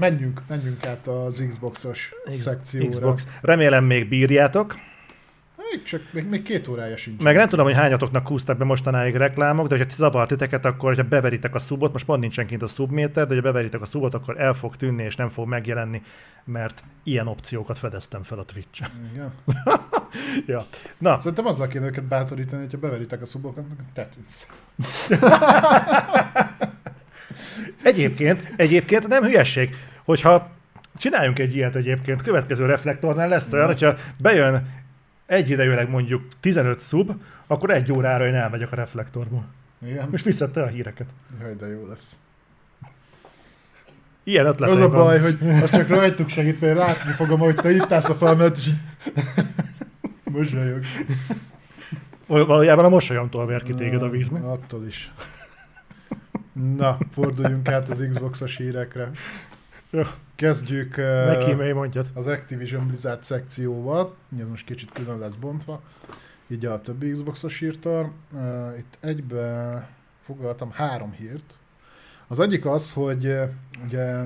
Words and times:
menjünk, 0.00 0.42
menjünk 0.48 0.86
át 0.86 1.06
az 1.06 1.44
Xbox-os 1.48 2.14
szekcióra. 2.32 2.88
Xbox. 2.88 3.26
Remélem 3.40 3.84
még 3.84 4.08
bírjátok. 4.08 4.76
Még, 5.70 5.82
csak 5.82 6.02
még, 6.10 6.28
még 6.28 6.42
két 6.42 6.68
órája 6.68 6.96
sincs. 6.96 7.22
Meg 7.22 7.36
nem 7.36 7.48
tudom, 7.48 7.64
hogy 7.64 7.74
hányatoknak 7.74 8.28
húztak 8.28 8.58
be 8.58 8.64
mostanáig 8.64 9.14
reklámok, 9.14 9.68
de 9.68 9.76
hogyha 9.76 9.96
zavart 9.96 10.28
titeket, 10.28 10.64
akkor 10.64 10.96
ha 10.96 11.02
beveritek 11.02 11.54
a 11.54 11.58
szubot, 11.58 11.92
most 11.92 12.04
pont 12.04 12.20
nincsen 12.20 12.46
kint 12.46 12.62
a 12.62 12.66
subméter, 12.66 13.26
de 13.26 13.34
ha 13.34 13.40
beveritek 13.40 13.80
a 13.80 13.86
szubot, 13.86 14.14
akkor 14.14 14.40
el 14.40 14.54
fog 14.54 14.76
tűnni 14.76 15.02
és 15.02 15.16
nem 15.16 15.28
fog 15.28 15.48
megjelenni, 15.48 16.02
mert 16.44 16.82
ilyen 17.02 17.26
opciókat 17.26 17.78
fedeztem 17.78 18.22
fel 18.22 18.38
a 18.38 18.44
Twitch-en. 18.44 18.90
Igen. 19.12 19.32
ja. 20.56 20.64
Na, 20.98 21.18
Szerintem 21.18 21.46
azzal 21.46 21.66
kéne 21.66 21.86
őket 21.86 22.04
bátorítani, 22.04 22.62
hogyha 22.62 22.78
beveritek 22.78 23.22
a 23.22 23.26
szubokat, 23.26 23.64
te 23.92 24.08
tűnsz. 24.14 24.46
Egyébként, 27.82 28.52
egyébként 28.56 29.08
nem 29.08 29.22
hülyesség, 29.22 29.76
hogyha 30.04 30.50
csináljunk 30.96 31.38
egy 31.38 31.56
ilyet 31.56 31.74
egyébként, 31.74 32.22
következő 32.22 32.66
reflektornál 32.66 33.28
lesz 33.28 33.52
olyan, 33.52 33.66
hogyha 33.66 33.94
bejön 34.16 34.66
egyidejűleg 35.26 35.90
mondjuk 35.90 36.22
15 36.40 36.80
szub, 36.80 37.12
akkor 37.46 37.70
egy 37.70 37.92
órára 37.92 38.26
én 38.26 38.34
elmegyek 38.34 38.72
a 38.72 38.76
reflektorból. 38.76 39.44
Igen. 39.86 40.08
Most 40.10 40.24
visszette 40.24 40.62
a 40.62 40.66
híreket. 40.66 41.06
Jaj, 41.40 41.54
de 41.54 41.66
jó 41.66 41.86
lesz. 41.88 42.18
Ilyen 44.24 44.46
ötlet. 44.46 44.70
Az 44.70 44.80
a 44.80 44.88
baj, 44.88 45.20
hogy 45.20 45.38
az 45.62 45.70
csak 45.70 45.88
rajtuk 45.88 46.28
segít, 46.28 46.60
mert 46.60 46.76
látni 46.76 47.10
fogom, 47.10 47.38
hogy 47.38 47.54
te 47.54 47.70
itt 47.70 47.92
állsz 47.92 48.08
a 48.08 48.14
felmelt, 48.14 48.58
és 48.58 48.70
mosolyog. 50.24 50.82
Valójában 52.26 52.84
a 52.84 52.88
mosolyomtól 52.88 53.46
ver 53.46 53.62
ki 53.62 53.74
téged 53.74 54.02
a 54.02 54.08
víz. 54.08 54.28
meg? 54.28 54.42
Attól 54.42 54.86
is. 54.86 55.12
Na, 56.76 56.98
forduljunk 57.12 57.68
át 57.68 57.88
az 57.88 58.06
Xbox-os 58.10 58.56
hírekre. 58.56 59.10
Jó. 59.90 60.02
Kezdjük 60.34 60.96
Neki 60.96 61.72
mondjad. 61.72 62.10
az 62.14 62.26
Activision 62.26 62.86
Blizzard 62.86 63.24
szekcióval. 63.24 64.14
Ez 64.40 64.48
most 64.48 64.66
kicsit 64.66 64.92
külön 64.92 65.18
lesz 65.18 65.34
bontva. 65.34 65.82
Így 66.48 66.66
a 66.66 66.80
többi 66.80 67.10
Xbox-os 67.10 67.58
hírtől. 67.58 68.12
Itt 68.78 68.98
egybe 69.00 69.88
foglaltam 70.22 70.70
három 70.70 71.12
hírt. 71.12 71.54
Az 72.26 72.40
egyik 72.40 72.66
az, 72.66 72.92
hogy 72.92 73.36
ugye 73.84 74.24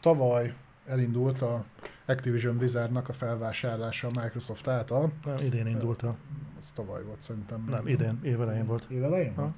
tavaly 0.00 0.54
elindult 0.86 1.42
a 1.42 1.64
Activision 2.06 2.56
Blizzardnak 2.56 3.08
a 3.08 3.12
felvásárlása 3.12 4.08
a 4.08 4.20
Microsoft 4.22 4.68
által. 4.68 5.12
Nem, 5.24 5.36
idén 5.38 5.66
indult 5.66 6.02
el. 6.02 6.16
Ez 6.58 6.72
tavaly 6.74 7.02
volt 7.02 7.22
szerintem. 7.22 7.66
Nem, 7.70 7.86
idén, 7.88 8.20
évelején 8.22 8.66
volt. 8.66 8.84
Évelején? 8.88 9.34
Ha. 9.34 9.54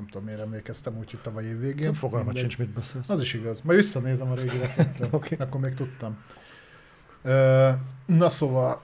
Nem 0.00 0.08
tudom, 0.08 0.26
miért 0.26 0.40
emlékeztem 0.40 0.98
úgy, 0.98 1.10
hogy 1.10 1.20
tavaly 1.20 1.44
év 1.44 1.60
végén. 1.60 1.94
Fogalmat 1.94 2.32
Mindegy. 2.32 2.50
sincs, 2.50 2.58
mit 2.58 2.68
beszélsz. 2.68 3.08
Az 3.08 3.20
is 3.20 3.34
igaz. 3.34 3.60
Majd 3.60 3.78
visszanézem 3.78 4.30
a 4.30 4.34
régi. 4.34 4.60
Oké. 5.10 5.36
Akkor 5.38 5.60
még 5.60 5.74
tudtam. 5.74 6.16
Na 8.06 8.28
szóval, 8.28 8.82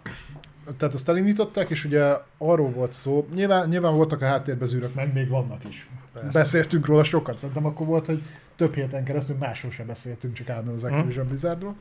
tehát 0.77 0.95
ezt 0.95 1.09
elindították, 1.09 1.71
és 1.71 1.85
ugye 1.85 2.17
arról 2.39 2.71
volt 2.71 2.93
szó, 2.93 3.29
nyilván, 3.35 3.69
nyilván 3.69 3.95
voltak 3.95 4.23
a 4.23 4.27
háttérbe 4.27 4.67
zűrök, 4.67 4.95
meg 4.95 5.13
még 5.13 5.29
vannak 5.29 5.65
is. 5.69 5.91
Persze. 6.13 6.39
Beszéltünk 6.39 6.87
róla 6.87 7.05
sokat, 7.05 7.39
szerintem 7.39 7.67
akkor 7.67 7.87
volt, 7.87 8.07
hogy 8.07 8.23
több 8.57 8.75
héten 8.75 9.05
keresztül 9.05 9.37
másról 9.37 9.71
sem 9.71 9.87
beszéltünk, 9.87 10.35
csak 10.35 10.49
állandóan 10.49 10.77
az 10.77 10.85
Activision 10.85 11.27
Blizzardról. 11.27 11.75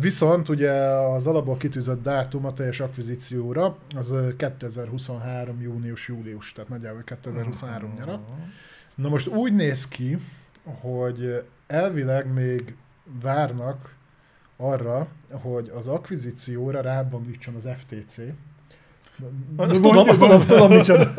Viszont 0.00 0.48
ugye 0.48 0.70
az 0.90 1.26
alapból 1.26 1.56
kitűzött 1.56 2.02
dátum 2.02 2.46
a 2.46 2.52
teljes 2.52 2.80
akvizícióra, 2.80 3.76
az 3.96 4.10
ö, 4.10 4.36
2023. 4.36 5.60
június-július, 5.60 6.52
tehát 6.52 6.70
nagyjából 6.70 7.02
2023 7.04 7.94
nyara. 7.98 8.20
Na 8.94 9.08
most 9.08 9.26
úgy 9.28 9.54
néz 9.54 9.88
ki, 9.88 10.18
hogy 10.80 11.44
elvileg 11.66 12.32
még 12.32 12.74
várnak 13.22 13.94
arra, 14.56 15.06
hogy 15.30 15.72
az 15.76 15.86
akvizícióra 15.86 16.80
rábomlítson 16.80 17.54
az 17.54 17.68
FTC. 17.76 18.16
Na, 19.56 19.62
Azt 19.64 19.80
mondja- 19.82 19.90
tudom, 19.90 20.08
azt 20.08 20.18
tudom, 20.20 20.36
azt 20.38 20.48
tudom, 20.48 20.72
micsoda. 20.72 21.14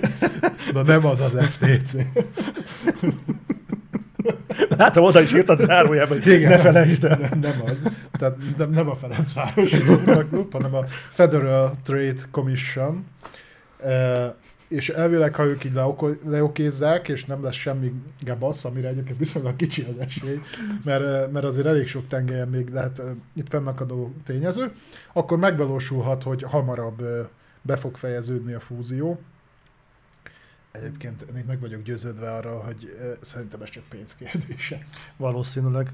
Na 0.72 0.82
nem 0.82 1.06
az 1.06 1.20
az 1.20 1.32
FTC. 1.44 1.94
Látom, 4.82 5.04
oda 5.04 5.20
is 5.20 5.32
írtad 5.32 5.60
hogy 5.86 6.26
Igen. 6.26 6.50
ne 6.50 6.58
felejtsd 6.58 7.04
el. 7.04 7.18
Nem, 7.18 7.38
nem 7.38 7.62
az. 7.70 7.86
Tehát 8.18 8.36
nem, 8.56 8.70
nem 8.70 8.88
a 8.88 8.94
Ferencvárosi 8.94 9.78
klub, 10.28 10.52
hanem 10.52 10.74
a 10.74 10.84
Federal 11.10 11.76
Trade 11.84 12.22
Commission. 12.30 13.06
E, 13.84 14.34
és 14.68 14.88
elvileg, 14.88 15.34
ha 15.34 15.44
ők 15.44 15.64
így 15.64 15.78
leokézzák, 16.26 17.08
és 17.08 17.24
nem 17.24 17.42
lesz 17.42 17.54
semmi 17.54 17.92
gebasz, 18.20 18.64
amire 18.64 18.88
egyébként 18.88 19.18
viszonylag 19.18 19.56
kicsi 19.56 19.86
az 19.90 20.06
esély, 20.06 20.40
mert, 20.84 21.32
mert 21.32 21.44
azért 21.44 21.66
elég 21.66 21.86
sok 21.86 22.06
tengelyen 22.08 22.48
még 22.48 22.68
lehet 22.68 22.98
eh, 22.98 23.06
itt 23.34 23.48
fennakadó 23.48 24.12
tényező, 24.24 24.70
akkor 25.12 25.38
megvalósulhat, 25.38 26.22
hogy 26.22 26.42
hamarabb 26.42 27.02
be 27.62 27.76
fog 27.76 27.96
fejeződni 27.96 28.52
a 28.52 28.60
fúzió. 28.60 29.20
Egyébként 30.72 31.24
én 31.36 31.44
meg 31.46 31.60
vagyok 31.60 31.82
győződve 31.82 32.32
arra, 32.32 32.58
hogy 32.58 32.96
szerintem 33.20 33.62
ez 33.62 33.68
csak 33.68 33.82
pénz 33.88 34.16
kérdése. 34.16 34.86
Valószínűleg. 35.16 35.92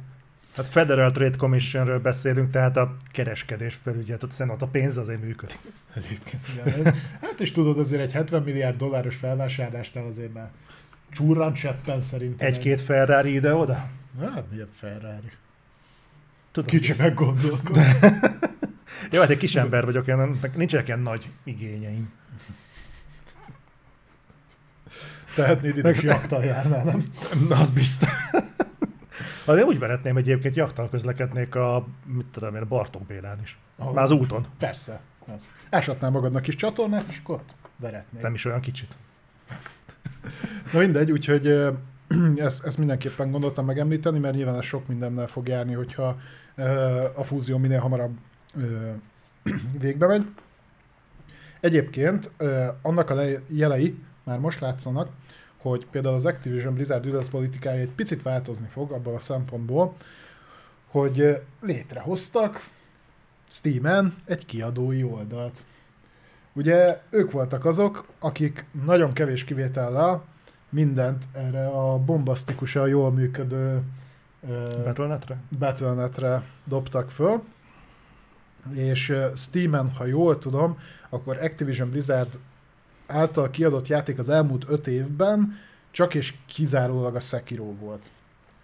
Hát 0.56 0.66
Federal 0.66 1.10
Trade 1.10 1.36
Commissionről 1.36 2.00
beszélünk, 2.00 2.50
tehát 2.50 2.76
a 2.76 2.96
kereskedés 3.12 3.74
felügyelet, 3.74 4.22
ott 4.22 4.30
szerintem 4.30 4.54
ott 4.56 4.62
a 4.62 4.66
pénz 4.66 4.96
azért 4.96 5.20
működik. 5.20 5.58
Egyébként 5.94 6.42
igen. 6.54 6.94
Hát 7.20 7.40
és 7.40 7.52
tudod, 7.52 7.78
azért 7.78 8.02
egy 8.02 8.12
70 8.12 8.42
milliárd 8.42 8.76
dolláros 8.76 9.16
felvásárlásnál 9.16 10.06
azért 10.06 10.32
már 10.32 10.50
csúrran 11.10 11.52
cseppen 11.52 12.00
szerintem. 12.00 12.46
Egy-két 12.46 12.80
Ferrari 12.80 13.34
ide-oda? 13.34 13.88
Hát 14.20 14.44
milyen 14.50 14.68
Ferrari. 14.78 15.30
Tudom. 16.52 16.70
Kicsi 16.70 16.94
meggondolkodsz. 16.98 17.98
Jó, 19.10 19.20
hát 19.20 19.30
egy 19.30 19.36
kis 19.36 19.54
ember 19.54 19.84
vagyok, 19.84 20.06
én, 20.06 20.38
nincsenek 20.54 20.86
ilyen 20.86 21.00
nagy 21.00 21.28
igényeim. 21.44 22.12
Tehetnéd 25.42 25.76
itt 25.76 25.86
is 25.86 26.02
jaktal 26.02 26.44
járnál, 26.44 26.84
nem? 26.84 27.02
Na, 27.48 27.56
az 27.56 27.70
biztos. 27.70 28.08
Hát 29.46 29.56
én 29.56 29.62
úgy 29.62 29.78
veretném 29.78 30.16
egyébként, 30.16 30.56
jaktal 30.56 30.88
közlekednék 30.88 31.54
a, 31.54 31.86
mit 32.04 32.26
tudom 32.26 32.54
én, 32.54 32.64
Bartók 32.68 33.02
Bélán 33.06 33.38
is. 33.42 33.58
Ahol- 33.76 33.94
Már 33.94 34.04
az 34.04 34.10
úton. 34.10 34.46
Persze. 34.58 35.00
Hát. 35.26 35.40
Ásatnál 35.70 36.10
magadnak 36.10 36.42
kis 36.42 36.54
csatornát, 36.54 37.06
és 37.08 37.18
akkor 37.22 37.34
ott 37.34 37.54
veretnék. 37.80 38.22
Nem 38.22 38.34
is 38.34 38.44
olyan 38.44 38.60
kicsit. 38.60 38.96
Na 40.72 40.78
mindegy, 40.78 41.10
úgyhogy 41.12 41.46
ezt, 42.36 42.64
ezt 42.64 42.78
mindenképpen 42.78 43.30
gondoltam 43.30 43.64
megemlíteni, 43.64 44.18
mert 44.18 44.34
nyilván 44.34 44.56
ez 44.58 44.64
sok 44.64 44.88
mindennel 44.88 45.26
fog 45.26 45.48
járni, 45.48 45.72
hogyha 45.72 46.18
a 47.14 47.24
fúzió 47.24 47.58
minél 47.58 47.80
hamarabb 47.80 48.16
végbe 49.80 50.06
megy. 50.06 50.26
Egyébként 51.60 52.30
annak 52.82 53.10
a 53.10 53.14
le- 53.14 53.40
jelei 53.48 53.98
már 54.28 54.38
most 54.38 54.60
látszanak, 54.60 55.08
hogy 55.56 55.86
például 55.86 56.14
az 56.14 56.26
Activision 56.26 56.74
Blizzard 56.74 57.06
üzletpolitikája 57.06 57.80
egy 57.80 57.90
picit 57.90 58.22
változni 58.22 58.66
fog 58.66 58.92
abban 58.92 59.14
a 59.14 59.18
szempontból, 59.18 59.94
hogy 60.86 61.42
létrehoztak 61.60 62.68
Steam-en 63.48 64.14
egy 64.24 64.46
kiadói 64.46 65.02
oldalt. 65.02 65.64
Ugye 66.52 67.02
ők 67.10 67.30
voltak 67.30 67.64
azok, 67.64 68.06
akik 68.18 68.64
nagyon 68.84 69.12
kevés 69.12 69.44
kivétellel 69.44 70.24
mindent 70.68 71.24
erre 71.32 71.66
a 71.66 71.98
bombasztikusan 71.98 72.88
jól 72.88 73.12
működő 73.12 73.82
Battle.net-re? 74.84 75.36
Battle.net-re 75.58 76.42
dobtak 76.66 77.10
föl, 77.10 77.42
és 78.72 79.16
Steam-en, 79.34 79.90
ha 79.94 80.04
jól 80.04 80.38
tudom, 80.38 80.78
akkor 81.08 81.36
Activision 81.36 81.90
Blizzard 81.90 82.38
által 83.08 83.50
kiadott 83.50 83.88
játék 83.88 84.18
az 84.18 84.28
elmúlt 84.28 84.64
öt 84.68 84.86
évben 84.86 85.56
csak 85.90 86.14
és 86.14 86.34
kizárólag 86.46 87.14
a 87.14 87.20
Sekiro 87.20 87.74
volt, 87.74 88.10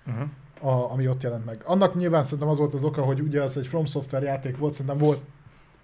Uh-huh. 0.06 0.28
a, 0.72 0.93
ami 0.93 1.09
ott 1.09 1.22
jelent 1.22 1.44
meg. 1.44 1.62
Annak 1.65 1.94
nyilván 1.94 2.22
szerintem 2.22 2.48
az 2.48 2.59
volt 2.59 2.74
az 2.74 2.84
oka, 2.84 3.03
hogy 3.03 3.21
ugye 3.21 3.42
az 3.42 3.57
egy 3.57 3.66
From 3.66 3.84
Software 3.84 4.24
játék 4.27 4.57
volt, 4.59 4.72
szerintem 4.74 4.98
volt 4.98 5.21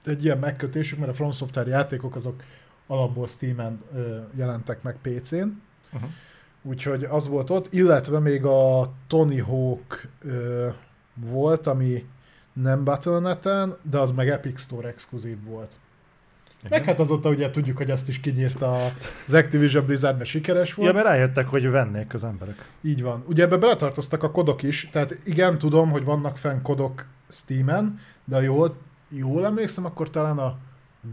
egy 0.04 0.24
ilyen 0.24 0.38
megkötésük, 0.38 0.98
mert 0.98 1.10
a 1.10 1.14
From 1.14 1.32
Software 1.32 1.70
játékok 1.70 2.16
azok 2.16 2.42
alapból 2.86 3.26
Steam-en 3.26 3.82
ö, 3.94 4.18
jelentek 4.34 4.82
meg 4.82 4.96
PC-n, 5.02 5.48
Uh-huh. 5.92 6.10
Úgyhogy 6.62 7.04
az 7.04 7.28
volt 7.28 7.50
ott, 7.50 7.72
illetve 7.72 8.18
még 8.18 8.44
a 8.44 8.92
Tony 9.06 9.40
Hawk 9.42 10.08
ö, 10.22 10.68
volt, 11.14 11.66
ami 11.66 12.04
nem 12.52 12.84
Battle.net-en, 12.84 13.74
de 13.82 13.98
az 13.98 14.10
meg 14.12 14.28
Epic 14.28 14.60
Store 14.60 14.88
exkluzív 14.88 15.44
volt. 15.44 15.78
Meg 16.68 16.84
hát 16.84 17.00
azóta 17.00 17.28
ugye 17.28 17.50
tudjuk, 17.50 17.76
hogy 17.76 17.90
ezt 17.90 18.08
is 18.08 18.20
kinyírta 18.20 18.72
az 19.26 19.34
Activision 19.34 19.86
Blizzard, 19.86 20.16
mert 20.16 20.28
sikeres 20.28 20.74
volt. 20.74 20.88
Ja, 20.88 20.94
mert 20.94 21.06
rájöttek, 21.06 21.48
hogy 21.48 21.70
vennék 21.70 22.14
az 22.14 22.24
emberek. 22.24 22.68
Így 22.80 23.02
van. 23.02 23.24
Ugye 23.26 23.42
ebbe 23.42 23.56
beletartoztak 23.56 24.22
a 24.22 24.30
kodok 24.30 24.62
is, 24.62 24.88
tehát 24.92 25.18
igen, 25.24 25.58
tudom, 25.58 25.90
hogy 25.90 26.04
vannak 26.04 26.36
fenn 26.36 26.62
kodok 26.62 27.04
Steam-en, 27.28 28.00
de 28.24 28.36
ha 28.36 28.42
jól, 28.42 28.76
jól 29.08 29.44
emlékszem, 29.44 29.84
akkor 29.84 30.10
talán 30.10 30.38
a 30.38 30.58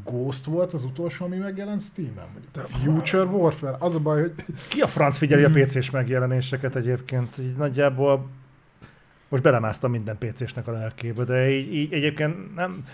Ghost 0.04 0.46
volt 0.46 0.74
az 0.74 0.84
utolsó, 0.84 1.26
ami 1.26 1.38
megjelent 1.38 1.82
Steam-en. 1.82 2.28
Vagy 2.34 2.66
Future 2.84 3.24
Warfare. 3.24 3.76
Az 3.80 3.96
a 3.96 4.00
baj, 4.00 4.22
hogy 4.22 4.34
Ki 4.70 4.82
a 4.82 4.88
franc 4.88 5.18
figyeli 5.18 5.44
a 5.44 5.50
PC-s 5.50 5.90
megjelenéseket 5.90 6.76
egyébként? 6.76 7.38
Így 7.38 7.56
nagyjából 7.56 8.30
Most 9.30 9.44
belemásztam 9.44 9.92
minden 9.92 10.18
PC-snek 10.18 10.68
a 10.68 10.72
lelkébe, 10.72 11.24
de 11.24 11.50
így, 11.50 11.74
így 11.74 11.94
egyébként 11.94 12.56
nem, 12.56 12.86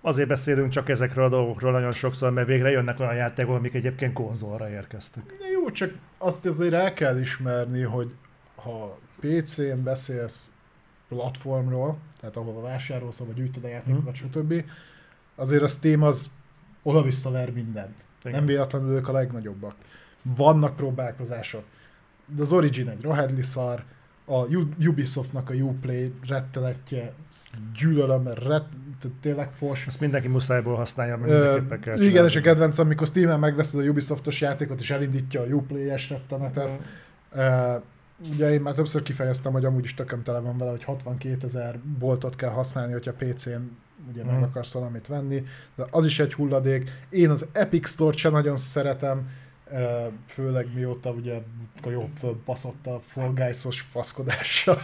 azért 0.00 0.28
beszélünk 0.28 0.70
csak 0.70 0.88
ezekről 0.88 1.24
a 1.24 1.28
dolgokról 1.28 1.72
nagyon 1.72 1.92
sokszor, 1.92 2.30
mert 2.30 2.46
végre 2.46 2.70
jönnek 2.70 3.00
olyan 3.00 3.14
játékok, 3.14 3.54
amik 3.54 3.74
egyébként 3.74 4.12
konzolra 4.12 4.70
érkeztek. 4.70 5.22
Jó, 5.52 5.70
csak 5.70 5.94
azt 6.18 6.46
azért 6.46 6.72
el 6.72 6.92
kell 6.92 7.20
ismerni, 7.20 7.82
hogy 7.82 8.14
ha 8.54 8.98
PC-n 9.20 9.82
beszélsz 9.82 10.52
platformról, 11.08 11.98
tehát 12.20 12.36
ahol 12.36 12.62
vásárolsz, 12.62 13.18
vagy 13.18 13.34
gyűjtöd 13.34 13.64
a 13.64 13.68
játékokat, 13.68 14.18
hmm. 14.18 14.30
stb., 14.30 14.64
azért 15.34 15.62
a 15.62 15.66
Steam 15.66 16.02
az 16.02 16.30
oda 16.82 17.04
ver 17.30 17.52
mindent. 17.52 17.94
Igen. 18.20 18.36
Nem 18.38 18.46
véletlenül 18.46 18.94
ők 18.94 19.08
a 19.08 19.12
legnagyobbak. 19.12 19.74
Vannak 20.22 20.76
próbálkozások. 20.76 21.64
De 22.26 22.42
az 22.42 22.52
Origin 22.52 22.88
egy 22.88 23.02
rohadli 23.02 23.42
szar, 23.42 23.84
a 24.30 24.46
Ubisoftnak 24.86 25.50
a 25.50 25.54
Uplay 25.54 26.12
rettenetje, 26.28 27.12
gyűlölöm, 27.78 28.22
mert 28.22 28.44
ret, 28.44 28.64
tényleg 29.20 29.52
fos. 29.52 29.86
Ezt 29.86 30.00
mindenki 30.00 30.28
muszájból 30.28 30.74
használja, 30.74 31.16
mindenképpen 31.16 31.80
kell 31.80 32.00
Igen, 32.00 32.24
és 32.24 32.36
a 32.36 32.40
kedvenc, 32.40 32.78
amikor 32.78 33.06
Steam-en 33.06 33.38
megveszed 33.38 33.80
a 33.80 33.82
Ubisoftos 33.82 34.40
játékot, 34.40 34.80
és 34.80 34.90
elindítja 34.90 35.40
a 35.40 35.44
Uplay-es 35.44 36.10
rettenetet. 36.10 36.68
Mm. 36.68 37.40
Uh, 37.40 37.82
ugye 38.32 38.52
én 38.52 38.60
már 38.60 38.74
többször 38.74 39.02
kifejeztem, 39.02 39.52
hogy 39.52 39.64
amúgy 39.64 39.84
is 39.84 39.94
tököm 39.94 40.22
tele 40.22 40.38
van 40.38 40.58
vele, 40.58 40.70
hogy 40.70 40.84
62 40.84 41.46
ezer 41.46 41.78
boltot 41.98 42.36
kell 42.36 42.50
használni, 42.50 42.92
hogyha 42.92 43.12
PC-n 43.12 43.76
ugye 44.12 44.24
mm. 44.24 44.26
meg 44.26 44.42
akarsz 44.42 44.72
valamit 44.72 45.06
venni, 45.06 45.44
de 45.74 45.86
az 45.90 46.04
is 46.04 46.20
egy 46.20 46.34
hulladék. 46.34 46.90
Én 47.08 47.30
az 47.30 47.46
Epic 47.52 47.88
Store-t 47.88 48.16
sem 48.16 48.32
nagyon 48.32 48.56
szeretem, 48.56 49.28
főleg 50.26 50.74
mióta 50.74 51.10
ugye 51.10 51.42
a 51.82 51.90
jó 51.90 52.08
fölbaszott 52.18 52.86
a 52.86 53.00
Guys-os 53.34 53.80
faszkodással. 53.80 54.78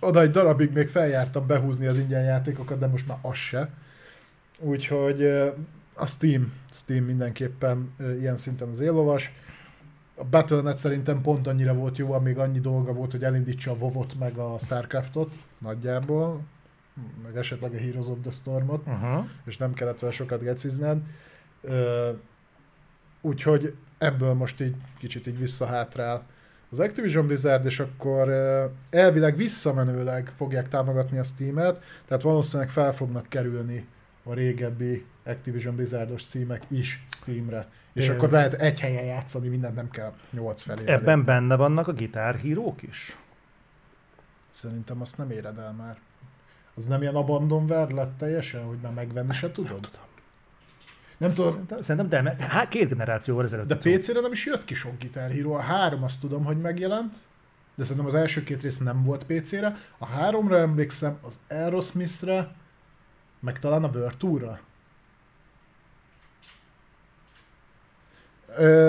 Oda 0.00 0.20
egy 0.20 0.30
darabig 0.30 0.72
még 0.72 0.88
feljártam 0.88 1.46
behúzni 1.46 1.86
az 1.86 1.98
ingyen 1.98 2.22
játékokat, 2.22 2.78
de 2.78 2.86
most 2.86 3.08
már 3.08 3.18
az 3.22 3.36
se. 3.36 3.70
Úgyhogy 4.58 5.22
a 5.94 6.06
Steam, 6.06 6.52
Steam 6.72 7.04
mindenképpen 7.04 7.94
ilyen 8.18 8.36
szinten 8.36 8.68
az 8.68 8.80
élovas. 8.80 9.32
A 10.16 10.24
Battle.net 10.24 10.78
szerintem 10.78 11.20
pont 11.20 11.46
annyira 11.46 11.74
volt 11.74 11.98
jó, 11.98 12.12
amíg 12.12 12.38
annyi 12.38 12.60
dolga 12.60 12.92
volt, 12.92 13.10
hogy 13.10 13.24
elindítsa 13.24 13.70
a 13.70 13.74
WoW-ot 13.74 14.18
meg 14.18 14.36
a 14.36 14.58
Starcraftot 14.58 15.34
nagyjából, 15.58 16.40
meg 17.22 17.36
esetleg 17.36 17.74
a 17.74 17.78
Heroes 17.78 18.06
of 18.06 18.18
the 18.22 18.30
Stormot, 18.30 18.86
uh-huh. 18.86 19.24
és 19.44 19.56
nem 19.56 19.72
kellett 19.72 19.98
vele 19.98 20.12
sokat 20.12 20.42
gecizned. 20.42 20.98
Úgyhogy 23.24 23.74
ebből 23.98 24.32
most 24.32 24.60
így 24.60 24.74
kicsit 24.98 25.26
így 25.26 25.38
visszahátrál 25.38 26.26
az 26.70 26.78
Activision 26.78 27.26
Blizzard, 27.26 27.64
és 27.64 27.80
akkor 27.80 28.28
elvileg 28.90 29.36
visszamenőleg 29.36 30.32
fogják 30.36 30.68
támogatni 30.68 31.18
a 31.18 31.22
Steam-et, 31.22 31.82
tehát 32.06 32.22
valószínűleg 32.22 32.70
fel 32.70 32.94
fognak 32.94 33.28
kerülni 33.28 33.86
a 34.22 34.34
régebbi 34.34 35.04
Activision 35.24 35.74
Blizzardos 35.74 36.24
címek 36.24 36.62
is 36.68 37.06
Steamre. 37.10 37.66
És 37.92 38.08
akkor 38.08 38.30
lehet 38.30 38.54
egy 38.54 38.80
helyen 38.80 39.04
játszani, 39.04 39.48
mindent 39.48 39.74
nem 39.74 39.90
kell 39.90 40.12
nyolc 40.30 40.62
felé. 40.62 40.82
Ebben 40.86 41.08
elég. 41.08 41.24
benne 41.24 41.56
vannak 41.56 41.88
a 41.88 41.92
gitárhírók 41.92 42.82
is? 42.82 43.16
Szerintem 44.50 45.00
azt 45.00 45.18
nem 45.18 45.30
éred 45.30 45.58
el 45.58 45.72
már. 45.72 45.98
Az 46.74 46.86
nem 46.86 47.02
ilyen 47.02 47.14
abandonware 47.14 47.94
lett 47.94 48.18
teljesen, 48.18 48.62
hogy 48.62 48.78
már 48.82 48.92
megvenni 48.92 49.32
se 49.32 49.50
tudod? 49.50 49.70
Nem 49.70 49.80
tudom. 49.80 50.06
Nem 51.22 51.30
tudom. 51.30 51.66
Szerintem, 51.80 52.26
de 52.26 52.44
hát 52.44 52.68
két 52.68 52.88
generációval 52.88 53.44
ezelőtt. 53.44 53.66
De 53.66 53.76
PC-re 53.76 54.20
nem 54.20 54.32
is 54.32 54.46
jött 54.46 54.64
ki 54.64 54.74
sok 54.74 54.98
Guitar 54.98 55.30
Hero. 55.30 55.52
A 55.52 55.60
három 55.60 56.02
azt 56.02 56.20
tudom, 56.20 56.44
hogy 56.44 56.60
megjelent, 56.60 57.16
de 57.74 57.82
szerintem 57.82 58.06
az 58.06 58.14
első 58.14 58.42
két 58.42 58.62
rész 58.62 58.78
nem 58.78 59.02
volt 59.02 59.24
PC-re. 59.24 59.76
A 59.98 60.06
háromra 60.06 60.58
emlékszem, 60.58 61.18
az 61.22 61.38
Aerosmith-re, 61.48 62.54
meg 63.40 63.58
talán 63.58 63.84
a 63.84 63.88
World 63.88 64.16
Tour-ra. 64.16 64.60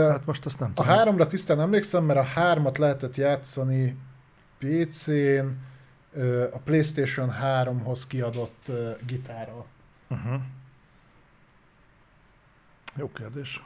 Hát 0.10 0.26
most 0.26 0.46
azt 0.46 0.60
nem 0.60 0.74
tudom. 0.74 0.92
A 0.92 0.96
háromra 0.96 1.28
tisztán 1.28 1.60
emlékszem, 1.60 2.04
mert 2.04 2.20
a 2.20 2.24
hármat 2.24 2.78
lehetett 2.78 3.16
játszani 3.16 3.98
PC-n, 4.58 5.46
a 6.54 6.58
PlayStation 6.64 7.34
3-hoz 7.42 8.08
kiadott 8.08 8.72
gitárral. 9.06 9.66
Uh-huh. 10.10 10.42
Jó 12.96 13.12
kérdés. 13.12 13.62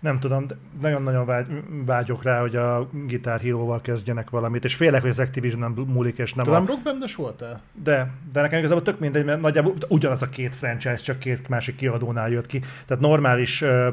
Nem 0.00 0.20
tudom, 0.20 0.46
nagyon-nagyon 0.80 1.26
vágy, 1.26 1.46
vágyok 1.84 2.22
rá, 2.22 2.40
hogy 2.40 2.56
a 2.56 2.88
Guitar 2.92 3.40
Hero-val 3.40 3.80
kezdjenek 3.80 4.30
valamit, 4.30 4.64
és 4.64 4.74
félek, 4.74 5.00
hogy 5.00 5.10
az 5.10 5.18
Activision 5.18 5.60
nem 5.60 5.84
múlik, 5.86 6.18
és 6.18 6.34
nem 6.34 6.44
Tudom, 6.44 6.62
a... 6.62 6.66
rockbandes 6.66 7.14
voltál? 7.14 7.60
De, 7.72 8.10
de 8.32 8.40
nekem 8.40 8.58
igazából 8.58 8.82
tök 8.82 8.98
mindegy, 8.98 9.24
mert 9.24 9.40
nagyjából 9.40 9.74
ugyanaz 9.88 10.22
a 10.22 10.28
két 10.28 10.56
franchise, 10.56 10.96
csak 10.96 11.18
két 11.18 11.48
másik 11.48 11.76
kiadónál 11.76 12.30
jött 12.30 12.46
ki. 12.46 12.60
Tehát 12.86 13.02
normális 13.02 13.62
uh, 13.62 13.86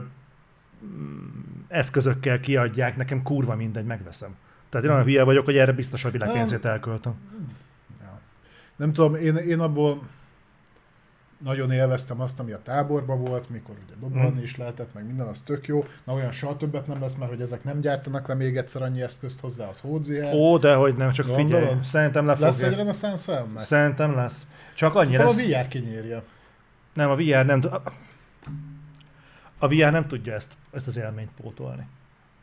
eszközökkel 1.67 2.39
kiadják, 2.39 2.97
nekem 2.97 3.21
kurva 3.21 3.55
mindegy, 3.55 3.85
megveszem. 3.85 4.35
Tehát 4.69 4.85
én 4.85 4.91
olyan 4.91 5.05
hülye 5.05 5.23
vagyok, 5.23 5.45
hogy 5.45 5.57
erre 5.57 5.71
biztos 5.71 6.05
a 6.05 6.09
világpénzét 6.09 6.65
elköltöm. 6.65 7.13
Ja. 8.01 8.19
Nem 8.75 8.93
tudom, 8.93 9.15
én, 9.15 9.35
én 9.35 9.59
abból 9.59 10.01
nagyon 11.43 11.71
élveztem 11.71 12.21
azt, 12.21 12.39
ami 12.39 12.51
a 12.51 12.61
táborban 12.63 13.23
volt, 13.23 13.49
mikor 13.49 13.75
ugye 13.85 13.95
dobolni 13.99 14.39
mm. 14.39 14.43
is 14.43 14.57
lehetett, 14.57 14.93
meg 14.93 15.05
minden, 15.05 15.27
az 15.27 15.41
tök 15.41 15.67
jó. 15.67 15.85
Na 16.03 16.13
olyan 16.13 16.31
soha 16.31 16.57
többet 16.57 16.87
nem 16.87 17.01
lesz, 17.01 17.15
mert 17.15 17.31
hogy 17.31 17.41
ezek 17.41 17.63
nem 17.63 17.79
gyártanak 17.79 18.27
le 18.27 18.33
még 18.33 18.57
egyszer 18.57 18.81
annyi 18.81 19.01
eszközt 19.01 19.39
hozzá, 19.39 19.67
az 19.67 19.79
hódziel. 19.79 20.33
Ó, 20.35 20.57
de 20.57 20.75
hogy 20.75 20.95
nem, 20.95 21.11
csak 21.11 21.25
Gondolod? 21.25 21.61
figyelj, 21.61 21.83
szerintem 21.83 22.25
le 22.25 22.35
Lesz 22.39 22.61
egy 22.61 22.73
filmnek? 22.73 23.63
Szerintem 23.63 24.15
lesz. 24.15 24.45
Csak 24.75 24.95
annyi 24.95 25.17
lesz. 25.17 25.37
a 25.37 25.41
VR 25.41 25.67
kinyírja. 25.67 26.23
Nem, 26.93 27.09
a 27.09 27.15
VR 27.15 27.45
nem, 27.45 27.61
a 29.57 29.67
VR 29.67 29.91
nem 29.91 30.07
tudja 30.07 30.33
ezt, 30.33 30.51
ezt 30.71 30.87
az 30.87 30.97
élményt 30.97 31.31
pótolni. 31.41 31.87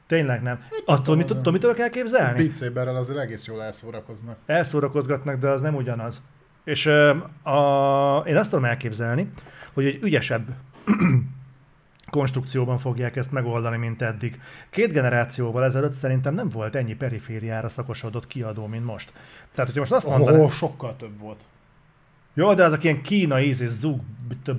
Tényleg 0.07 0.43
nem. 0.43 0.61
Hát, 0.61 0.83
Attól 0.85 1.17
mit, 1.17 1.27
tudom, 1.27 1.53
mitől 1.53 1.75
kell 1.75 1.89
képzelni? 1.89 2.43
Beat 2.43 2.55
Saberrel 2.55 2.97
azért 2.97 3.19
egész 3.19 3.47
jól 3.47 3.63
elszórakoznak. 3.63 4.37
Elszórakozgatnak, 4.47 5.39
de 5.39 5.49
az 5.49 5.61
nem 5.61 5.75
ugyanaz. 5.75 6.23
És 6.69 6.87
a, 7.43 8.23
én 8.27 8.37
azt 8.37 8.51
tudom 8.51 8.65
elképzelni, 8.65 9.31
hogy 9.73 9.87
egy 9.87 10.03
ügyesebb 10.03 10.49
konstrukcióban 12.11 12.79
fogják 12.79 13.17
ezt 13.17 13.33
megoldani, 13.33 13.77
mint 13.77 14.03
eddig. 14.03 14.41
Két 14.71 14.93
generációval 14.93 15.65
ezelőtt 15.65 15.93
szerintem 15.93 16.35
nem 16.35 16.49
volt 16.49 16.75
ennyi 16.75 16.95
perifériára 16.95 17.69
szakosodott 17.69 18.27
kiadó, 18.27 18.67
mint 18.67 18.85
most. 18.85 19.13
Tehát, 19.53 19.73
hogyha 19.73 19.81
most 19.81 19.93
azt 19.93 20.07
mondaná... 20.09 20.39
Oh, 20.39 20.51
sokkal 20.51 20.97
több 20.97 21.19
volt. 21.19 21.41
Jó, 22.39 22.55
de 22.55 22.65
azok 22.65 22.85
ilyen 22.85 23.03
kínai 23.03 23.47
íz 23.47 23.61
és 23.61 23.69
zug 23.69 24.01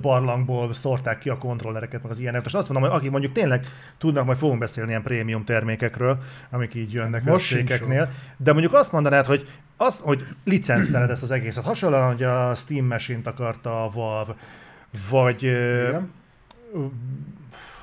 barlangból 0.00 0.72
szórták 0.72 1.18
ki 1.18 1.28
a 1.28 1.38
kontrollereket, 1.38 2.02
meg 2.02 2.10
az 2.10 2.18
ilyenek. 2.18 2.42
Most 2.42 2.54
azt 2.54 2.68
mondom, 2.68 2.90
hogy 2.90 2.98
akik 2.98 3.10
mondjuk 3.10 3.32
tényleg 3.32 3.66
tudnak, 3.98 4.24
majd 4.24 4.38
fogunk 4.38 4.58
beszélni 4.58 4.90
ilyen 4.90 5.02
prémium 5.02 5.44
termékekről, 5.44 6.18
amik 6.50 6.74
így 6.74 6.92
jönnek 6.92 7.26
a 7.26 7.38
székeknél. 7.38 8.10
De 8.36 8.52
mondjuk 8.52 8.74
azt 8.74 8.92
mondanád, 8.92 9.26
hogy, 9.26 9.48
azt, 9.76 10.00
hogy 10.00 10.26
licenszeled 10.44 11.10
ezt 11.10 11.22
az 11.22 11.30
egészet. 11.30 11.64
Hasonlóan, 11.64 12.06
hogy 12.06 12.22
a 12.22 12.54
Steam 12.54 12.86
Machine-t 12.86 13.26
akarta 13.26 13.84
a 13.84 13.90
Valve, 13.90 14.34
vagy 15.10 15.42
Igen 15.42 16.10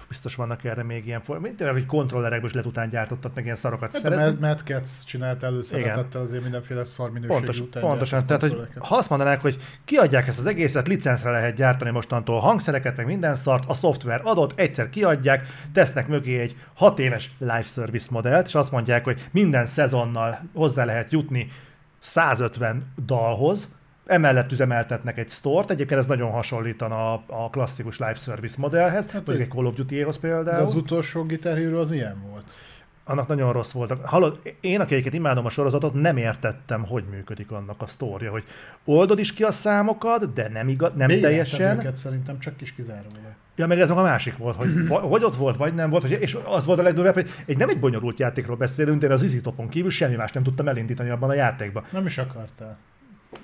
biztos 0.08 0.36
vannak 0.36 0.64
erre 0.64 0.84
még 0.84 1.06
ilyen 1.06 1.22
formák, 1.22 1.58
mint 1.58 1.72
hogy 1.72 1.86
kontrollerekből 1.86 2.48
is 2.48 2.54
lehet 2.54 2.70
után 2.70 2.90
gyártottak 2.90 3.36
meg 3.36 3.44
ilyen 3.44 3.56
szarokat. 3.56 3.92
Hát 3.92 4.02
szerezni. 4.02 4.28
A 4.28 4.48
Mad 4.48 4.62
Cats 4.66 4.90
csinált 5.06 5.44
előszeretettel 5.44 6.22
azért 6.22 6.44
mindenféle 6.44 6.86
szarminőségű 6.86 7.40
Pontos, 7.40 7.62
Pontosan, 7.80 8.26
tehát 8.26 8.42
hogy 8.42 8.68
ha 8.80 8.96
azt 8.96 9.10
mondanák, 9.10 9.42
hogy 9.42 9.58
kiadják 9.86 10.28
ezt 10.28 10.40
az 10.40 10.46
egészet, 10.46 10.88
licencre 10.88 11.32
lehet 11.32 11.56
gyártani 11.56 11.92
mostantól 11.92 12.40
hangszereket, 12.40 12.96
meg 12.98 13.06
minden 13.06 13.36
szart, 13.36 13.64
a 13.68 13.74
szoftver 13.74 14.22
adott, 14.24 14.60
egyszer 14.60 14.90
kiadják, 14.90 15.48
tesznek 15.74 16.08
mögé 16.08 16.40
egy 16.40 16.56
6 16.74 17.00
éves 17.00 17.32
live 17.40 17.62
service 17.62 18.08
modellt, 18.12 18.48
és 18.48 18.56
azt 18.56 18.72
mondják, 18.72 19.04
hogy 19.04 19.28
minden 19.32 19.66
szezonnal 19.66 20.40
hozzá 20.54 20.86
lehet 20.86 21.12
jutni 21.12 21.52
150 22.00 22.94
dalhoz, 23.06 23.68
Emellett 24.08 24.52
üzemeltetnek 24.52 25.18
egy 25.18 25.30
stort, 25.30 25.72
egyébként 25.72 26.00
ez 26.00 26.06
nagyon 26.08 26.32
hasonlítana 26.32 27.14
a, 27.14 27.24
a 27.28 27.50
klasszikus 27.50 27.98
live 27.98 28.16
service 28.16 28.56
modellhez, 28.60 29.10
hát 29.10 29.26
vagy 29.26 29.42
egy 29.42 29.50
Call 29.50 29.66
of 29.66 29.76
Duty-hoz 29.76 30.18
például. 30.18 30.58
De 30.58 30.64
az 30.64 30.76
utolsó 30.76 31.24
gitárhírő 31.24 31.78
az 31.78 31.92
ilyen 31.92 32.16
volt. 32.30 32.56
Annak 33.04 33.28
nagyon 33.28 33.52
rossz 33.52 33.72
volt. 33.72 33.94
Hallod, 34.04 34.40
én, 34.60 34.80
aki 34.80 34.92
egyébként 34.94 35.16
imádom 35.16 35.46
a 35.46 35.50
sorozatot, 35.50 35.94
nem 35.94 36.18
értettem, 36.18 36.86
hogy 36.86 37.04
működik 37.12 37.52
annak 37.52 37.82
a 37.82 37.86
sztória, 37.86 38.32
hogy 38.32 38.44
oldod 38.86 39.20
is 39.20 39.34
ki 39.34 39.44
a 39.44 39.52
számokat, 39.52 40.34
de 40.34 40.50
nem, 40.50 40.68
igaz, 40.68 40.92
nem 40.96 41.08
Még 41.08 41.22
teljesen. 41.22 41.80
őket 41.80 41.98
szerintem 41.98 42.40
csak 42.40 42.58
kis 42.58 42.74
kizárólag. 42.74 43.18
Ja, 43.56 43.68
meg 43.68 43.80
ez 43.80 43.90
a 43.90 44.02
másik 44.02 44.38
volt, 44.38 44.56
hogy 44.56 44.88
vagy 44.88 45.24
ott 45.24 45.36
volt, 45.36 45.58
vagy 45.58 45.74
nem 45.74 45.90
volt, 45.90 46.02
hogy, 46.02 46.18
és 46.22 46.38
az 46.46 46.66
volt 46.66 46.80
a 46.80 46.82
legdurvább, 46.82 47.14
hogy 47.14 47.30
egy 47.46 47.58
nem 47.58 47.70
egy 47.70 47.80
bonyolult 47.80 48.20
játékról 48.20 48.56
beszélünk, 48.56 49.02
de 49.02 49.14
az 49.14 49.24
izitopon 49.24 49.70
kívül 49.70 49.90
semmi 49.90 50.16
más 50.16 50.32
nem 50.32 50.44
tudtam 50.44 50.68
elindítani 50.68 51.10
abban 51.10 51.30
a 51.30 51.34
játékban. 51.34 51.86
Nem 51.92 52.06
is 52.06 52.18
akartál. 52.18 52.78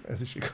Ez 0.09 0.21
is 0.21 0.35
igaz. 0.35 0.51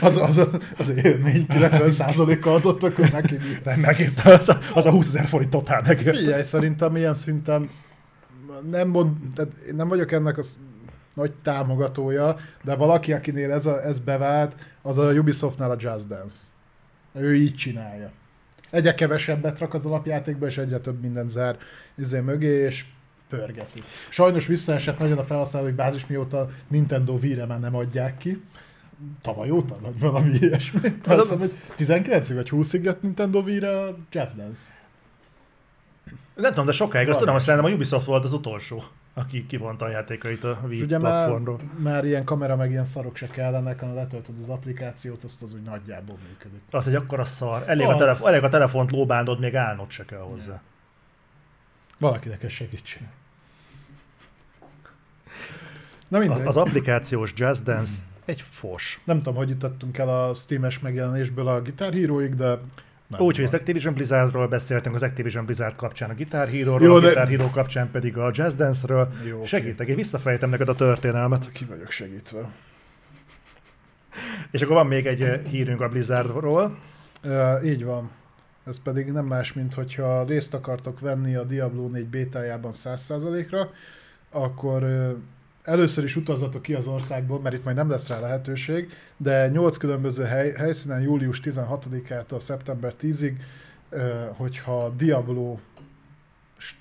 az, 0.08 0.16
az, 0.16 0.48
az 0.78 0.90
élmény 0.90 1.46
90%-kal 1.48 2.54
adott, 2.54 2.82
akkor 2.82 3.10
neki 3.10 3.36
Nem, 3.64 3.80
megírta, 3.80 4.32
az 4.32 4.48
a, 4.48 4.58
az 4.74 4.86
a 4.86 4.90
20 4.90 5.08
ezer 5.08 5.26
forint 5.26 5.50
totál 5.50 5.80
neki. 5.80 6.04
Figyelj, 6.04 6.42
szerintem 6.42 6.96
ilyen 6.96 7.14
szinten 7.14 7.70
nem, 8.70 8.88
mond, 8.88 9.16
tehát 9.34 9.56
én 9.56 9.74
nem 9.74 9.88
vagyok 9.88 10.12
ennek 10.12 10.38
az 10.38 10.56
nagy 11.14 11.32
támogatója, 11.42 12.36
de 12.64 12.74
valaki, 12.74 13.12
akinél 13.12 13.52
ez, 13.52 13.66
a, 13.66 13.84
ez 13.84 13.98
bevált, 13.98 14.56
az 14.82 14.98
a 14.98 15.12
Ubisoftnál 15.12 15.70
a 15.70 15.76
Just 15.78 16.08
Dance. 16.08 16.36
Ő 17.12 17.34
így 17.34 17.54
csinálja. 17.54 18.10
Egyre 18.70 18.94
kevesebbet 18.94 19.58
rak 19.58 19.74
az 19.74 19.86
alapjátékba, 19.86 20.46
és 20.46 20.58
egyre 20.58 20.78
több 20.78 21.00
minden 21.00 21.28
zár 21.28 21.56
izé 21.94 22.20
mögé, 22.20 22.64
és 22.64 22.84
pörgeti. 23.28 23.82
Sajnos 24.08 24.46
visszaesett 24.46 24.98
nagyon 24.98 25.18
a 25.18 25.24
felhasználói 25.24 25.72
bázis, 25.72 26.06
mióta 26.06 26.50
Nintendo 26.68 27.12
Wii-re 27.12 27.46
már 27.46 27.60
nem 27.60 27.76
adják 27.76 28.18
ki. 28.18 28.42
Tavaly 29.22 29.50
óta, 29.50 29.76
vagy 29.80 29.98
valami 29.98 30.30
ilyesmi. 30.40 30.80
Azt 31.06 31.20
hiszem, 31.20 31.38
hogy 31.38 31.52
19 31.74 32.32
vagy 32.32 32.48
20-ig 32.52 32.82
jött 32.82 33.02
Nintendo 33.02 33.40
Wii-re 33.40 33.80
a 33.80 33.96
Just 34.10 34.36
Dance. 34.36 34.62
Nem 36.34 36.50
tudom, 36.50 36.66
de 36.66 36.72
sokáig 36.72 37.08
azt 37.08 37.18
tudom, 37.18 37.34
hogy 37.34 37.42
szerintem 37.42 37.70
a 37.70 37.74
Ubisoft 37.74 38.06
volt 38.06 38.24
az 38.24 38.32
utolsó, 38.32 38.82
aki 39.14 39.46
kivonta 39.46 39.84
a 39.84 39.88
játékait 39.88 40.44
a 40.44 40.60
Wii 40.68 40.82
Ugye 40.82 40.98
már, 40.98 41.12
platformról. 41.12 41.60
már 41.78 42.04
ilyen 42.04 42.24
kamera 42.24 42.56
meg 42.56 42.70
ilyen 42.70 42.84
szarok 42.84 43.16
se 43.16 43.26
kellenek, 43.26 43.80
hanem 43.80 43.94
letöltöd 43.94 44.34
az 44.42 44.48
applikációt, 44.48 45.24
azt 45.24 45.42
az 45.42 45.54
úgy 45.54 45.62
nagyjából 45.62 46.18
működik. 46.28 46.60
Az 46.70 46.88
egy 46.88 46.94
akkora 46.94 47.24
szar. 47.24 47.64
Elég, 47.66 47.86
a, 47.86 47.90
Az. 47.90 47.98
telefon, 47.98 48.28
elég 48.28 48.42
a 48.42 48.48
telefont 48.48 48.90
lóbándod, 48.90 49.40
még 49.40 49.54
állnod 49.54 49.90
se 49.90 50.04
kell 50.04 50.20
hozzá. 50.30 50.62
Valakinek 51.98 52.42
ez 52.42 52.50
segítség. 52.52 53.02
Na 56.08 56.18
Az, 56.18 56.26
mindegy. 56.26 56.46
az 56.46 56.56
applikációs 56.56 57.32
Jazz 57.36 57.60
Dance 57.60 57.92
egy 58.24 58.44
fos. 58.50 59.00
Nem 59.04 59.16
tudom, 59.16 59.34
hogy 59.34 59.48
jutottunk 59.48 59.98
el 59.98 60.08
a 60.08 60.34
Steam-es 60.34 60.78
megjelenésből 60.78 61.48
a 61.48 61.62
Guitar 61.62 61.92
Hero-ig, 61.92 62.34
de 62.34 62.58
nem 63.06 63.20
Úgy, 63.20 63.36
hogy 63.36 63.44
az. 63.44 63.54
Activision 63.54 63.94
Blizzardról 63.94 64.48
beszéltünk, 64.48 64.94
az 64.94 65.02
Activision 65.02 65.44
Blizzard 65.44 65.76
kapcsán 65.76 66.10
a 66.10 66.14
Guitar 66.14 66.48
Hero-ról, 66.48 66.82
Jó, 66.88 66.94
a 66.94 67.00
de- 67.00 67.06
Guitar 67.06 67.28
Hero 67.28 67.50
kapcsán 67.50 67.90
pedig 67.90 68.16
a 68.16 68.30
Jazz 68.34 68.54
Dance-ről. 68.54 69.12
Jó. 69.24 69.44
Segítek, 69.44 69.88
én 69.88 69.96
visszafejtem 69.96 70.50
neked 70.50 70.68
a 70.68 70.74
történelmet. 70.74 71.52
Ki 71.52 71.64
vagyok 71.64 71.90
segítve. 71.90 72.48
És 74.50 74.62
akkor 74.62 74.74
van 74.74 74.86
még 74.86 75.06
egy 75.06 75.22
eh, 75.22 75.40
hírünk 75.48 75.80
a 75.80 75.88
Blizzardról. 75.88 76.78
Uh, 77.24 77.64
így 77.64 77.84
van. 77.84 78.10
Ez 78.66 78.82
pedig 78.82 79.12
nem 79.12 79.26
más, 79.26 79.52
mint 79.52 79.74
hogyha 79.74 80.24
részt 80.24 80.54
akartok 80.54 81.00
venni 81.00 81.34
a 81.34 81.44
Diablo 81.44 81.88
4 81.88 82.06
bétájában 82.06 82.72
100%-ra, 82.74 83.70
akkor 84.30 84.84
először 85.62 86.04
is 86.04 86.16
utazzatok 86.16 86.62
ki 86.62 86.74
az 86.74 86.86
országból, 86.86 87.40
mert 87.40 87.54
itt 87.54 87.64
majd 87.64 87.76
nem 87.76 87.90
lesz 87.90 88.08
rá 88.08 88.20
lehetőség, 88.20 88.92
de 89.16 89.48
8 89.48 89.76
különböző 89.76 90.24
hely, 90.24 90.50
helyszínen 90.50 91.00
július 91.00 91.40
16-ától 91.44 92.40
szeptember 92.40 92.94
10-ig, 93.00 93.32
uh, 93.90 94.00
hogyha 94.36 94.88
Diablo 94.96 95.58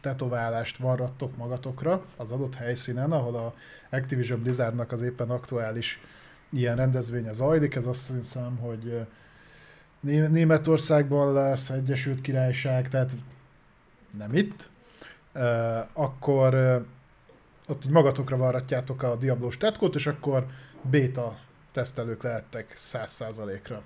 tetoválást 0.01 0.77
varrattok 0.77 1.37
magatokra 1.37 2.05
az 2.15 2.31
adott 2.31 2.55
helyszínen, 2.55 3.11
ahol 3.11 3.35
a 3.35 3.53
Activision 3.89 4.41
Blizzardnak 4.41 4.91
az 4.91 5.01
éppen 5.01 5.29
aktuális 5.29 5.99
ilyen 6.49 6.75
rendezvénye 6.75 7.33
zajlik, 7.33 7.75
ez 7.75 7.85
azt 7.85 8.11
hiszem, 8.15 8.57
hogy 8.57 9.07
Németországban 10.05 11.33
lesz, 11.33 11.69
Egyesült 11.69 12.21
Királyság, 12.21 12.89
tehát 12.89 13.11
nem 14.17 14.33
itt, 14.33 14.69
akkor 15.93 16.53
ott 17.67 17.85
így 17.85 17.91
magatokra 17.91 18.37
varratjátok 18.37 19.03
a 19.03 19.15
Diablos 19.15 19.57
tetkót, 19.57 19.95
és 19.95 20.07
akkor 20.07 20.45
béta 20.81 21.37
tesztelők 21.71 22.23
lehettek 22.23 22.73
100%-ra. 22.77 23.81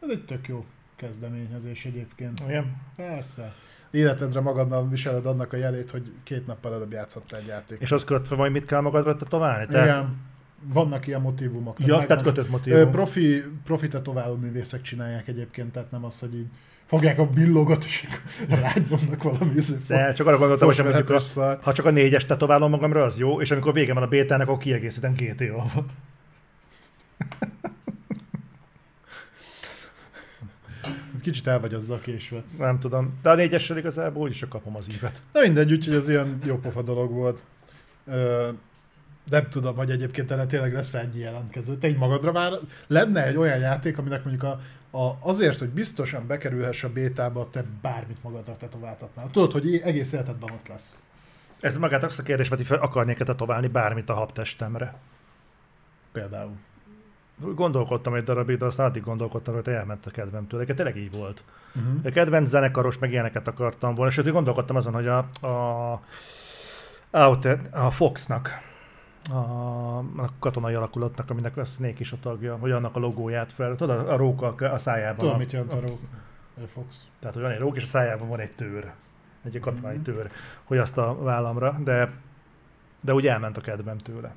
Ez 0.00 0.10
egy 0.10 0.24
tök 0.24 0.48
jó 0.48 0.64
kezdeményezés 0.96 1.84
egyébként. 1.84 2.40
Igen. 2.40 2.76
Persze. 2.96 3.54
Életedre 3.90 4.40
magadnal 4.40 4.88
viseled 4.88 5.26
annak 5.26 5.52
a 5.52 5.56
jelét, 5.56 5.90
hogy 5.90 6.12
két 6.22 6.46
nappal 6.46 6.74
előbb 6.74 6.92
játszottál 6.92 7.40
egy 7.40 7.46
játékot. 7.46 7.82
És 7.82 7.92
az 7.92 8.04
kötve 8.04 8.36
majd 8.36 8.52
mit 8.52 8.66
kell 8.66 8.80
magadra 8.80 9.16
tetoválni? 9.16 9.66
Tehát, 9.66 9.86
Igen, 9.86 10.16
vannak 10.62 11.06
ilyen 11.06 11.20
motivumok. 11.20 11.78
ja, 11.80 11.86
megvan- 11.86 12.06
tehát 12.06 12.22
kötött 12.22 12.50
motivum. 12.50 12.90
profi, 12.90 13.42
profi 13.64 13.88
tetováló 13.88 14.34
művészek 14.34 14.82
csinálják 14.82 15.28
egyébként, 15.28 15.72
tehát 15.72 15.90
nem 15.90 16.04
az, 16.04 16.18
hogy 16.18 16.34
így 16.34 16.46
fogják 16.86 17.18
a 17.18 17.26
billogot, 17.26 17.84
és 17.84 18.06
rányomnak 18.48 19.22
valami 19.22 19.54
izé, 19.54 19.76
De 19.86 20.12
csak 20.12 20.26
arra 20.26 20.38
gondoltam, 20.38 20.68
hogy 20.68 20.84
mondjuk 20.84 21.10
a, 21.10 21.58
ha 21.62 21.72
csak 21.72 21.86
a 21.86 21.90
négyes 21.90 22.24
tetoválom 22.26 22.70
magamra, 22.70 23.02
az 23.02 23.18
jó, 23.18 23.40
és 23.40 23.50
amikor 23.50 23.72
vége 23.72 23.94
van 23.94 24.02
a 24.02 24.06
bétának, 24.08 24.48
akkor 24.48 24.62
kiegészítem 24.62 25.14
két 25.14 25.40
évvel. 25.40 25.66
Kicsit 31.20 31.46
el 31.46 31.60
vagy 31.60 31.74
azzal 31.74 31.98
késve. 32.00 32.42
Nem 32.58 32.78
tudom. 32.78 33.18
De 33.22 33.30
a 33.30 33.34
négyessel 33.34 33.76
igazából 33.78 34.22
úgyis 34.22 34.36
csak 34.38 34.48
kapom 34.48 34.76
az 34.76 34.88
ívet. 34.90 35.20
Na 35.32 35.40
mindegy, 35.40 35.72
úgyhogy 35.72 35.94
ez 35.94 36.08
ilyen 36.08 36.38
jó 36.44 36.56
pofa 36.58 36.82
dolog 36.82 37.10
volt. 37.12 37.44
Nem 39.30 39.48
tudom, 39.48 39.76
hogy 39.76 39.90
egyébként 39.90 40.30
erre 40.30 40.46
tényleg 40.46 40.72
lesz 40.72 40.94
egy 40.94 41.18
jelentkező. 41.18 41.76
Te 41.76 41.88
így 41.88 41.98
magadra 41.98 42.32
vár, 42.32 42.52
lenne 42.86 43.26
egy 43.26 43.36
olyan 43.36 43.58
játék, 43.58 43.98
aminek 43.98 44.24
mondjuk 44.24 44.42
a, 44.42 44.60
a, 44.98 45.16
azért, 45.20 45.58
hogy 45.58 45.68
biztosan 45.68 46.26
bekerülhess 46.26 46.84
a 46.84 46.92
bétába, 46.92 47.48
te 47.50 47.64
bármit 47.82 48.22
magadra 48.22 48.56
tetováltatnál. 48.56 49.28
Tudod, 49.30 49.52
hogy 49.52 49.80
egész 49.84 50.12
életedben 50.12 50.50
ott 50.50 50.68
lesz. 50.68 50.96
Ez 51.60 51.76
magát 51.76 52.02
azt 52.02 52.18
a 52.18 52.22
kérdés 52.22 52.48
veti 52.48 52.64
fel, 52.64 52.78
akarnék-e 52.78 53.24
tetoválni 53.24 53.66
bármit 53.66 54.08
a 54.08 54.14
habtestemre. 54.14 54.94
Például. 56.12 56.56
Gondolkodtam 57.38 58.14
egy 58.14 58.24
darabig, 58.24 58.58
de 58.58 58.64
aztán 58.64 58.86
addig 58.86 59.02
gondolkodtam, 59.02 59.54
hogy 59.54 59.68
elment 59.68 60.06
a 60.06 60.10
kedvem 60.10 60.46
tőle. 60.46 60.64
Tényleg 60.64 60.96
így 60.96 61.10
volt. 61.10 61.42
Uh-huh. 61.74 62.00
A 62.04 62.10
kedvenc 62.10 62.48
zenekaros, 62.48 62.98
meg 62.98 63.10
ilyeneket 63.10 63.48
akartam 63.48 63.94
volna, 63.94 64.10
sőt, 64.10 64.32
gondolkodtam 64.32 64.76
azon, 64.76 64.92
hogy 64.92 65.06
a, 65.06 65.24
a, 65.40 65.92
a, 67.10 67.38
a 67.70 67.90
Foxnak, 67.90 68.50
a, 69.30 69.98
a 69.98 70.30
katonai 70.38 70.74
alakulatnak, 70.74 71.30
aminek 71.30 71.56
a 71.56 71.64
Snake 71.64 71.96
is 71.98 72.12
a 72.12 72.16
tagja, 72.20 72.56
hogy 72.56 72.70
annak 72.70 72.96
a 72.96 72.98
logóját 72.98 73.52
fel, 73.52 73.76
tudod, 73.76 73.98
a, 73.98 74.12
a 74.12 74.16
róka 74.16 74.54
a 74.56 74.78
szájában. 74.78 75.18
Tudom, 75.18 75.34
a, 75.34 75.38
mit 75.38 75.52
jelent 75.52 75.72
a 75.72 75.80
rók. 75.80 75.98
A 76.64 76.66
Fox. 76.66 77.06
Tehát, 77.18 77.34
hogy 77.34 77.44
van 77.44 77.52
egy 77.52 77.58
rók, 77.58 77.76
és 77.76 77.82
a 77.82 77.86
szájában 77.86 78.28
van 78.28 78.40
egy 78.40 78.54
tőr. 78.54 78.92
Egy 79.44 79.60
katonai 79.60 79.98
tőr, 79.98 80.30
hogy 80.64 80.78
azt 80.78 80.98
a 80.98 81.22
vállamra, 81.22 81.76
de, 81.84 82.10
de 83.02 83.14
úgy 83.14 83.26
elment 83.26 83.56
a 83.56 83.60
kedvem 83.60 83.98
tőle. 83.98 84.34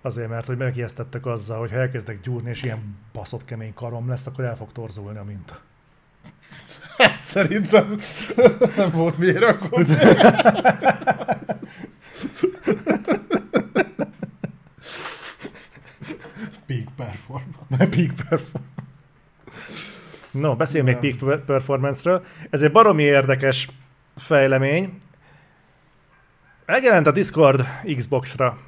Azért, 0.00 0.28
mert 0.28 0.46
hogy 0.46 0.56
megijesztettek 0.56 1.26
azzal, 1.26 1.58
hogy 1.58 1.70
ha 1.70 1.76
elkezdek 1.76 2.20
gyúrni, 2.20 2.48
és 2.48 2.62
ilyen 2.62 2.96
baszott 3.12 3.44
kemény 3.44 3.74
karom 3.74 4.08
lesz, 4.08 4.26
akkor 4.26 4.44
el 4.44 4.56
fog 4.56 4.72
torzulni 4.72 5.18
a 5.18 5.24
minta. 5.24 5.58
Hát 6.98 7.22
szerintem 7.22 7.98
nem 8.76 8.90
volt 8.90 9.18
miért 9.18 9.42
akkor. 9.42 9.84
performance. 16.98 17.96
Peak 17.96 18.14
performance. 18.28 18.86
No, 20.30 20.56
beszélj 20.56 20.84
még 20.84 20.96
peak 20.96 21.44
performance-ről. 21.44 22.24
Ez 22.50 22.62
egy 22.62 22.72
baromi 22.72 23.02
érdekes 23.02 23.68
fejlemény. 24.16 24.98
Megjelent 26.66 27.06
a 27.06 27.12
Discord 27.12 27.64
Xbox-ra. 27.96 28.58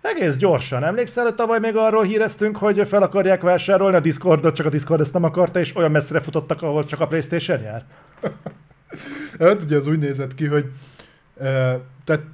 Egész 0.00 0.36
gyorsan. 0.36 0.84
Emlékszel, 0.84 1.24
hogy 1.24 1.34
tavaly 1.34 1.58
még 1.58 1.76
arról 1.76 2.04
híreztünk, 2.04 2.56
hogy 2.56 2.88
fel 2.88 3.02
akarják 3.02 3.42
vásárolni 3.42 3.96
a 3.96 4.00
Discordot, 4.00 4.54
csak 4.54 4.66
a 4.66 4.70
Discord 4.70 5.00
ezt 5.00 5.12
nem 5.12 5.24
akarta, 5.24 5.60
és 5.60 5.76
olyan 5.76 5.90
messzire 5.90 6.20
futottak, 6.20 6.62
ahol 6.62 6.84
csak 6.84 7.00
a 7.00 7.06
Playstation 7.06 7.60
jár? 7.60 7.84
Hát 9.38 9.62
ugye 9.62 9.76
az 9.76 9.86
úgy 9.86 9.98
nézett 9.98 10.34
ki, 10.34 10.46
hogy 10.46 10.70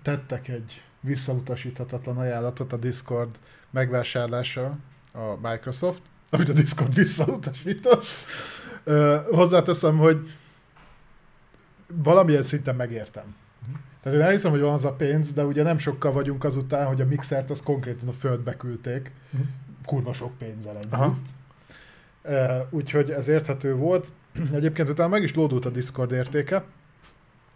tettek 0.03 0.49
egy 0.49 0.83
visszautasíthatatlan 1.01 2.17
ajánlatot 2.17 2.73
a 2.73 2.77
Discord 2.77 3.31
megvásárlása 3.71 4.77
a 5.13 5.49
Microsoft, 5.49 6.03
amit 6.31 6.49
a 6.49 6.53
Discord 6.53 6.95
visszautasított. 6.95 8.05
Ö, 8.85 9.17
hozzáteszem, 9.31 9.99
hogy 9.99 10.31
valamilyen 11.87 12.43
szinten 12.43 12.77
megértem. 12.77 13.35
Tehát 14.03 14.19
én 14.19 14.25
elhiszem, 14.25 14.51
hogy 14.51 14.61
van 14.61 14.73
az 14.73 14.85
a 14.85 14.93
pénz, 14.93 15.33
de 15.33 15.45
ugye 15.45 15.63
nem 15.63 15.79
sokkal 15.79 16.13
vagyunk 16.13 16.45
azután, 16.45 16.87
hogy 16.87 17.01
a 17.01 17.07
mixert 17.07 17.51
az 17.51 17.63
konkrétan 17.63 18.09
a 18.09 18.13
földbe 18.13 18.57
küldték, 18.57 19.13
kurva 19.85 20.13
sok 20.13 20.39
pénzzel 20.39 20.77
együtt. 20.77 21.29
Ö, 22.23 22.59
Úgyhogy 22.71 23.11
ez 23.11 23.29
érthető 23.29 23.75
volt. 23.75 24.13
Egyébként 24.53 24.89
utána 24.89 25.09
meg 25.09 25.23
is 25.23 25.35
lódult 25.35 25.67
a 25.67 25.71
Discord 25.71 26.13
értéke, 26.13 26.65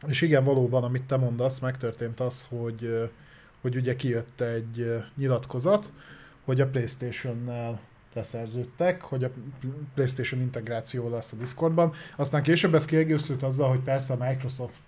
és 0.07 0.21
igen, 0.21 0.45
valóban, 0.45 0.85
amit 0.85 1.03
te 1.03 1.17
mondasz, 1.17 1.59
megtörtént 1.59 2.21
az, 2.21 2.47
hogy, 2.49 3.11
hogy 3.61 3.77
ugye 3.77 3.97
kijött 3.97 4.41
egy 4.41 5.03
nyilatkozat, 5.17 5.93
hogy 6.45 6.61
a 6.61 6.67
Playstation-nel 6.67 7.81
leszerződtek, 8.15 9.03
hogy 9.03 9.25
a 9.25 9.31
PlayStation 9.95 10.41
integráció 10.41 11.09
lesz 11.09 11.33
a 11.33 11.37
Discordban. 11.37 11.93
Aztán 12.17 12.43
később 12.43 12.75
ez 12.75 12.85
kiegészült 12.85 13.43
azzal, 13.43 13.69
hogy 13.69 13.81
persze 13.81 14.13
a 14.13 14.29
Microsoft 14.29 14.81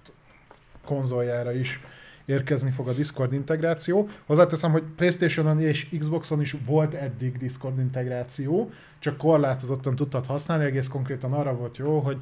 konzoljára 0.85 1.53
is 1.53 1.81
érkezni 2.25 2.71
fog 2.71 2.89
a 2.89 2.93
Discord 2.93 3.33
integráció. 3.33 4.09
Hozzáteszem, 4.27 4.71
hogy 4.71 4.83
PlayStation-on 4.97 5.61
és 5.61 5.89
Xboxon 5.99 6.41
is 6.41 6.57
volt 6.67 6.95
eddig 6.95 7.37
Discord 7.37 7.79
integráció, 7.79 8.71
csak 8.99 9.17
korlátozottan 9.17 9.97
tudtad 9.97 10.27
használni, 10.27 10.65
egész 10.65 10.89
konkrétan 10.89 11.33
arra 11.33 11.55
volt 11.55 11.77
jó, 11.77 11.99
hogy 11.99 12.17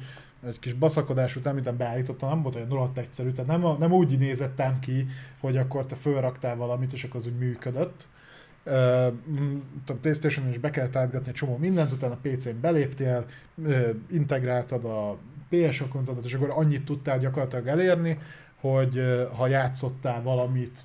egy 0.45 0.59
kis 0.59 0.73
baszakodás 0.73 1.35
után, 1.35 1.53
mint 1.53 1.73
beállítottam, 1.73 2.29
nem 2.29 2.41
volt 2.41 2.55
olyan 2.55 2.69
rohadt 2.69 2.97
egyszerű, 2.97 3.31
tehát 3.31 3.59
nem, 3.59 3.77
nem 3.79 3.91
úgy 3.91 4.17
nézettem 4.17 4.79
ki, 4.79 5.07
hogy 5.39 5.57
akkor 5.57 5.85
te 5.85 5.95
fölraktál 5.95 6.55
valamit, 6.55 6.93
és 6.93 7.03
akkor 7.03 7.19
az 7.19 7.27
úgy 7.27 7.37
működött. 7.37 8.07
A 8.65 9.93
Playstation-on 10.01 10.51
is 10.51 10.57
be 10.57 10.69
kellett 10.69 10.95
átgatni 10.95 11.27
egy 11.27 11.33
csomó 11.33 11.57
mindent, 11.57 11.91
utána 11.91 12.13
a 12.13 12.19
PC-n 12.21 12.61
beléptél, 12.61 13.25
integráltad 14.11 14.85
a 14.85 15.17
PS 15.49 15.81
akontodat, 15.81 16.25
és 16.25 16.33
akkor 16.33 16.49
annyit 16.49 16.85
tudtál 16.85 17.19
gyakorlatilag 17.19 17.67
elérni, 17.67 18.19
hogy 18.59 19.27
ha 19.35 19.47
játszottál 19.47 20.21
valamit 20.21 20.79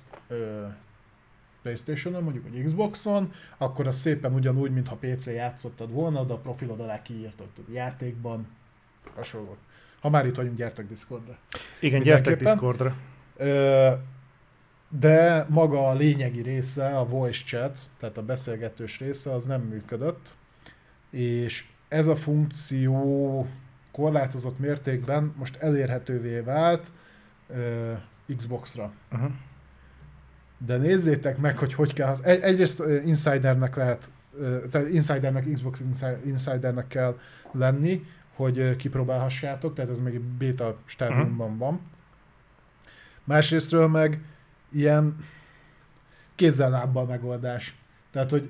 Playstation-on, 1.61 2.23
mondjuk 2.23 2.45
egy 2.53 2.63
Xbox-on, 2.63 3.33
akkor 3.57 3.87
az 3.87 3.95
szépen 3.95 4.33
ugyanúgy, 4.33 4.71
mintha 4.71 4.95
PC 4.95 5.25
játszottad 5.25 5.91
volna, 5.91 6.23
de 6.23 6.33
a 6.33 6.37
profilod 6.37 6.79
alá 6.79 7.01
kiírtad 7.01 7.47
hogy 7.55 7.73
játékban, 7.73 8.47
hasonló. 9.15 9.55
Ha 10.01 10.09
már 10.09 10.25
itt 10.25 10.35
vagyunk, 10.35 10.57
gyertek 10.57 10.87
Discordra. 10.87 11.37
Igen, 11.79 12.01
gyertek 12.01 12.37
Discordra. 12.37 12.95
De 14.99 15.45
maga 15.49 15.87
a 15.89 15.93
lényegi 15.93 16.41
része, 16.41 16.97
a 16.97 17.05
voice 17.05 17.43
chat, 17.45 17.79
tehát 17.99 18.17
a 18.17 18.23
beszélgetős 18.23 18.99
része, 18.99 19.33
az 19.33 19.45
nem 19.45 19.61
működött, 19.61 20.33
és 21.09 21.65
ez 21.87 22.07
a 22.07 22.15
funkció 22.15 23.47
korlátozott 23.91 24.59
mértékben 24.59 25.33
most 25.37 25.55
elérhetővé 25.55 26.39
vált 26.39 26.91
Xbox-ra. 28.37 28.93
Uh-huh 29.11 29.31
de 30.65 30.77
nézzétek 30.77 31.37
meg, 31.37 31.57
hogy 31.57 31.73
hogy 31.73 31.93
kell. 31.93 32.15
Egy, 32.21 32.41
egyrészt 32.41 32.83
insidernek 33.05 33.75
lehet, 33.75 34.09
tehát 34.71 34.87
insidernek, 34.87 35.51
Xbox 35.53 35.83
insidernek 36.25 36.87
kell 36.87 37.19
lenni, 37.51 38.05
hogy 38.35 38.75
kipróbálhassátok, 38.75 39.73
tehát 39.73 39.91
ez 39.91 39.99
még 39.99 40.19
beta 40.19 40.77
stádiumban 40.85 41.47
uh-huh. 41.47 41.59
van. 41.59 41.81
Másrésztről 43.23 43.87
meg 43.87 44.21
ilyen 44.71 45.17
kézzel-lábbal 46.35 47.05
megoldás. 47.05 47.75
Tehát, 48.11 48.29
hogy 48.29 48.49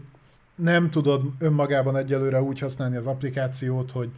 nem 0.56 0.90
tudod 0.90 1.24
önmagában 1.40 1.98
egyelőre 1.98 2.42
úgy 2.42 2.60
használni 2.60 2.96
az 2.96 3.08
applikációt, 3.08 3.92
hogy 3.92 4.10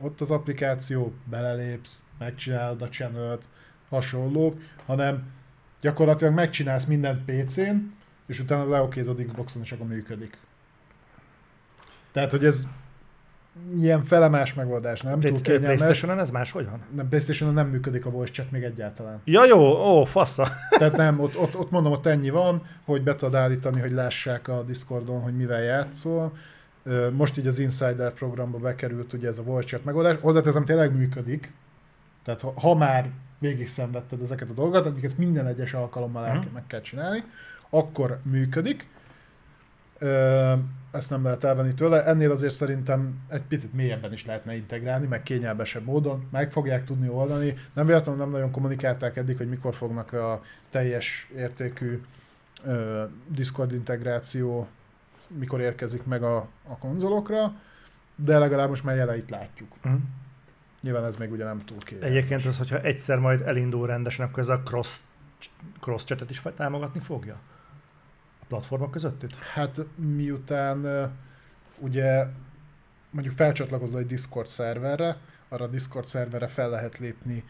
ott 0.00 0.20
az 0.20 0.30
applikáció, 0.30 1.14
belelépsz, 1.24 2.02
megcsinálod 2.18 2.82
a 2.82 2.88
channel 2.88 3.38
hasonlók, 3.88 4.60
hanem 4.86 5.30
gyakorlatilag 5.80 6.34
megcsinálsz 6.34 6.84
mindent 6.84 7.24
PC-n, 7.24 7.76
és 8.26 8.40
utána 8.40 8.68
leokézod 8.68 9.24
Xboxon, 9.24 9.62
és 9.62 9.72
akkor 9.72 9.86
működik. 9.86 10.38
Tehát, 12.12 12.30
hogy 12.30 12.44
ez 12.44 12.68
ilyen 13.78 14.02
felemás 14.02 14.54
megoldás, 14.54 15.00
nem 15.00 15.20
túl 15.20 15.40
kényelmes. 15.40 15.66
Playstation-on 15.66 16.18
ez 16.18 16.30
máshogy 16.30 16.64
van? 16.64 16.80
Nem, 16.94 17.08
Playstation-on 17.08 17.54
nem 17.54 17.68
működik 17.68 18.06
a 18.06 18.10
voice 18.10 18.32
chat 18.32 18.50
még 18.50 18.62
egyáltalán. 18.62 19.20
Ja 19.24 19.44
jó, 19.44 19.60
ó, 19.60 20.04
fassa. 20.04 20.48
Tehát 20.78 20.96
nem, 20.96 21.20
ott, 21.20 21.38
ott, 21.38 21.58
ott 21.58 21.70
mondom, 21.70 21.92
ott 21.92 22.06
ennyi 22.06 22.30
van, 22.30 22.62
hogy 22.84 23.02
be 23.02 23.14
tudod 23.16 23.34
állítani, 23.34 23.80
hogy 23.80 23.90
lássák 23.90 24.48
a 24.48 24.62
Discordon, 24.62 25.20
hogy 25.20 25.36
mivel 25.36 25.62
játszol. 25.62 26.32
Most 27.12 27.38
így 27.38 27.46
az 27.46 27.58
Insider 27.58 28.12
programba 28.12 28.58
bekerült 28.58 29.12
ugye 29.12 29.28
ez 29.28 29.38
a 29.38 29.42
voice 29.42 29.66
chat 29.66 29.84
megoldás. 29.84 30.16
Hozzáteszem, 30.20 30.64
tényleg 30.64 30.96
működik. 30.96 31.52
Tehát 32.24 32.40
ha, 32.40 32.52
ha 32.56 32.74
már 32.74 33.10
végig 33.38 33.68
szenvedted 33.68 34.22
ezeket 34.22 34.50
a 34.50 34.52
dolgokat, 34.52 34.86
amik 34.86 35.04
ezt 35.04 35.18
minden 35.18 35.46
egyes 35.46 35.74
alkalommal 35.74 36.26
el, 36.26 36.36
uh-huh. 36.36 36.52
meg 36.52 36.66
kell 36.66 36.80
csinálni, 36.80 37.24
akkor 37.70 38.18
működik. 38.22 38.86
Ezt 40.90 41.10
nem 41.10 41.24
lehet 41.24 41.44
elvenni 41.44 41.74
tőle. 41.74 42.04
Ennél 42.04 42.30
azért 42.30 42.54
szerintem 42.54 43.20
egy 43.28 43.42
picit 43.42 43.72
mélyebben 43.72 44.12
is 44.12 44.24
lehetne 44.24 44.56
integrálni, 44.56 45.06
meg 45.06 45.22
kényelmesebb 45.22 45.84
módon. 45.84 46.28
Meg 46.30 46.52
fogják 46.52 46.84
tudni 46.84 47.08
oldani. 47.08 47.54
Nem 47.72 47.86
véletlenül 47.86 48.20
nem 48.20 48.30
nagyon 48.30 48.50
kommunikálták 48.50 49.16
eddig, 49.16 49.36
hogy 49.36 49.48
mikor 49.48 49.74
fognak 49.74 50.12
a 50.12 50.42
teljes 50.70 51.30
értékű 51.36 52.00
ö, 52.64 53.04
Discord 53.28 53.72
integráció, 53.72 54.66
mikor 55.26 55.60
érkezik 55.60 56.04
meg 56.04 56.22
a, 56.22 56.36
a 56.68 56.78
konzolokra, 56.78 57.52
de 58.16 58.38
legalább 58.38 58.68
most 58.68 58.84
már 58.84 58.96
jeleit 58.96 59.30
látjuk. 59.30 59.72
Uh-huh. 59.84 60.00
Nyilván 60.82 61.04
ez 61.04 61.16
még 61.16 61.30
ugye 61.30 61.44
nem 61.44 61.64
túl 61.64 61.78
kényelmes. 61.78 62.10
Egyébként 62.10 62.44
az, 62.44 62.58
hogyha 62.58 62.80
egyszer 62.80 63.18
majd 63.18 63.40
elindul 63.40 63.86
rendesen, 63.86 64.26
akkor 64.26 64.38
ez 64.38 64.48
a 64.48 64.60
cross, 64.62 64.98
cross 65.80 66.04
is 66.28 66.42
támogatni 66.56 67.00
fogja? 67.00 67.36
Platformok 68.48 68.90
közöttük? 68.90 69.34
Hát 69.34 69.86
miután 69.96 71.10
ugye 71.78 72.26
mondjuk 73.10 73.34
felcsatlakozol 73.34 74.00
egy 74.00 74.06
Discord 74.06 74.46
szerverre, 74.46 75.16
arra 75.48 75.64
a 75.64 75.68
Discord 75.68 76.06
szerverre 76.06 76.46
fel 76.46 76.70
lehet 76.70 76.98
lépni 76.98 77.44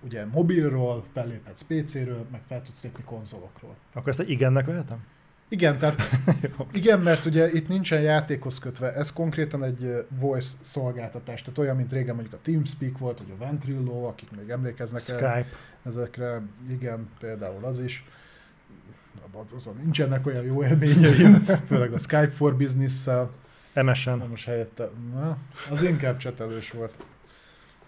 ugye 0.00 0.24
mobilról, 0.24 1.04
felléphetsz 1.12 1.62
PC-ről, 1.62 2.26
meg 2.30 2.40
fel 2.48 2.62
tudsz 2.62 2.82
lépni 2.82 3.02
konzolokról. 3.04 3.74
Akkor 3.92 4.08
ezt 4.08 4.20
egy 4.20 4.30
igennek 4.30 4.66
vehetem? 4.66 5.04
Igen, 5.48 5.78
tehát 5.78 6.00
igen, 6.72 7.00
mert 7.00 7.24
ugye 7.24 7.50
itt 7.52 7.68
nincsen 7.68 8.00
játékhoz 8.00 8.58
kötve, 8.58 8.92
ez 8.92 9.12
konkrétan 9.12 9.64
egy 9.64 10.06
voice 10.08 10.54
szolgáltatás, 10.60 11.42
tehát 11.42 11.58
olyan, 11.58 11.76
mint 11.76 11.92
régen 11.92 12.14
mondjuk 12.14 12.34
a 12.34 12.42
TeamSpeak 12.42 12.98
volt, 12.98 13.18
vagy 13.18 13.30
a 13.30 13.44
Ventrilo, 13.44 14.02
akik 14.02 14.30
még 14.30 14.48
emlékeznek 14.48 15.00
Skype. 15.00 15.26
el 15.26 15.46
ezekre, 15.82 16.42
igen, 16.70 17.08
például 17.18 17.64
az 17.64 17.80
is. 17.80 18.04
Azon 19.54 19.76
nincsenek 19.82 20.26
olyan 20.26 20.44
jó 20.44 20.62
élményeim, 20.62 21.32
főleg 21.68 21.92
a 21.92 21.98
Skype 21.98 22.30
for 22.30 22.56
Business-szel. 22.56 23.30
MSN. 23.74 24.10
Na 24.10 24.26
most 24.26 24.46
helyette, 24.46 24.90
na, 25.12 25.36
az 25.70 25.82
inkább 25.82 26.16
csetelős 26.16 26.70
volt. 26.70 26.94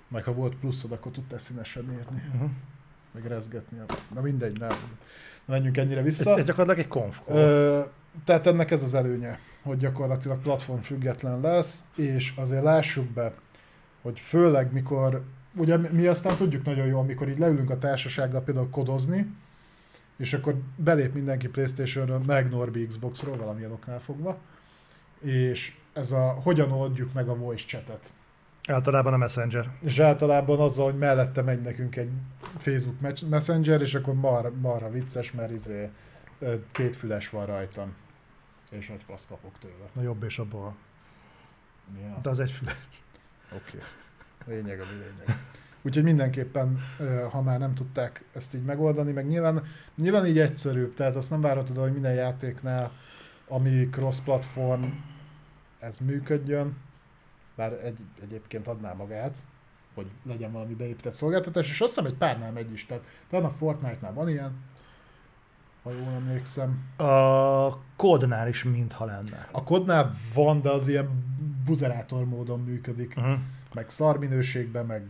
Meg 0.09 0.25
ha 0.25 0.33
volt 0.33 0.55
pluszod, 0.55 0.93
akkor 0.93 1.13
tudtál 1.13 1.39
színesen 1.39 1.83
írni. 1.83 2.23
Uh-huh. 2.35 2.51
Meg 3.13 3.27
rezgetni. 3.27 3.79
Na 4.15 4.21
mindegy, 4.21 4.59
nem 4.59 4.71
menjünk 5.49 5.77
ennyire 5.77 6.03
vissza. 6.03 6.31
Ez, 6.31 6.39
ez 6.39 6.45
gyakorlatilag 6.45 6.87
egy 6.87 6.93
konf. 6.93 7.21
Tehát 8.25 8.47
ennek 8.47 8.71
ez 8.71 8.83
az 8.83 8.95
előnye, 8.95 9.39
hogy 9.63 9.79
gyakorlatilag 9.79 10.41
platform 10.41 10.81
független 10.81 11.41
lesz, 11.41 11.85
és 11.97 12.33
azért 12.37 12.63
lássuk 12.63 13.07
be, 13.07 13.33
hogy 14.03 14.21
főleg 14.21 14.73
mikor, 14.73 15.25
ugye 15.55 15.77
mi 15.77 16.07
aztán 16.07 16.37
tudjuk 16.37 16.65
nagyon 16.65 16.87
jól, 16.87 17.01
amikor 17.01 17.29
így 17.29 17.39
leülünk 17.39 17.71
a 17.71 17.79
társasággal 17.79 18.41
például 18.41 18.71
kodozni, 18.71 19.35
és 20.19 20.33
akkor 20.33 20.61
belép 20.77 21.15
mindenki 21.15 21.49
Playstation-ről, 21.49 22.19
meg 22.19 22.51
Norbi 22.51 22.87
Xbox-ról, 22.87 23.37
valamilyen 23.37 23.73
oknál 23.73 24.01
fogva, 24.01 24.39
és 25.21 25.77
ez 25.93 26.13
a 26.13 26.31
hogyan 26.31 26.73
oldjuk 26.73 27.13
meg 27.13 27.29
a 27.29 27.37
voice 27.37 27.67
chatet. 27.67 28.13
Általában 28.69 29.13
a 29.13 29.17
Messenger. 29.17 29.71
És 29.81 29.99
általában 29.99 30.61
az, 30.61 30.77
hogy 30.77 30.99
mellette 30.99 31.43
megy 31.43 31.63
nekünk 31.63 31.97
egy 31.97 32.11
Facebook 32.57 32.97
Messenger, 33.29 33.81
és 33.81 33.95
akkor 33.95 34.15
mar, 34.15 34.53
marha 34.61 34.91
vicces, 34.91 35.33
mert 35.33 35.55
izé, 35.55 35.91
két 36.73 36.97
füles 36.97 37.31
van 37.31 37.47
rajtam. 37.47 37.95
És 38.71 38.89
nagy 38.89 39.03
fasz 39.07 39.27
kapok 39.27 39.59
tőle. 39.59 39.89
Na 39.93 40.03
jobb 40.03 40.23
és 40.23 40.39
a 40.39 40.45
bal. 40.45 40.77
Ja. 42.01 42.19
De 42.23 42.31
az 42.31 42.41
egy 42.41 42.53
füles. 42.53 42.89
Oké. 43.53 43.77
Okay. 44.43 44.57
Lényeg 44.57 44.81
a 44.81 44.85
lényeg. 44.85 45.39
Úgyhogy 45.89 46.03
mindenképpen, 46.03 46.79
ha 47.31 47.43
már 47.43 47.59
nem 47.59 47.75
tudták 47.75 48.25
ezt 48.35 48.55
így 48.55 48.65
megoldani, 48.65 49.13
meg 49.13 49.27
nyilván, 49.27 49.63
nyilván 49.97 50.27
így 50.27 50.39
egyszerűbb, 50.39 50.95
tehát 50.95 51.17
azt 51.17 51.31
nem 51.31 51.41
várhatod, 51.41 51.77
hogy 51.77 51.93
minden 51.93 52.15
játéknál, 52.15 52.93
ami 53.49 53.89
cross-platform, 53.91 54.85
ez 55.79 55.99
működjön, 55.99 56.77
bár 57.57 57.73
egy, 57.73 57.99
egyébként 58.23 58.69
adná 58.69 58.93
magát, 58.93 59.39
hogy 59.95 60.07
legyen 60.25 60.53
valami 60.53 60.75
beépített 60.75 61.13
szolgáltatás, 61.13 61.71
és 61.71 61.81
azt 61.81 61.95
hiszem 61.95 62.11
egy 62.11 62.19
párnál 62.19 62.53
megy 62.53 62.73
is, 62.73 62.87
tehát 62.87 63.05
talán 63.31 63.45
a 63.45 63.51
Fortnite-nál 63.51 64.13
van 64.13 64.29
ilyen, 64.29 64.53
ha 65.83 65.91
jól 65.91 66.13
emlékszem. 66.15 66.85
A 66.97 67.79
kodnál 67.97 68.49
is 68.49 68.65
mintha 68.65 69.05
lenne. 69.05 69.49
A 69.53 69.65
kodnál 69.65 70.15
van, 70.35 70.63
de 70.63 70.71
az 70.71 70.89
ilyen 70.89 71.09
buzerátor 71.65 72.25
módon 72.25 72.61
működik, 72.61 73.15
uh-huh. 73.17 73.39
meg 73.75 73.91
szar 73.91 74.19
minőségben, 74.19 74.87
meg 74.87 75.03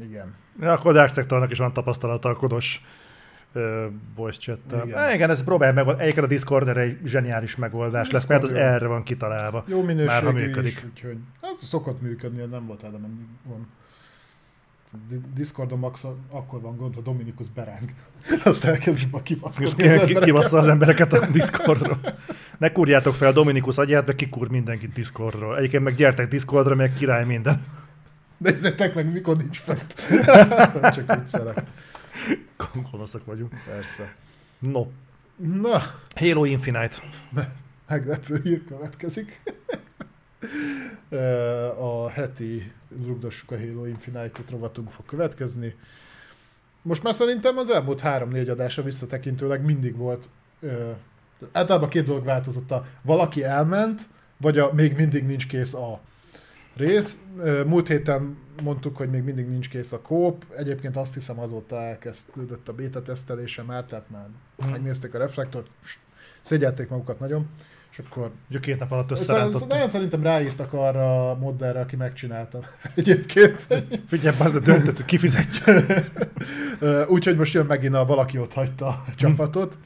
igen. 0.00 0.34
A 0.60 0.78
Kodak 0.78 1.08
szektornak 1.08 1.50
is 1.50 1.58
van 1.58 1.72
tapasztalata 1.72 2.28
a 2.28 2.36
kodos 2.36 2.82
voice 4.14 4.38
chat 4.38 4.58
igen. 4.84 4.98
Eh, 4.98 5.14
igen, 5.14 5.30
ez 5.30 5.44
próbál 5.44 5.72
meg, 5.72 5.88
egyébként 5.88 6.26
a 6.26 6.28
Discord 6.28 6.68
erre 6.68 6.80
egy 6.80 6.98
zseniális 7.04 7.56
megoldás 7.56 8.10
lesz, 8.10 8.26
mert 8.26 8.42
az 8.42 8.50
jó. 8.50 8.56
erre 8.56 8.86
van 8.86 9.02
kitalálva. 9.02 9.64
Jó 9.66 9.82
minőségű 9.82 10.06
már, 10.06 10.22
ha 10.22 10.32
működik. 10.32 10.70
is, 10.70 10.84
úgyhogy 10.84 11.16
hát 11.42 11.56
szokott 11.58 12.02
működni, 12.02 12.44
nem 12.44 12.66
volt 12.66 12.80
de 12.80 12.98
van. 13.42 13.68
Discordon 15.34 15.78
max 15.78 16.06
akkor 16.30 16.60
van 16.60 16.76
gond, 16.76 16.94
ha 16.94 17.00
Dominikus 17.00 17.46
beráng. 17.54 17.88
Azt 18.44 18.64
elkezd 18.64 19.08
a 19.10 19.22
kibaszkodni 19.22 19.88
az 19.88 20.04
ki, 20.04 20.14
kibassza 20.14 20.58
az 20.58 20.68
embereket 20.68 21.12
a 21.12 21.26
Discordról. 21.32 21.98
Ne 22.58 22.72
kurjátok 22.72 23.14
fel 23.14 23.32
Dominikus 23.32 23.78
agyát, 23.78 24.04
de 24.04 24.14
kikur 24.14 24.48
mindenkit 24.48 24.92
Discordról. 24.92 25.58
Egyébként 25.58 25.82
meg 25.82 25.94
gyertek 25.94 26.28
Discordra, 26.28 26.74
meg 26.74 26.92
király 26.92 27.24
minden. 27.24 27.64
Nézzétek 28.36 28.94
meg, 28.94 29.12
mikor 29.12 29.36
nincs 29.36 29.58
fent. 29.58 29.94
Csak 30.94 31.14
viccelek. 31.14 31.62
Gonoszak 32.90 33.24
vagyunk. 33.24 33.52
Persze. 33.66 34.14
No. 34.58 34.86
Na. 35.36 35.82
Halo 36.14 36.44
Infinite. 36.44 36.96
Meglepő 37.88 38.40
hír 38.42 38.64
következik. 38.64 39.40
A 41.78 42.08
heti 42.08 42.72
rugdossuk 43.04 43.50
a 43.50 43.58
Halo 43.58 43.84
Infinite-ot 43.84 44.50
rovatunk 44.50 44.90
fog 44.90 45.06
következni. 45.06 45.74
Most 46.82 47.02
már 47.02 47.14
szerintem 47.14 47.58
az 47.58 47.68
elmúlt 47.70 48.00
három-négy 48.00 48.48
adása 48.48 48.82
visszatekintőleg 48.82 49.64
mindig 49.64 49.96
volt 49.96 50.28
általában 51.52 51.88
két 51.88 52.04
dolog 52.04 52.24
változott. 52.24 52.70
A 52.70 52.86
valaki 53.02 53.44
elment, 53.44 54.08
vagy 54.36 54.58
a 54.58 54.72
még 54.72 54.96
mindig 54.96 55.24
nincs 55.24 55.46
kész 55.46 55.74
a 55.74 56.00
rész. 56.76 57.16
Múlt 57.66 57.88
héten 57.88 58.36
mondtuk, 58.62 58.96
hogy 58.96 59.10
még 59.10 59.22
mindig 59.22 59.48
nincs 59.48 59.68
kész 59.68 59.92
a 59.92 60.00
kóp. 60.00 60.44
Egyébként 60.56 60.96
azt 60.96 61.14
hiszem 61.14 61.40
azóta 61.40 61.80
elkezdődött 61.80 62.68
a 62.68 62.72
beta 62.72 63.02
tesztelése 63.02 63.62
már, 63.62 63.84
tehát 63.84 64.10
már 64.10 64.26
hmm. 64.58 64.70
megnézték 64.70 65.14
a 65.14 65.18
reflektort, 65.18 65.66
szégyelték 66.40 66.88
magukat 66.88 67.20
nagyon, 67.20 67.48
és 67.90 67.98
akkor... 67.98 68.30
Ugye 68.50 68.58
két 68.58 68.78
nap 68.78 68.90
alatt 68.92 69.10
összerántottak. 69.10 69.68
Nagyon 69.68 69.88
szerintem 69.88 70.22
ráírtak 70.22 70.72
arra 70.72 71.30
a 71.30 71.34
modderre, 71.34 71.80
aki 71.80 71.96
megcsinálta. 71.96 72.60
Egyébként. 72.94 73.66
Figyelj, 74.06 74.36
az 74.38 74.52
döntött, 74.52 74.96
hogy 74.96 75.04
kifizetjük. 75.04 75.86
Úgyhogy 77.14 77.36
most 77.36 77.54
jön 77.54 77.66
megint 77.66 77.94
a 77.94 78.04
valaki 78.04 78.38
ott 78.38 78.52
hagyta 78.52 78.86
a 78.86 79.04
csapatot. 79.16 79.78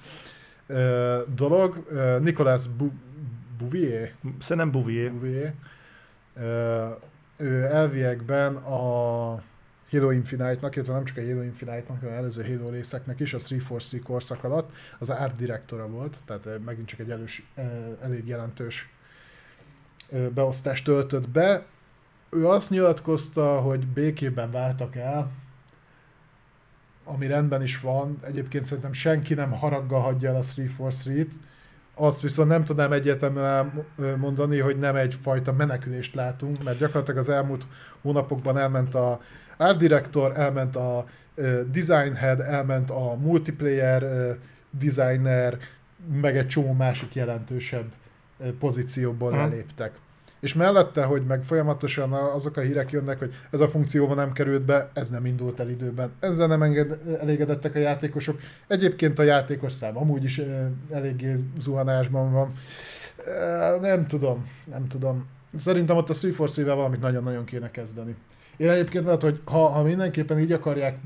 dolog. 1.34 1.86
Nicolas 2.22 2.66
Bu- 2.66 2.92
Bouvier. 3.58 4.10
Szerintem 4.38 4.70
Bouvier. 4.70 5.12
Bouvier 5.12 5.54
ő 7.36 7.64
elviekben 7.64 8.56
a 8.56 9.42
Halo 9.90 10.10
Infinite-nak, 10.10 10.76
illetve 10.76 10.92
nem 10.94 11.04
csak 11.04 11.16
a 11.16 11.20
Halo 11.20 11.42
Infinite-nak, 11.42 12.00
hanem 12.00 12.14
előző 12.14 12.44
Halo 12.44 12.70
részeknek 12.70 13.20
is, 13.20 13.34
a 13.34 13.38
343 13.38 14.02
korszak 14.02 14.44
alatt 14.44 14.72
az 14.98 15.10
art 15.10 15.36
direktora 15.36 15.88
volt, 15.88 16.18
tehát 16.24 16.64
megint 16.64 16.88
csak 16.88 16.98
egy 16.98 17.10
elős, 17.10 17.46
elég 18.02 18.26
jelentős 18.26 18.88
beosztást 20.34 20.84
töltött 20.84 21.28
be. 21.28 21.64
Ő 22.30 22.48
azt 22.48 22.70
nyilatkozta, 22.70 23.60
hogy 23.60 23.86
békében 23.86 24.50
váltak 24.50 24.96
el, 24.96 25.30
ami 27.04 27.26
rendben 27.26 27.62
is 27.62 27.80
van. 27.80 28.16
Egyébként 28.22 28.64
szerintem 28.64 28.92
senki 28.92 29.34
nem 29.34 29.50
haraggal 29.50 30.00
hagyja 30.00 30.28
el 30.28 30.36
a 30.36 30.42
343-t, 30.42 31.30
azt 31.98 32.20
viszont 32.20 32.48
nem 32.48 32.64
tudnám 32.64 32.92
egyetemben 32.92 33.84
mondani, 34.16 34.58
hogy 34.58 34.78
nem 34.78 34.96
egyfajta 34.96 35.52
menekülést 35.52 36.14
látunk, 36.14 36.62
mert 36.62 36.78
gyakorlatilag 36.78 37.20
az 37.20 37.28
elmúlt 37.28 37.66
hónapokban 38.02 38.58
elment 38.58 38.94
a 38.94 39.20
art 39.56 39.78
director, 39.78 40.32
elment 40.36 40.76
a 40.76 41.06
design 41.70 42.14
head, 42.14 42.40
elment 42.40 42.90
a 42.90 43.14
multiplayer 43.14 44.04
designer, 44.70 45.58
meg 46.20 46.36
egy 46.36 46.48
csomó 46.48 46.72
másik 46.72 47.14
jelentősebb 47.14 47.86
pozícióból 48.58 49.30
hmm. 49.30 49.40
eléptek. 49.40 49.92
És 50.40 50.54
mellette, 50.54 51.04
hogy 51.04 51.22
meg 51.26 51.42
folyamatosan 51.44 52.12
azok 52.12 52.56
a 52.56 52.60
hírek 52.60 52.90
jönnek, 52.90 53.18
hogy 53.18 53.34
ez 53.50 53.60
a 53.60 53.68
funkcióban 53.68 54.16
nem 54.16 54.32
került 54.32 54.62
be, 54.62 54.90
ez 54.92 55.10
nem 55.10 55.26
indult 55.26 55.60
el 55.60 55.70
időben. 55.70 56.10
Ezzel 56.20 56.46
nem 56.46 56.62
enged, 56.62 57.00
elégedettek 57.20 57.74
a 57.74 57.78
játékosok. 57.78 58.40
Egyébként 58.66 59.18
a 59.18 59.22
játékos 59.22 59.72
szám 59.72 59.96
amúgy 59.96 60.24
is 60.24 60.40
eléggé 60.90 61.34
zuhanásban 61.58 62.32
van. 62.32 62.52
Nem 63.80 64.06
tudom, 64.06 64.46
nem 64.64 64.88
tudom. 64.88 65.26
Szerintem 65.56 65.96
ott 65.96 66.10
a 66.10 66.14
3 66.14 66.66
valamit 66.66 67.00
nagyon-nagyon 67.00 67.44
kéne 67.44 67.70
kezdeni. 67.70 68.14
Én 68.56 68.68
egyébként 68.68 69.04
lehet, 69.04 69.22
hogy 69.22 69.40
ha, 69.44 69.66
ha 69.66 69.82
mindenképpen 69.82 70.38
így 70.38 70.52
akarják 70.52 70.98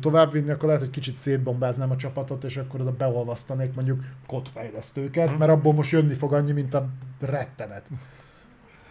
továbbvinni, 0.00 0.50
akkor 0.50 0.64
lehet, 0.64 0.82
hogy 0.82 0.90
kicsit 0.90 1.16
szétbombáznám 1.16 1.90
a 1.90 1.96
csapatot, 1.96 2.44
és 2.44 2.56
akkor 2.56 2.80
oda 2.80 2.92
beolvasztanék 2.92 3.74
mondjuk 3.74 4.02
kodfejlesztőket, 4.26 5.28
mhm. 5.28 5.38
mert 5.38 5.50
abból 5.50 5.72
most 5.72 5.90
jönni 5.90 6.14
fog 6.14 6.32
annyi, 6.32 6.52
mint 6.52 6.74
a 6.74 6.88
rettenet 7.20 7.86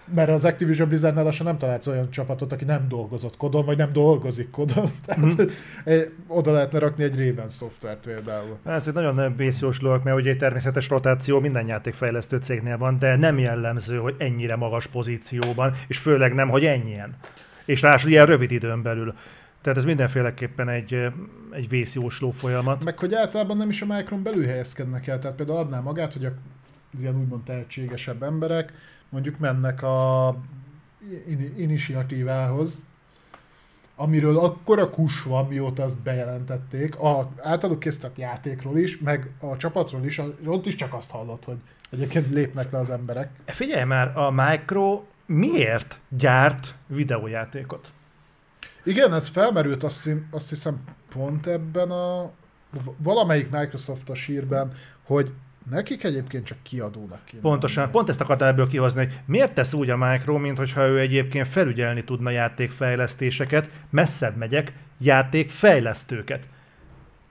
mert 0.05 0.29
az 0.29 0.45
Activision 0.45 0.87
Blizzardnál 0.87 1.23
lassan 1.23 1.45
nem 1.45 1.57
találsz 1.57 1.87
olyan 1.87 2.11
csapatot, 2.11 2.51
aki 2.51 2.65
nem 2.65 2.85
dolgozott 2.87 3.37
kodon, 3.37 3.65
vagy 3.65 3.77
nem 3.77 3.91
dolgozik 3.93 4.49
kodon. 4.49 4.91
Tehát 5.05 5.25
mm. 5.25 5.45
oda 6.27 6.51
lehetne 6.51 6.79
rakni 6.79 7.03
egy 7.03 7.27
Raven 7.27 7.49
szoftvert 7.49 7.99
például. 7.99 8.57
Ez 8.65 8.87
egy 8.87 8.93
nagyon 8.93 9.35
bészjós 9.35 9.79
dolog, 9.79 10.01
mert 10.03 10.17
ugye 10.17 10.31
egy 10.31 10.37
természetes 10.37 10.89
rotáció 10.89 11.39
minden 11.39 11.67
játékfejlesztő 11.67 12.37
cégnél 12.37 12.77
van, 12.77 12.99
de 12.99 13.15
nem 13.15 13.39
jellemző, 13.39 13.97
hogy 13.97 14.15
ennyire 14.17 14.55
magas 14.55 14.87
pozícióban, 14.87 15.73
és 15.87 15.97
főleg 15.97 16.33
nem, 16.33 16.49
hogy 16.49 16.65
ennyien. 16.65 17.15
És 17.65 17.81
ráadásul 17.81 18.09
ilyen 18.09 18.25
rövid 18.25 18.51
időn 18.51 18.81
belül. 18.81 19.13
Tehát 19.61 19.77
ez 19.77 19.85
mindenféleképpen 19.85 20.69
egy, 20.69 21.07
egy 21.51 21.69
vészjósló 21.69 22.31
folyamat. 22.31 22.83
Meg 22.83 22.99
hogy 22.99 23.13
általában 23.13 23.57
nem 23.57 23.69
is 23.69 23.81
a 23.81 23.85
Micron 23.85 24.23
belül 24.23 24.45
helyezkednek 24.45 25.07
el, 25.07 25.19
tehát 25.19 25.35
például 25.35 25.57
adná 25.57 25.79
magát, 25.79 26.13
hogy 26.13 26.25
a 26.25 26.31
ilyen 26.99 27.19
úgymond 27.19 27.43
tehetségesebb 27.43 28.23
emberek 28.23 28.73
mondjuk 29.09 29.37
mennek 29.39 29.83
a 29.83 30.35
initiatívához, 31.57 32.83
amiről 33.95 34.37
akkora 34.37 34.89
kus 34.89 35.23
van, 35.23 35.47
mióta 35.47 35.83
azt 35.83 36.01
bejelentették, 36.01 36.95
a 36.95 37.31
általuk 37.41 37.79
készített 37.79 38.17
játékról 38.17 38.77
is, 38.77 38.99
meg 38.99 39.31
a 39.39 39.57
csapatról 39.57 40.05
is, 40.05 40.21
ott 40.45 40.65
is 40.65 40.75
csak 40.75 40.93
azt 40.93 41.11
hallott, 41.11 41.45
hogy 41.45 41.57
egyébként 41.89 42.33
lépnek 42.33 42.71
le 42.71 42.79
az 42.79 42.89
emberek. 42.89 43.29
Figyelj 43.45 43.83
már, 43.83 44.17
a 44.17 44.31
Micro 44.31 45.03
miért 45.25 45.97
gyárt 46.09 46.75
videójátékot? 46.87 47.91
Igen, 48.83 49.13
ez 49.13 49.27
felmerült 49.27 49.83
azt, 49.83 50.09
azt 50.31 50.49
hiszem 50.49 50.83
pont 51.09 51.47
ebben 51.47 51.91
a 51.91 52.31
valamelyik 52.97 53.49
Microsoft-os 53.49 54.25
hírben, 54.25 54.73
hogy 55.03 55.33
Nekik 55.69 56.03
egyébként 56.03 56.45
csak 56.45 56.57
kiadónak 56.61 57.25
kéne. 57.25 57.41
Pontosan, 57.41 57.81
lenni. 57.81 57.95
pont 57.95 58.09
ezt 58.09 58.21
akartam 58.21 58.47
ebből 58.47 58.67
kihozni, 58.67 59.05
hogy 59.05 59.19
miért 59.25 59.53
tesz 59.53 59.73
úgy 59.73 59.89
a 59.89 59.97
Micro, 59.97 60.37
mint 60.37 60.57
hogyha 60.57 60.87
ő 60.87 60.99
egyébként 60.99 61.47
felügyelni 61.47 62.03
tudna 62.03 62.29
játékfejlesztéseket, 62.29 63.69
messzebb 63.89 64.35
megyek, 64.35 64.73
játékfejlesztőket. 64.97 66.49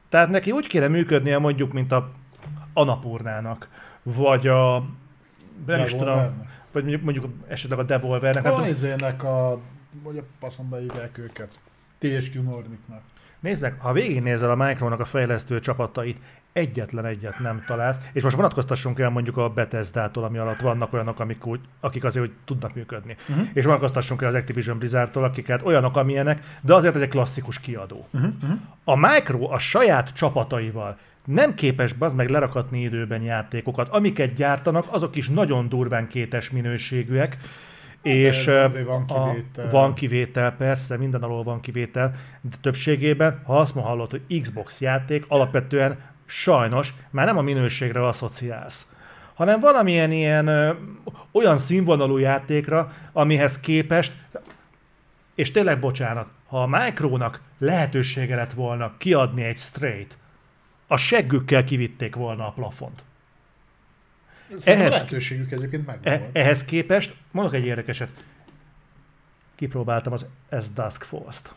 Tehát 0.08 0.28
neki 0.28 0.50
úgy 0.50 0.66
kéne 0.66 0.88
működnie 0.88 1.38
mondjuk, 1.38 1.72
mint 1.72 1.92
a 1.92 2.10
Anapurnának, 2.72 3.68
vagy 4.02 4.46
a 4.46 4.84
nem 5.66 5.82
is 5.82 5.90
tudom, 5.90 6.46
vagy 6.72 6.82
mondjuk, 6.82 7.02
mondjuk 7.02 7.26
esetleg 7.48 7.78
a 7.78 7.82
Devolvernek. 7.82 8.46
A 8.46 8.68
izének 8.68 9.22
a, 9.24 9.60
vagy 10.02 10.18
a 10.18 10.22
passzomba 10.38 10.76
hívják 10.76 11.18
őket. 11.18 11.60
THQ 11.98 12.42
Nordicnak. 12.42 13.02
Nézd 13.40 13.62
meg, 13.62 13.80
ha 13.80 13.92
végignézel 13.92 14.50
a 14.50 14.54
Micronak 14.54 15.00
a 15.00 15.04
fejlesztő 15.04 15.60
csapatait, 15.60 16.20
egyetlen 16.52 17.04
egyet 17.04 17.38
nem 17.38 17.64
találsz, 17.66 17.96
és 18.12 18.22
most 18.22 18.36
vonatkoztassunk 18.36 18.98
el 18.98 19.10
mondjuk 19.10 19.36
a 19.36 19.48
Bethesda-tól, 19.48 20.24
ami 20.24 20.38
alatt 20.38 20.60
vannak 20.60 20.92
olyanok, 20.92 21.20
amik 21.20 21.46
úgy, 21.46 21.60
akik 21.80 22.04
azért 22.04 22.26
hogy 22.26 22.34
tudnak 22.44 22.74
működni. 22.74 23.16
Uh-huh. 23.28 23.46
És 23.52 23.64
vonatkoztassunk 23.64 24.22
el 24.22 24.28
az 24.28 24.34
Activision 24.34 24.78
Blizzardtól, 24.78 25.24
akik 25.24 25.48
hát 25.48 25.62
olyanok, 25.62 25.96
amilyenek, 25.96 26.58
de 26.60 26.74
azért 26.74 26.94
ez 26.94 27.00
egy 27.00 27.08
klasszikus 27.08 27.60
kiadó. 27.60 28.06
Uh-huh. 28.10 28.30
A 28.84 28.96
Micro 28.96 29.50
a 29.50 29.58
saját 29.58 30.12
csapataival 30.14 30.98
nem 31.24 31.54
képes 31.54 31.94
az 31.98 32.12
meg 32.12 32.28
lerakatni 32.28 32.82
időben 32.82 33.22
játékokat. 33.22 33.88
Amiket 33.88 34.34
gyártanak, 34.34 34.84
azok 34.90 35.16
is 35.16 35.28
nagyon 35.28 35.68
durván 35.68 36.08
kétes 36.08 36.50
minőségűek, 36.50 37.38
Hát 38.04 38.14
és 38.14 38.44
van 38.86 39.06
kivétel. 39.06 39.66
A, 39.66 39.70
van 39.70 39.94
kivétel, 39.94 40.52
persze, 40.52 40.96
mindenalól 40.96 41.42
van 41.42 41.60
kivétel, 41.60 42.14
de 42.40 42.56
többségében, 42.60 43.40
ha 43.44 43.58
azt 43.58 43.74
ma 43.74 43.80
hallod, 43.80 44.10
hogy 44.10 44.40
Xbox 44.40 44.80
játék, 44.80 45.24
alapvetően 45.28 45.98
sajnos 46.32 46.94
már 47.10 47.26
nem 47.26 47.38
a 47.38 47.42
minőségre 47.42 48.06
asszociálsz, 48.06 48.86
hanem 49.34 49.60
valamilyen 49.60 50.10
ilyen 50.10 50.46
ö, 50.46 50.72
olyan 51.32 51.56
színvonalú 51.56 52.16
játékra, 52.16 52.92
amihez 53.12 53.60
képest, 53.60 54.12
és 55.34 55.50
tényleg 55.50 55.80
bocsánat, 55.80 56.28
ha 56.46 56.62
a 56.62 56.66
Micronak 56.66 57.40
lehetősége 57.58 58.36
lett 58.36 58.52
volna 58.52 58.94
kiadni 58.98 59.42
egy 59.42 59.56
straight, 59.56 60.16
a 60.86 60.96
seggükkel 60.96 61.64
kivitték 61.64 62.14
volna 62.14 62.46
a 62.46 62.50
plafont. 62.50 63.02
ehhez, 64.64 64.92
lehetőségük 64.92 65.50
egyébként 65.50 65.86
meg 65.86 65.98
e, 66.02 66.28
Ehhez 66.32 66.64
képest, 66.64 67.14
mondok 67.30 67.54
egy 67.54 67.64
érdekeset, 67.64 68.10
kipróbáltam 69.54 70.12
az 70.12 70.26
S 70.60 70.68
Dusk 70.74 71.02
Falls-t. 71.02 71.52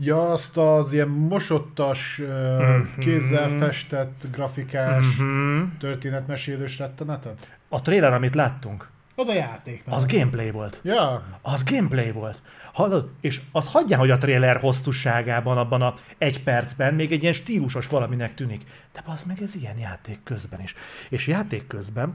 Ja, 0.00 0.30
azt 0.30 0.56
az 0.56 0.92
ilyen 0.92 1.08
mosottas, 1.08 2.20
mm-hmm. 2.22 2.98
kézzel 2.98 3.48
festett, 3.48 4.26
grafikás, 4.32 5.20
mm-hmm. 5.22 5.64
történetmesélős 5.78 6.78
rettenetet? 6.78 7.58
A 7.68 7.82
trailer, 7.82 8.12
amit 8.12 8.34
láttunk. 8.34 8.88
Az 9.14 9.28
a 9.28 9.34
játék. 9.34 9.82
Az 9.86 10.06
gameplay 10.06 10.50
volt. 10.50 10.80
Ja. 10.82 11.22
Az 11.42 11.64
gameplay 11.64 12.10
volt. 12.10 12.42
Hallod? 12.72 13.10
És 13.20 13.40
az 13.52 13.66
hagyján, 13.66 14.00
hogy 14.00 14.10
a 14.10 14.18
trailer 14.18 14.56
hosszúságában, 14.56 15.58
abban 15.58 15.82
a 15.82 15.94
egy 16.18 16.42
percben 16.42 16.94
még 16.94 17.12
egy 17.12 17.22
ilyen 17.22 17.32
stílusos 17.32 17.86
valaminek 17.86 18.34
tűnik. 18.34 18.62
De 18.92 19.02
az 19.06 19.22
meg 19.22 19.42
ez 19.42 19.54
ilyen 19.54 19.78
játék 19.78 20.18
közben 20.24 20.60
is. 20.60 20.74
És 21.08 21.26
játék 21.26 21.66
közben 21.66 22.14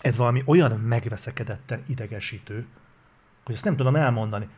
ez 0.00 0.16
valami 0.16 0.42
olyan 0.46 0.72
megveszekedetten 0.80 1.82
idegesítő, 1.86 2.66
hogy 3.44 3.54
ezt 3.54 3.64
nem 3.64 3.76
tudom 3.76 3.96
elmondani. 3.96 4.48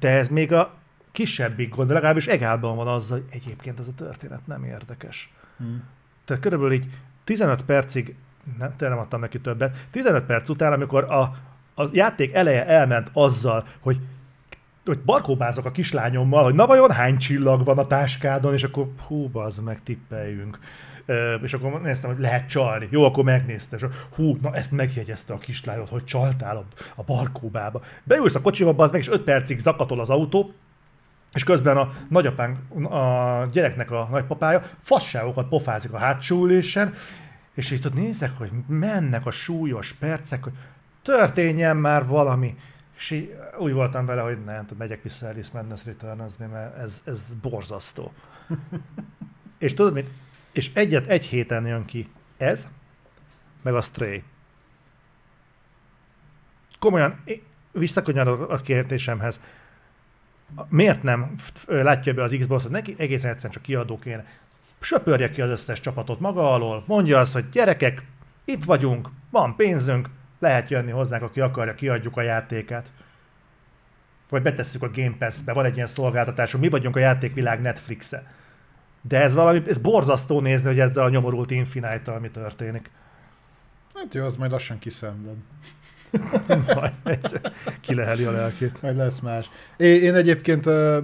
De 0.00 0.08
ez 0.08 0.28
még 0.28 0.52
a 0.52 0.79
kisebbik 1.12 1.74
gond, 1.74 1.90
legalábbis 1.90 2.26
egálban 2.26 2.76
van 2.76 2.88
azzal, 2.88 3.18
hogy 3.18 3.40
egyébként 3.42 3.78
ez 3.78 3.88
a 3.88 3.94
történet 3.94 4.46
nem 4.46 4.64
érdekes. 4.64 5.32
Hmm. 5.56 5.82
Tehát 6.24 6.42
körülbelül 6.42 6.74
így 6.74 6.86
15 7.24 7.62
percig, 7.62 8.14
nem, 8.58 8.74
nem 8.78 8.98
adtam 8.98 9.20
neki 9.20 9.40
többet, 9.40 9.86
15 9.90 10.24
perc 10.24 10.48
után, 10.48 10.72
amikor 10.72 11.04
a 11.04 11.34
a 11.80 11.88
játék 11.92 12.34
eleje 12.34 12.66
elment 12.66 13.10
azzal, 13.12 13.66
hogy 13.80 13.98
hogy 14.84 14.98
barkóbázok 14.98 15.64
a 15.64 15.70
kislányommal, 15.70 16.44
hogy 16.44 16.54
na 16.54 16.66
vajon 16.66 16.90
hány 16.90 17.18
csillag 17.18 17.64
van 17.64 17.78
a 17.78 17.86
táskádon, 17.86 18.52
és 18.52 18.64
akkor 18.64 18.88
hú, 19.06 19.28
bazd 19.28 19.62
meg, 19.62 19.82
tippeljünk. 19.82 20.58
Ö, 21.06 21.34
és 21.34 21.54
akkor 21.54 21.80
néztem, 21.80 22.10
hogy 22.10 22.20
lehet 22.20 22.48
csalni. 22.48 22.88
Jó, 22.90 23.04
akkor 23.04 23.24
megnéztem, 23.24 23.78
és 23.82 23.86
hú, 24.14 24.38
na 24.42 24.54
ezt 24.54 24.70
megjegyezte 24.70 25.32
a 25.32 25.38
kislányod, 25.38 25.88
hogy 25.88 26.04
csaltál 26.04 26.56
a, 26.56 26.64
a 26.94 27.02
barkóbába. 27.02 27.82
Beülsz 28.04 28.34
a 28.34 28.40
kocsiba, 28.40 28.72
bazd 28.72 28.92
meg, 28.92 29.00
és 29.00 29.08
5 29.08 29.22
percig 29.22 29.58
zakatol 29.58 30.00
az 30.00 30.10
autó, 30.10 30.52
és 31.34 31.44
közben 31.44 31.76
a 31.76 31.92
nagyapánk, 32.08 32.82
a 32.92 33.46
gyereknek 33.52 33.90
a 33.90 34.08
nagypapája 34.10 34.70
fasságokat 34.82 35.48
pofázik 35.48 35.92
a 35.92 35.98
hátsó 35.98 36.44
ülésen, 36.44 36.94
és 37.54 37.70
itt 37.70 37.86
ott 37.86 37.94
nézek, 37.94 38.38
hogy 38.38 38.50
mennek 38.66 39.26
a 39.26 39.30
súlyos 39.30 39.92
percek, 39.92 40.42
hogy 40.42 40.52
történjen 41.02 41.76
már 41.76 42.06
valami. 42.06 42.56
És 42.96 43.10
így 43.10 43.36
úgy 43.58 43.72
voltam 43.72 44.06
vele, 44.06 44.22
hogy 44.22 44.44
nem, 44.44 44.66
megyek 44.78 45.02
vissza 45.02 45.28
Alice 45.28 45.50
Madness 45.52 45.84
return 45.84 46.22
mert 46.52 46.78
ez, 46.78 47.02
ez 47.04 47.34
borzasztó. 47.42 48.12
és 49.58 49.74
tudod 49.74 49.92
mit? 49.92 50.08
És 50.52 50.70
egyet 50.74 51.06
egy 51.06 51.24
héten 51.24 51.66
jön 51.66 51.84
ki 51.84 52.08
ez, 52.36 52.68
meg 53.62 53.74
a 53.74 53.80
Stray. 53.80 54.22
Komolyan, 56.78 57.24
visszakanyarodok 57.72 58.50
a 58.50 58.56
kérdésemhez. 58.56 59.40
Miért 60.68 61.02
nem 61.02 61.34
látja 61.66 62.14
be 62.14 62.22
az 62.22 62.36
Xbox, 62.38 62.62
hogy 62.62 62.72
neki 62.72 62.94
egészen 62.98 63.30
egyszerűen 63.30 63.52
csak 63.52 63.62
kiadó 63.62 63.98
kéne? 63.98 64.24
Söpörje 64.80 65.30
ki 65.30 65.40
az 65.40 65.50
összes 65.50 65.80
csapatot 65.80 66.20
maga 66.20 66.52
alól, 66.52 66.84
mondja 66.86 67.18
azt, 67.18 67.32
hogy 67.32 67.48
gyerekek, 67.48 68.02
itt 68.44 68.64
vagyunk, 68.64 69.08
van 69.30 69.56
pénzünk, 69.56 70.08
lehet 70.38 70.70
jönni 70.70 70.90
hozzánk, 70.90 71.22
aki 71.22 71.40
akarja, 71.40 71.74
kiadjuk 71.74 72.16
a 72.16 72.22
játékát. 72.22 72.92
Vagy 74.28 74.42
betesszük 74.42 74.82
a 74.82 74.90
Game 74.90 75.16
Pass-be, 75.18 75.52
van 75.52 75.64
egy 75.64 75.74
ilyen 75.74 75.86
szolgáltatásunk, 75.86 76.62
mi 76.62 76.70
vagyunk 76.70 76.96
a 76.96 76.98
játékvilág 76.98 77.60
Netflix-e. 77.60 78.32
De 79.02 79.20
ez 79.20 79.34
valami, 79.34 79.62
ez 79.68 79.78
borzasztó 79.78 80.40
nézni, 80.40 80.68
hogy 80.68 80.80
ezzel 80.80 81.04
a 81.04 81.08
nyomorult 81.08 81.50
Infinite-tal 81.50 82.20
történik. 82.32 82.90
Hát 83.94 84.14
jó, 84.14 84.24
az 84.24 84.36
majd 84.36 84.50
lassan 84.50 84.78
kiszenved. 84.78 85.36
majd 86.74 87.40
kileheli 87.80 88.24
a 88.24 88.30
lelkét. 88.30 88.82
Majd 88.82 88.96
lesz 88.96 89.20
más. 89.20 89.50
Én, 89.76 90.02
én 90.02 90.14
egyébként 90.14 90.66
uh, 90.66 90.96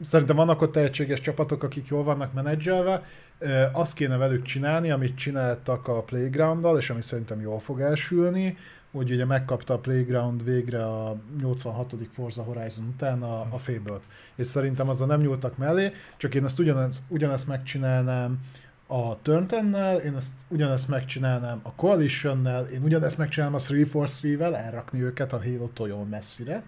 szerintem 0.00 0.36
vannak 0.36 0.62
ott 0.62 0.72
tehetséges 0.72 1.20
csapatok, 1.20 1.62
akik 1.62 1.86
jól 1.86 2.04
vannak 2.04 2.32
menedzselve, 2.32 3.02
uh, 3.40 3.50
azt 3.72 3.94
kéne 3.94 4.16
velük 4.16 4.42
csinálni, 4.42 4.90
amit 4.90 5.16
csináltak 5.16 5.88
a 5.88 6.02
Playground-dal, 6.02 6.78
és 6.78 6.90
ami 6.90 7.02
szerintem 7.02 7.40
jól 7.40 7.60
fog 7.60 7.80
elsülni, 7.80 8.56
hogy 8.96 9.10
ugye 9.10 9.24
megkapta 9.24 9.74
a 9.74 9.78
Playground 9.78 10.44
végre 10.44 10.84
a 10.84 11.16
86. 11.40 11.94
Forza 12.14 12.42
Horizon 12.42 12.86
után 12.94 13.22
a, 13.22 13.40
a 13.40 13.58
fable 13.58 13.98
És 14.34 14.46
szerintem 14.46 14.88
azzal 14.88 15.06
nem 15.06 15.20
nyúltak 15.20 15.56
mellé, 15.56 15.92
csak 16.16 16.34
én 16.34 16.44
ezt 16.44 16.58
ugyanezt, 16.58 17.02
ugyanezt 17.08 17.46
megcsinálnám 17.46 18.38
a 18.86 19.22
turn 19.22 19.74
én 20.04 20.16
ezt 20.16 20.32
ugyanezt 20.48 20.88
megcsinálnám 20.88 21.60
a 21.62 21.72
Coalition-nel, 21.72 22.66
én 22.66 22.82
ugyanezt 22.82 23.18
megcsinálnám 23.18 23.58
a 23.58 23.62
343-vel, 23.62 24.54
elrakni 24.54 25.02
őket 25.02 25.32
a 25.32 25.42
Halo-tól 25.42 25.88
jól 25.88 26.04
messzire. 26.04 26.62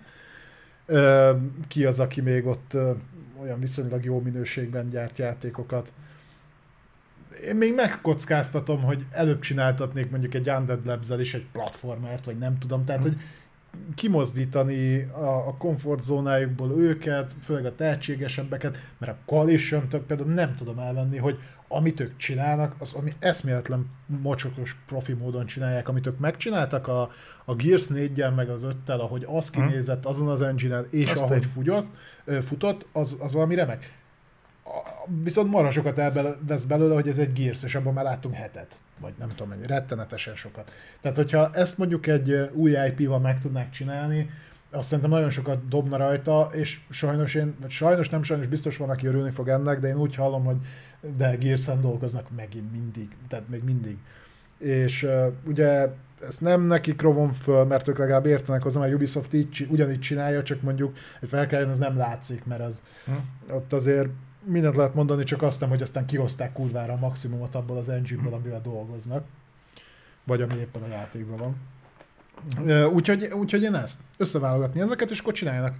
Ki 1.68 1.85
az, 1.85 2.00
aki 2.00 2.20
még 2.20 2.46
ott 2.46 2.76
olyan 3.40 3.61
viszonylag 3.61 4.04
jó 4.04 4.20
minőségben 4.20 4.88
gyárt 4.88 5.18
játékokat 5.18 5.92
én 7.44 7.57
még 7.57 7.74
megkockáztatom, 7.74 8.83
hogy 8.83 9.07
előbb 9.11 9.40
csináltatnék 9.40 10.11
mondjuk 10.11 10.35
egy 10.35 10.50
Undead 10.50 10.87
labs 10.87 11.09
is 11.18 11.35
egy 11.35 11.46
platformert, 11.52 12.24
vagy 12.24 12.38
nem 12.38 12.59
tudom, 12.59 12.85
tehát 12.85 13.02
hogy 13.02 13.16
kimozdítani 13.94 15.02
a, 15.02 15.46
a 15.46 15.54
komfortzónájukból 15.59 16.81
őket, 16.81 17.35
főleg 17.44 17.64
a 17.64 17.74
tehetségesebbeket, 17.74 18.76
mert 18.98 19.12
a 19.12 19.16
coalition 19.26 19.88
például 20.07 20.33
nem 20.33 20.54
tudom 20.54 20.78
elvenni, 20.78 21.16
hogy 21.16 21.38
amit 21.68 22.00
ők 22.00 22.16
csinálnak, 22.16 22.74
az 22.78 22.92
ami 22.92 23.12
eszméletlen 23.18 23.90
mocsokos 24.07 24.76
profi 24.87 25.12
módon 25.12 25.46
csinálják, 25.46 25.88
amit 25.88 26.07
ők 26.07 26.18
megcsináltak 26.18 26.88
a, 26.88 27.11
a 27.44 27.54
Gears 27.54 27.87
4 27.87 28.24
meg 28.35 28.48
az 28.48 28.66
5-tel, 28.66 28.98
ahogy 28.98 29.26
az 29.28 29.50
hm. 29.50 29.61
kinézett 29.61 30.07
azon 30.07 30.28
az 30.28 30.42
engine 30.42 30.81
és 30.90 31.11
Azt 31.11 31.22
ahogy 31.22 31.46
futott, 31.52 31.87
futott 32.44 32.87
az, 32.92 33.16
az 33.20 33.33
valami 33.33 33.54
remek 33.54 33.96
viszont 35.22 35.50
marha 35.50 35.70
sokat 35.70 35.98
elvesz 35.98 36.64
belőle, 36.64 36.94
hogy 36.94 37.09
ez 37.09 37.18
egy 37.18 37.33
Gears, 37.33 37.62
és 37.62 37.74
abban 37.74 37.92
már 37.92 38.04
láttunk 38.04 38.35
hetet, 38.35 38.74
vagy 39.00 39.12
nem 39.18 39.28
tudom 39.28 39.48
mennyi, 39.48 39.66
rettenetesen 39.66 40.35
sokat. 40.35 40.72
Tehát, 41.00 41.16
hogyha 41.16 41.50
ezt 41.52 41.78
mondjuk 41.78 42.07
egy 42.07 42.50
új 42.52 42.70
IP-val 42.70 43.18
meg 43.18 43.38
tudnák 43.38 43.70
csinálni, 43.70 44.31
azt 44.70 44.88
szerintem 44.88 45.11
nagyon 45.11 45.31
sokat 45.31 45.68
dobna 45.68 45.96
rajta, 45.96 46.50
és 46.52 46.81
sajnos 46.90 47.35
én, 47.35 47.54
vagy 47.61 47.70
sajnos 47.70 48.09
nem 48.09 48.22
sajnos 48.22 48.46
biztos 48.46 48.76
van, 48.76 48.90
aki 48.90 49.07
örülni 49.07 49.31
fog 49.31 49.48
ennek, 49.48 49.81
de 49.81 49.88
én 49.88 49.96
úgy 49.96 50.14
hallom, 50.14 50.44
hogy 50.44 50.57
de 51.16 51.37
Gears-en 51.37 51.81
dolgoznak 51.81 52.26
megint 52.37 52.72
mindig, 52.72 53.09
tehát 53.28 53.48
még 53.48 53.64
mindig. 53.64 53.96
És 54.59 55.02
uh, 55.02 55.33
ugye 55.46 55.88
ezt 56.26 56.40
nem 56.40 56.62
nekik 56.62 57.00
rovom 57.00 57.33
föl, 57.33 57.64
mert 57.64 57.88
ők 57.88 57.98
legalább 57.98 58.26
értenek 58.26 58.62
hozzá, 58.62 58.81
mert 58.81 58.94
Ubisoft 58.94 59.33
így, 59.35 59.66
ugyanígy 59.70 60.00
csinálja, 60.00 60.42
csak 60.42 60.62
mondjuk 60.62 60.96
egy 61.20 61.28
felkeljen, 61.28 61.68
az 61.68 61.78
nem 61.78 61.96
látszik, 61.96 62.44
mert 62.44 62.61
az 62.61 62.83
hm. 63.04 63.54
ott 63.54 63.72
azért 63.72 64.09
mindent 64.44 64.76
lehet 64.76 64.94
mondani, 64.94 65.24
csak 65.24 65.42
azt 65.42 65.61
nem, 65.61 65.68
hogy 65.68 65.83
aztán 65.83 66.07
kihozták 66.07 66.52
kurvára 66.52 66.92
a 66.92 66.96
maximumot 66.96 67.54
abból 67.54 67.76
az 67.76 67.88
engine-ből, 67.88 68.35
amivel 68.35 68.61
dolgoznak. 68.61 69.24
Vagy 70.24 70.42
ami 70.42 70.54
éppen 70.54 70.83
a 70.83 70.88
játékban 70.88 71.38
van. 71.38 71.57
Úgyhogy, 72.92 73.24
úgyhogy 73.33 73.62
én 73.62 73.74
ezt 73.74 74.01
összeválogatni 74.16 74.81
ezeket, 74.81 75.11
és 75.11 75.18
akkor 75.18 75.33
csináljanak 75.33 75.74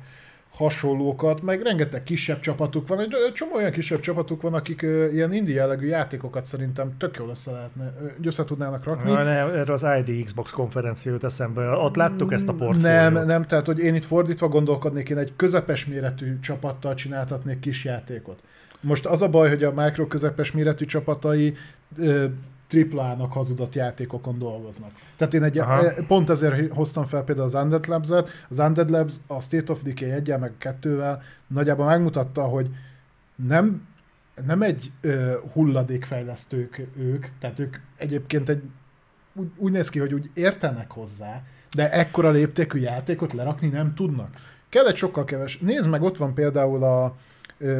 hasonlókat, 0.51 1.42
meg 1.42 1.62
rengeteg 1.62 2.03
kisebb 2.03 2.40
csapatuk 2.40 2.88
van, 2.88 3.01
egy 3.01 3.33
csomó 3.35 3.55
olyan 3.55 3.71
kisebb 3.71 4.01
csapatuk 4.01 4.42
van, 4.42 4.55
akik 4.55 4.83
ilyen 5.12 5.33
indie 5.33 5.55
jellegű 5.55 5.87
játékokat 5.87 6.47
szerintem 6.47 6.97
tök 6.97 7.16
jól 7.16 7.29
össze, 7.29 7.51
lehetne, 7.51 7.94
össze 8.25 8.44
tudnának 8.44 8.85
rakni. 8.85 9.12
Na, 9.12 9.23
ne, 9.23 9.31
erre 9.31 9.73
az 9.73 9.87
ID 10.07 10.25
Xbox 10.25 10.51
konferencia 10.51 11.12
jut 11.12 11.25
eszembe, 11.25 11.68
ott 11.68 11.97
láttuk 11.97 12.33
ezt 12.33 12.49
a 12.49 12.53
portfóliót. 12.53 13.12
Nem, 13.12 13.27
nem, 13.27 13.47
tehát 13.47 13.66
hogy 13.66 13.79
én 13.79 13.94
itt 13.94 14.05
fordítva 14.05 14.49
gondolkodnék, 14.49 15.09
én 15.09 15.18
egy 15.18 15.33
közepes 15.37 15.87
méretű 15.87 16.40
csapattal 16.40 16.94
csináltatnék 16.94 17.61
kis 17.61 17.85
játékot. 17.85 18.42
Most 18.81 19.07
az 19.07 19.23
a 19.23 19.29
baj, 19.29 19.49
hogy 19.49 19.64
a 19.64 19.73
Micro 19.73 20.07
közepes 20.07 20.53
méretű 20.53 20.85
csapatai 20.85 21.55
triplának 22.68 23.33
hazudott 23.33 23.74
játékokon 23.74 24.38
dolgoznak. 24.38 24.90
Tehát 25.16 25.35
én 25.35 25.42
egy, 25.42 25.59
Aha. 25.59 25.85
pont 26.07 26.31
ezért 26.31 26.72
hoztam 26.72 27.04
fel 27.04 27.22
például 27.22 27.46
az 27.46 27.54
Undead 27.54 27.88
Labs-et. 27.88 28.28
Az 28.48 28.59
Undead 28.59 28.90
Labs 28.90 29.14
a 29.26 29.40
State 29.40 29.72
of 29.72 29.83
Decay 29.83 30.11
1 30.11 30.35
meg 30.38 30.52
2-vel 30.61 31.18
nagyjából 31.46 31.87
megmutatta, 31.87 32.42
hogy 32.42 32.68
nem, 33.46 33.87
nem 34.46 34.62
egy 34.62 34.92
ö, 35.00 35.33
hulladékfejlesztők 35.52 36.87
ők, 36.96 37.26
tehát 37.40 37.59
ők 37.59 37.76
egyébként 37.96 38.48
egy, 38.48 38.62
úgy, 39.35 39.50
úgy 39.57 39.72
néz 39.72 39.88
ki, 39.88 39.98
hogy 39.98 40.14
úgy 40.14 40.31
értenek 40.35 40.90
hozzá, 40.90 41.42
de 41.74 41.90
ekkora 41.90 42.31
léptékű 42.31 42.81
játékot 42.81 43.33
lerakni 43.33 43.68
nem 43.68 43.94
tudnak. 43.94 44.31
Kell 44.68 44.87
egy 44.87 44.96
sokkal 44.96 45.24
keves. 45.24 45.59
Nézd 45.59 45.88
meg, 45.88 46.02
ott 46.02 46.16
van 46.16 46.35
például 46.35 46.85
a, 46.85 47.16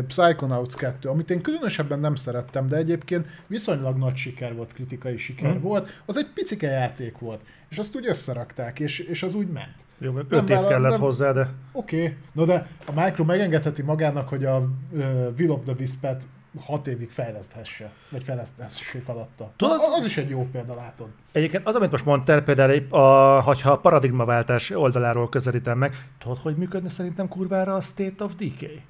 Psychonauts 0.07 0.75
2, 0.75 1.09
amit 1.09 1.31
én 1.31 1.41
különösebben 1.41 2.01
nem 2.01 2.15
szerettem, 2.15 2.69
de 2.69 2.77
egyébként 2.77 3.27
viszonylag 3.47 3.97
nagy 3.97 4.17
siker 4.17 4.55
volt, 4.55 4.73
kritikai 4.73 5.17
siker 5.17 5.55
mm. 5.55 5.61
volt, 5.61 5.89
az 6.07 6.17
egy 6.17 6.27
picike 6.35 6.69
játék 6.69 7.19
volt, 7.19 7.41
és 7.69 7.79
azt 7.79 7.97
úgy 7.97 8.07
összerakták, 8.07 8.81
és, 8.81 8.99
és 8.99 9.23
az 9.23 9.35
úgy 9.35 9.49
ment. 9.49 9.75
Jó, 9.99 10.13
mert 10.13 10.33
öt 10.33 10.51
év 10.51 10.57
kellett 10.57 10.91
nem... 10.91 11.01
hozzá, 11.01 11.33
de... 11.33 11.49
Oké, 11.73 12.03
okay. 12.03 12.17
no 12.33 12.45
de 12.45 12.69
a 12.87 13.01
Micro 13.01 13.25
megengedheti 13.25 13.83
magának, 13.83 14.29
hogy 14.29 14.45
a 14.45 14.57
uh, 14.91 15.03
Will 15.39 15.51
of 15.51 15.61
the 15.65 15.75
Wisp-et 15.79 16.23
hat 16.65 16.87
évig 16.87 17.11
fejleszthesse, 17.11 17.93
vagy 18.11 18.25
fejleszthessék 18.25 19.09
alatta. 19.09 19.53
Tudod, 19.57 19.81
az 19.99 20.05
is 20.05 20.17
egy 20.17 20.29
jó 20.29 20.49
példa, 20.53 20.75
látod. 20.75 21.09
Egyébként 21.33 21.67
az, 21.67 21.75
amit 21.75 21.91
most 21.91 22.05
mondtál, 22.05 22.43
például, 22.43 22.87
a, 22.91 23.41
hogyha 23.41 23.71
a 23.71 23.79
paradigmaváltás 23.79 24.71
oldaláról 24.71 25.29
közelítem 25.29 25.79
meg, 25.79 26.09
tudod, 26.19 26.39
hogy 26.39 26.57
működne 26.57 26.89
szerintem 26.89 27.29
kurvára 27.29 27.75
a 27.75 27.81
State 27.81 28.25
of 28.25 28.35
Decay? 28.35 28.83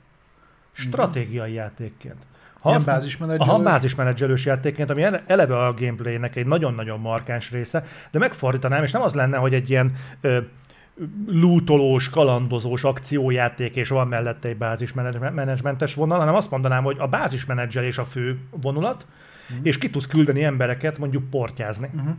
Stratégiai 0.79 1.53
játékként. 1.53 2.27
Ha 2.61 2.71
Ilyen 2.71 2.83
bázismenedzselő? 2.85 3.51
Aha, 3.51 3.63
bázismenedzselős 3.63 4.45
játékként, 4.45 4.91
ami 4.91 5.05
eleve 5.27 5.67
a 5.67 5.75
gameplaynek 5.75 6.37
egy 6.37 6.47
nagyon-nagyon 6.47 7.01
markáns 7.01 7.51
része, 7.51 7.85
de 8.11 8.19
megfordítanám, 8.19 8.83
és 8.83 8.91
nem 8.91 9.03
az 9.03 9.15
lenne, 9.15 9.37
hogy 9.37 9.55
egy 9.55 9.71
ilyen 9.71 9.93
ö, 10.21 10.39
lootolós, 11.27 12.09
kalandozós 12.09 12.85
akciójáték, 12.85 13.77
és 13.77 13.89
van 13.89 14.09
mellette 14.09 14.49
egy 14.49 14.57
bázismenedzsmentes 14.57 15.95
vonal, 15.95 16.19
hanem 16.19 16.35
azt 16.35 16.51
mondanám, 16.51 16.85
hogy 16.85 16.97
a 16.99 17.07
bázismenedzselés 17.07 17.99
a 17.99 18.05
fő 18.05 18.39
vonulat, 18.51 19.07
uh-huh. 19.51 19.67
és 19.67 19.79
ki 19.79 19.91
tudsz 19.91 20.07
küldeni 20.07 20.45
embereket 20.45 20.99
mondjuk 20.99 21.31
portyázni. 21.31 21.91
Uh-huh. 21.95 22.15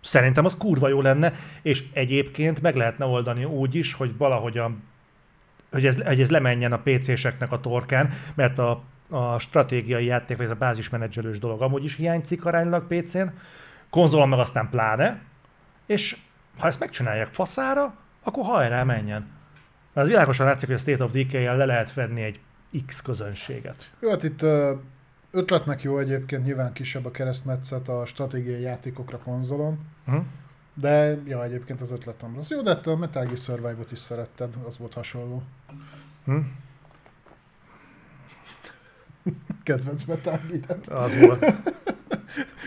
Szerintem 0.00 0.44
az 0.44 0.56
kurva 0.58 0.88
jó 0.88 1.00
lenne, 1.00 1.32
és 1.62 1.84
egyébként 1.92 2.62
meg 2.62 2.76
lehetne 2.76 3.04
oldani 3.04 3.44
úgy 3.44 3.74
is, 3.74 3.92
hogy 3.92 4.16
valahogy 4.16 4.58
a 4.58 4.70
hogy 5.74 5.86
ez, 5.86 6.02
hogy 6.02 6.20
ez 6.20 6.30
lemenjen 6.30 6.72
a 6.72 6.78
PC-seknek 6.84 7.52
a 7.52 7.60
torkán, 7.60 8.12
mert 8.34 8.58
a, 8.58 8.82
a 9.08 9.38
stratégiai 9.38 10.04
játék, 10.04 10.36
vagy 10.36 10.46
ez 10.46 10.52
a 10.52 10.56
bázismenedzselős 10.56 11.38
dolog 11.38 11.62
amúgy 11.62 11.84
is 11.84 11.96
hiányzik 11.96 12.44
aránylag 12.44 12.86
PC-n, 12.86 13.26
konzolon 13.90 14.28
meg 14.28 14.38
aztán 14.38 14.68
pláne, 14.70 15.20
és 15.86 16.16
ha 16.58 16.66
ezt 16.66 16.80
megcsinálják 16.80 17.32
faszára, 17.32 17.94
akkor 18.22 18.44
hajrá 18.44 18.82
menjen. 18.82 19.26
Az 19.92 20.06
világosan 20.06 20.46
látszik, 20.46 20.66
hogy 20.66 20.76
a 20.76 20.80
State 20.80 21.04
of 21.04 21.12
Decay-jel 21.12 21.56
le 21.56 21.64
lehet 21.64 21.94
venni 21.94 22.22
egy 22.22 22.40
X 22.86 23.02
közönséget. 23.02 23.90
Jó, 24.00 24.10
hát 24.10 24.22
itt 24.22 24.44
ötletnek 25.30 25.82
jó 25.82 25.98
egyébként, 25.98 26.44
nyilván 26.44 26.72
kisebb 26.72 27.04
a 27.04 27.10
keresztmetszet 27.10 27.88
a 27.88 28.04
stratégiai 28.04 28.60
játékokra 28.60 29.18
konzolon, 29.18 29.78
Hm? 30.06 30.16
De 30.74 31.18
ja, 31.26 31.44
egyébként 31.44 31.80
az 31.80 31.90
ötlet 31.90 32.20
nem 32.22 32.34
rossz. 32.34 32.48
Jó, 32.50 32.62
de 32.62 32.70
hát 32.70 32.86
a 32.86 32.96
Metal 32.96 33.24
Gear 33.24 33.36
Survive-ot 33.36 33.92
is 33.92 33.98
szeretted, 33.98 34.54
az 34.66 34.78
volt 34.78 34.94
hasonló. 34.94 35.42
Hm? 36.24 36.36
Kedvenc 39.62 40.04
Metal 40.04 40.40
Gear. 40.48 41.02
Az 41.02 41.18
volt. 41.20 41.44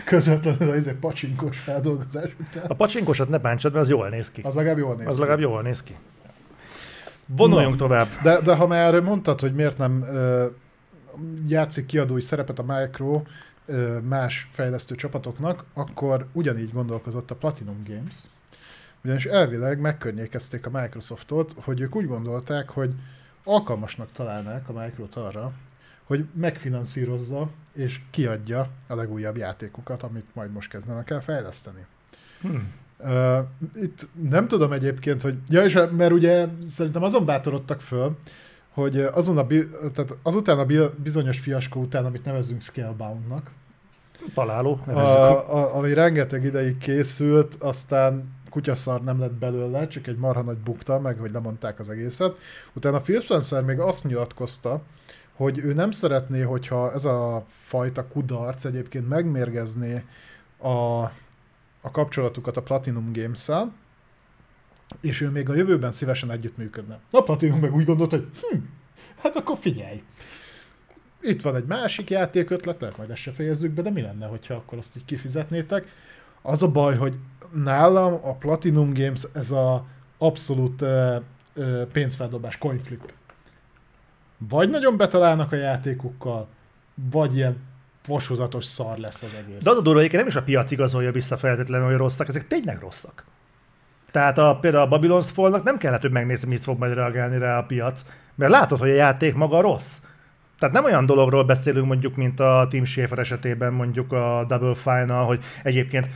Közvetlenül 0.04 0.70
az 0.70 0.86
egy 0.86 0.94
pacsinkos 0.96 1.58
feldolgozás 1.58 2.36
után. 2.40 2.64
A 2.68 2.74
pacsinkosat 2.74 3.28
ne 3.28 3.38
bántsad, 3.38 3.72
mert 3.72 3.84
az 3.84 3.90
jól 3.90 4.08
néz 4.08 4.30
ki. 4.30 4.40
Az 4.44 4.54
legalább 4.54 4.78
jól 4.78 4.94
néz 4.94 5.06
Az 5.06 5.14
ki. 5.14 5.20
legalább 5.20 5.40
jól 5.40 5.62
néz 5.62 5.82
ki. 5.82 5.96
Vonuljunk 7.26 7.78
Na. 7.78 7.80
tovább. 7.86 8.08
De, 8.22 8.40
de 8.40 8.54
ha 8.54 8.66
már 8.66 9.00
mondtad, 9.00 9.40
hogy 9.40 9.54
miért 9.54 9.78
nem 9.78 10.02
ö, 10.02 10.46
játszik 11.46 11.86
kiadói 11.86 12.20
szerepet 12.20 12.58
a 12.58 12.62
Micro 12.62 13.22
más 14.02 14.48
fejlesztő 14.52 14.94
csapatoknak, 14.94 15.64
akkor 15.72 16.26
ugyanígy 16.32 16.72
gondolkozott 16.72 17.30
a 17.30 17.34
Platinum 17.34 17.78
Games. 17.86 18.14
Ugyanis 19.04 19.24
elvileg 19.24 19.80
megkörnyékezték 19.80 20.66
a 20.66 20.80
Microsoftot, 20.80 21.54
hogy 21.56 21.80
ők 21.80 21.96
úgy 21.96 22.06
gondolták, 22.06 22.70
hogy 22.70 22.94
alkalmasnak 23.44 24.08
találnák 24.12 24.68
a 24.68 24.72
Microt 24.72 25.14
arra, 25.14 25.52
hogy 26.04 26.24
megfinanszírozza 26.32 27.48
és 27.72 28.00
kiadja 28.10 28.68
a 28.86 28.94
legújabb 28.94 29.36
játékokat, 29.36 30.02
amit 30.02 30.34
majd 30.34 30.52
most 30.52 30.70
kezdenek 30.70 31.10
el 31.10 31.22
fejleszteni. 31.22 31.86
Hm. 32.40 32.56
Uh, 32.98 33.38
itt 33.74 34.08
nem 34.28 34.48
tudom 34.48 34.72
egyébként, 34.72 35.22
hogy... 35.22 35.38
Ja, 35.48 35.64
és 35.64 35.78
mert 35.96 36.12
ugye 36.12 36.46
szerintem 36.68 37.02
azon 37.02 37.24
bátorodtak 37.24 37.80
föl, 37.80 38.16
hogy 38.78 39.00
azon 39.00 39.38
a, 39.38 39.46
tehát 39.92 40.16
azután 40.22 40.58
a 40.58 40.64
bi- 40.64 40.90
bizonyos 41.02 41.38
fiaskó 41.38 41.80
után, 41.80 42.04
amit 42.04 42.24
nevezünk 42.24 42.62
Scaleboundnak, 42.62 43.50
Találó, 44.34 44.80
a, 44.86 44.90
nevezzük. 44.90 45.18
a, 45.18 45.76
ami 45.76 45.92
rengeteg 45.92 46.44
ideig 46.44 46.78
készült, 46.78 47.54
aztán 47.54 48.36
kutyaszar 48.50 49.02
nem 49.02 49.20
lett 49.20 49.32
belőle, 49.32 49.86
csak 49.86 50.06
egy 50.06 50.16
marha 50.16 50.42
nagy 50.42 50.56
bukta, 50.56 50.98
meg 50.98 51.18
hogy 51.18 51.30
lemondták 51.30 51.78
az 51.78 51.88
egészet. 51.88 52.36
Utána 52.72 52.98
Phil 52.98 53.20
Spencer 53.20 53.64
még 53.64 53.78
azt 53.78 54.04
nyilatkozta, 54.04 54.80
hogy 55.36 55.58
ő 55.58 55.72
nem 55.72 55.90
szeretné, 55.90 56.40
hogyha 56.40 56.92
ez 56.92 57.04
a 57.04 57.44
fajta 57.66 58.06
kudarc 58.06 58.64
egyébként 58.64 59.08
megmérgezné 59.08 60.04
a, 60.58 61.02
a 61.80 61.90
kapcsolatukat 61.92 62.56
a 62.56 62.62
Platinum 62.62 63.12
Games-szel, 63.12 63.72
és 65.00 65.20
ő 65.20 65.30
még 65.30 65.48
a 65.48 65.54
jövőben 65.54 65.92
szívesen 65.92 66.30
együttműködne. 66.30 66.98
A 67.10 67.22
Platinum 67.22 67.60
meg 67.60 67.74
úgy 67.74 67.84
gondolt, 67.84 68.10
hogy 68.10 68.26
hm, 68.50 68.56
hát 69.20 69.36
akkor 69.36 69.56
figyelj. 69.58 70.02
Itt 71.20 71.42
van 71.42 71.56
egy 71.56 71.64
másik 71.64 72.10
játékötlet, 72.10 72.80
lehet 72.80 72.96
majd 72.96 73.10
ezt 73.10 73.20
se 73.20 73.32
fejezzük 73.32 73.70
be, 73.70 73.82
de 73.82 73.90
mi 73.90 74.00
lenne, 74.00 74.26
hogyha 74.26 74.54
akkor 74.54 74.78
azt 74.78 74.96
így 74.96 75.04
kifizetnétek. 75.04 75.86
Az 76.42 76.62
a 76.62 76.70
baj, 76.70 76.96
hogy 76.96 77.14
nálam 77.52 78.12
a 78.12 78.34
Platinum 78.34 78.94
Games 78.94 79.22
ez 79.32 79.50
a 79.50 79.86
abszolút 80.18 80.82
uh, 80.82 81.16
uh, 81.54 81.82
pénzfeldobás, 81.82 82.58
coin 82.58 82.78
flip. 82.78 83.12
Vagy 84.38 84.70
nagyon 84.70 84.96
betalálnak 84.96 85.52
a 85.52 85.56
játékukkal, 85.56 86.48
vagy 87.10 87.36
ilyen 87.36 87.56
fosozatos 88.02 88.64
szar 88.64 88.98
lesz 88.98 89.22
az 89.22 89.30
egész. 89.38 89.62
De 89.62 89.70
az 89.70 89.76
a 89.76 89.80
durva, 89.80 90.06
nem 90.12 90.26
is 90.26 90.36
a 90.36 90.42
piac 90.42 90.70
igazolja 90.70 91.12
vissza 91.12 91.36
feltétlenül, 91.36 91.86
hogy 91.86 91.96
rosszak, 91.96 92.28
ezek 92.28 92.46
tényleg 92.46 92.80
rosszak. 92.80 93.24
Tehát 94.10 94.38
a, 94.38 94.58
például 94.60 94.92
a 94.92 94.98
Babylon's 94.98 95.28
Fall-nak 95.32 95.62
nem 95.62 95.78
kellett, 95.78 96.00
hogy 96.00 96.10
megnézni, 96.10 96.48
mit 96.48 96.64
fog 96.64 96.78
majd 96.78 96.94
reagálni 96.94 97.38
rá 97.38 97.58
a 97.58 97.62
piac, 97.62 98.04
mert 98.34 98.50
látod, 98.50 98.78
hogy 98.78 98.90
a 98.90 98.94
játék 98.94 99.34
maga 99.34 99.60
rossz. 99.60 99.96
Tehát 100.58 100.74
nem 100.74 100.84
olyan 100.84 101.06
dologról 101.06 101.44
beszélünk 101.44 101.86
mondjuk, 101.86 102.16
mint 102.16 102.40
a 102.40 102.66
Team 102.70 102.84
Schafer 102.84 103.18
esetében 103.18 103.72
mondjuk 103.72 104.12
a 104.12 104.44
Double 104.48 104.74
Final, 104.74 105.24
hogy 105.24 105.44
egyébként 105.62 106.06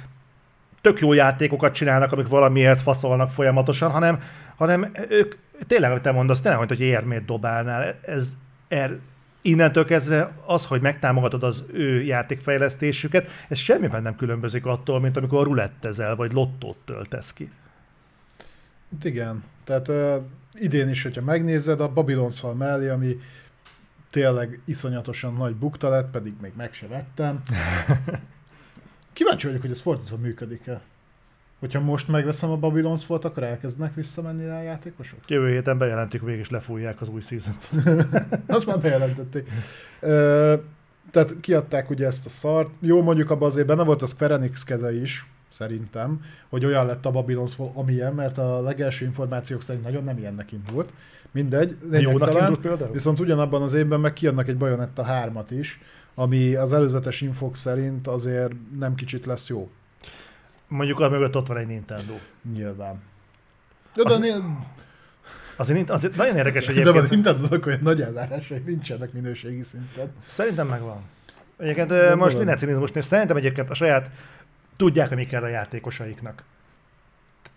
tök 0.81 1.00
jó 1.00 1.12
játékokat 1.12 1.74
csinálnak, 1.74 2.12
amik 2.12 2.28
valamiért 2.28 2.81
faszolnak 2.81 3.31
folyamatosan, 3.31 3.90
hanem, 3.90 4.20
hanem 4.57 4.92
ők 5.09 5.35
tényleg, 5.66 5.90
amit 5.90 6.02
te 6.02 6.12
mondasz, 6.12 6.40
tényleg, 6.40 6.59
mint 6.59 6.70
hogy 6.70 6.81
érmét 6.81 7.24
dobálnál. 7.24 7.94
Ez, 8.02 8.37
er, 8.68 8.98
innentől 9.42 9.85
kezdve 9.85 10.31
az, 10.46 10.66
hogy 10.66 10.81
megtámogatod 10.81 11.42
az 11.42 11.64
ő 11.72 12.02
játékfejlesztésüket, 12.02 13.31
ez 13.48 13.59
semmiben 13.59 14.02
nem 14.02 14.16
különbözik 14.16 14.66
attól, 14.66 15.00
mint 15.00 15.16
amikor 15.16 15.44
rulettezel, 15.44 16.16
vagy 16.16 16.33
lottót 16.33 16.76
töltesz 16.85 17.33
ki. 17.33 17.50
Hát 18.92 19.05
igen, 19.05 19.44
tehát 19.64 19.88
uh, 19.88 20.16
idén 20.55 20.88
is, 20.88 21.02
hogyha 21.02 21.22
megnézed, 21.22 21.81
a 21.81 21.92
Babylon's 21.92 22.37
Fall 22.38 22.55
mellé, 22.55 22.88
ami 22.88 23.20
tényleg 24.11 24.61
iszonyatosan 24.64 25.35
nagy 25.35 25.55
bukta 25.55 25.88
lett, 25.88 26.11
pedig 26.11 26.35
még 26.40 26.52
meg 26.57 26.72
se 26.72 26.87
vettem. 26.87 27.42
Kíváncsi 29.12 29.46
vagyok, 29.46 29.61
hogy 29.61 29.70
ez 29.70 29.81
fordítva 29.81 30.16
működik-e. 30.16 30.81
Hogyha 31.59 31.81
most 31.81 32.09
megveszem 32.09 32.50
a 32.50 32.59
Babylon's 32.59 33.02
Fall-t, 33.05 33.24
akkor 33.24 33.42
elkezdenek 33.42 33.94
visszamenni 33.94 34.44
rá 34.44 34.59
a 34.59 34.62
játékosok? 34.62 35.18
Jövő 35.26 35.50
héten 35.50 35.78
bejelentik, 35.78 36.22
mégis 36.22 36.50
lefújják 36.50 37.00
az 37.00 37.09
új 37.09 37.20
season 37.20 37.55
Azt 38.46 38.66
már 38.66 38.81
bejelentették. 38.81 39.50
Ö, 40.00 40.55
tehát 41.11 41.40
kiadták 41.40 41.90
ugye 41.90 42.07
ezt 42.07 42.26
a 42.26 42.28
szart. 42.28 42.70
Jó, 42.81 43.02
mondjuk 43.02 43.31
abban 43.31 43.48
azért 43.48 43.66
benne 43.66 43.83
volt 43.83 44.02
a 44.02 44.07
Square 44.07 44.35
Enix 44.35 44.64
keze 44.64 45.00
is, 45.00 45.26
szerintem, 45.53 46.21
hogy 46.49 46.65
olyan 46.65 46.87
lett 46.87 47.07
a 47.07 47.11
Babylon's 47.11 47.53
Fall, 47.55 47.71
amilyen, 47.75 48.15
mert 48.15 48.38
a 48.38 48.61
legelső 48.62 49.05
információk 49.05 49.62
szerint 49.62 49.85
nagyon 49.85 50.05
nem 50.05 50.19
ilyennek 50.19 50.53
indult. 50.53 50.93
Mindegy, 51.31 51.77
lényegtelen. 51.91 52.59
Viszont 52.93 53.21
ugyanabban 53.21 53.62
az 53.62 53.75
évben 53.75 54.01
meg 54.01 54.12
kiadnak 54.12 54.49
egy 54.49 54.57
Bayonetta 54.57 55.07
3-at 55.09 55.47
is, 55.49 55.81
ami 56.15 56.55
az 56.55 56.73
előzetes 56.73 57.21
infok 57.21 57.57
szerint 57.57 58.07
azért 58.07 58.53
nem 58.79 58.95
kicsit 58.95 59.27
lesz 59.27 59.49
jó. 59.49 59.71
Mondjuk 60.69 61.01
a 61.01 61.09
mögött 61.09 61.37
ott 61.37 61.47
van 61.47 61.57
egy 61.57 61.67
Nintendo. 61.67 62.15
Nyilván. 62.53 63.03
Ja, 63.97 64.05
de, 64.05 64.12
Az- 64.12 64.21
az... 64.21 64.41
Azért, 65.57 65.91
azért 65.91 66.17
nagyon 66.17 66.37
érdekes 66.37 66.67
de 66.67 66.73
a 66.73 66.75
egyébként. 66.75 67.11
Nintendo-nak 67.11 67.67
olyan 67.67 67.79
nagy 67.83 68.01
elvárásai 68.01 68.62
nincsenek 68.67 69.12
minőségi 69.12 69.62
szinten. 69.62 70.12
Szerintem 70.27 70.67
megvan. 70.67 71.03
Egyébként 71.57 71.88
Nem 71.88 72.19
most 72.19 72.37
minden 72.37 72.57
cinizmus 72.57 72.91
szerintem 72.99 73.37
egyébként 73.37 73.71
a 73.71 73.75
saját 73.75 74.11
tudják, 74.83 75.09
hogy 75.09 75.16
mi 75.16 75.27
kell 75.27 75.42
a 75.42 75.49
játékosaiknak. 75.49 76.42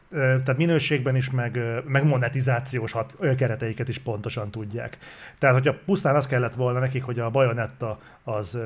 Tehát 0.10 0.58
minőségben 0.58 1.16
is, 1.16 1.30
meg, 1.30 1.60
meg 1.86 2.06
monetizációs 2.06 2.92
hat, 2.92 3.18
kereteiket 3.38 3.88
is 3.88 3.98
pontosan 3.98 4.52
tudják. 4.52 4.98
Tehát, 5.40 5.56
hogyha 5.56 5.76
pusztán 5.86 6.16
az 6.16 6.28
kellett 6.28 6.56
volna 6.56 6.80
nekik, 6.80 7.04
hogy 7.04 7.20
a 7.20 7.30
Bayonetta 7.30 8.00
az 8.24 8.60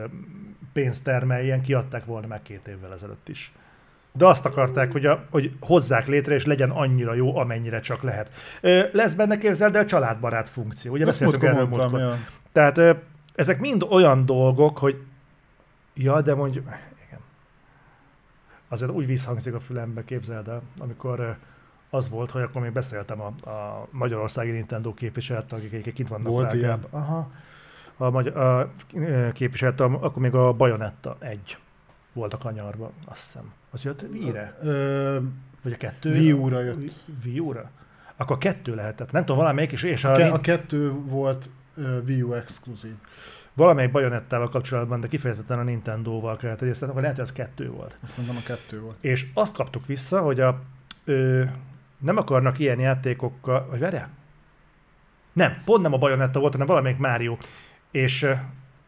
pénzt 0.74 1.04
termeljen, 1.04 1.62
kiadták 1.62 2.06
volna 2.06 2.28
meg 2.28 2.41
két 2.41 2.67
évvel 2.67 2.93
ezelőtt 2.93 3.30
is. 3.30 3.52
De 4.12 4.26
azt 4.26 4.45
akarták, 4.45 4.91
hogy, 4.91 5.06
a, 5.06 5.26
hogy 5.30 5.52
hozzák 5.60 6.08
létre, 6.08 6.34
és 6.34 6.45
legyen 6.45 6.69
annyira 6.69 7.13
jó, 7.13 7.38
amennyire 7.38 7.80
csak 7.80 8.04
lehet. 8.04 8.32
Ö, 8.62 8.82
lesz 8.91 9.13
benne 9.13 9.38
képzeld 9.38 9.76
el 9.76 9.86
családbarát 9.86 10.50
funkció. 10.50 10.91
Ugye 10.93 11.06
Azt 11.06 11.19
beszéltük 11.19 11.41
múltkor 11.41 11.62
erről 11.62 11.69
mondtam, 11.69 12.00
ja. 12.00 12.17
Tehát 12.52 12.78
ö, 12.78 12.93
ezek 13.36 13.60
mind 13.60 13.84
olyan 13.89 14.26
dolgok, 14.26 14.78
hogy 14.78 15.02
ja, 15.93 16.22
de 16.22 16.36
mondjuk. 16.36 16.67
Azért 18.69 18.91
úgy 18.91 19.05
visszhangzik 19.05 19.53
a 19.53 19.60
fülembe, 19.60 20.05
képzeld 20.05 20.47
el, 20.47 20.62
amikor 20.77 21.19
ö, 21.19 21.29
az 21.89 22.10
volt, 22.10 22.32
hogy 22.32 22.41
akkor 22.41 22.62
még 22.62 22.71
beszéltem 22.71 23.21
a, 23.21 23.49
a 23.49 23.88
magyarországi 23.91 24.51
Nintendo 24.51 24.93
képviselőt, 24.93 25.51
akik 25.51 25.71
egyébként 25.71 25.95
kint 25.95 26.10
vannak 26.10 26.27
Volt 26.27 26.47
Prágában. 26.47 26.89
Aha. 26.91 27.32
A, 27.97 28.10
magyar, 28.10 28.38
a 28.38 28.71
képviselőt, 29.34 29.79
akkor 29.79 30.17
még 30.21 30.36
a 30.36 30.53
Bajonetta 30.53 31.15
egy 31.19 31.58
volt 32.13 32.34
a 32.34 32.38
kanyarban, 32.38 32.91
azt 33.05 33.23
hiszem. 33.25 33.51
Az 33.71 33.84
jött 33.84 34.05
Wii-re? 34.12 34.58
Ö, 34.62 35.17
Vagy 35.62 35.71
a 35.73 35.77
kettő? 35.77 36.12
Wii 36.12 36.32
U-ra 36.32 36.60
jött. 36.60 36.95
Wii 37.25 37.39
U-ra? 37.39 37.69
Akkor 38.15 38.36
a 38.36 38.39
kettő 38.39 38.75
lehetett. 38.75 39.12
Nem 39.12 39.21
tudom, 39.21 39.37
valamelyik 39.37 39.71
is, 39.71 39.83
és 39.83 40.04
a, 40.04 40.12
Ke- 40.12 40.31
a 40.31 40.39
kettő 40.39 40.91
volt 40.91 41.50
uh, 41.77 41.98
Wii 42.08 42.21
U 42.21 42.33
exkluzív. 42.33 42.94
Valamelyik 43.60 43.91
bajonettával 43.91 44.49
kapcsolatban, 44.49 44.99
de 44.99 45.07
kifejezetten 45.07 45.60
a 45.60 45.63
Nintendo-val 45.63 46.37
kellett 46.37 46.62
egyeztetni, 46.62 46.89
akkor 46.89 47.01
lehet, 47.01 47.17
hogy 47.17 47.25
ez 47.25 47.33
kettő 47.33 47.69
volt. 47.69 47.97
Azt 48.03 48.17
mondom, 48.17 48.35
a 48.37 48.43
kettő 48.45 48.81
volt. 48.81 48.95
És 49.01 49.25
azt 49.33 49.55
kaptuk 49.55 49.85
vissza, 49.85 50.21
hogy 50.21 50.39
a, 50.39 50.60
ö, 51.05 51.43
nem 51.97 52.17
akarnak 52.17 52.60
ilyen 52.60 52.79
játékokkal, 52.79 53.67
vagy 53.69 53.79
várjál? 53.79 54.10
Nem, 55.33 55.62
pont 55.65 55.81
nem 55.81 55.93
a 55.93 55.97
bajonetta 55.97 56.39
volt, 56.39 56.51
hanem 56.51 56.67
valamelyik 56.67 56.97
Mario. 56.97 57.37
És 57.91 58.27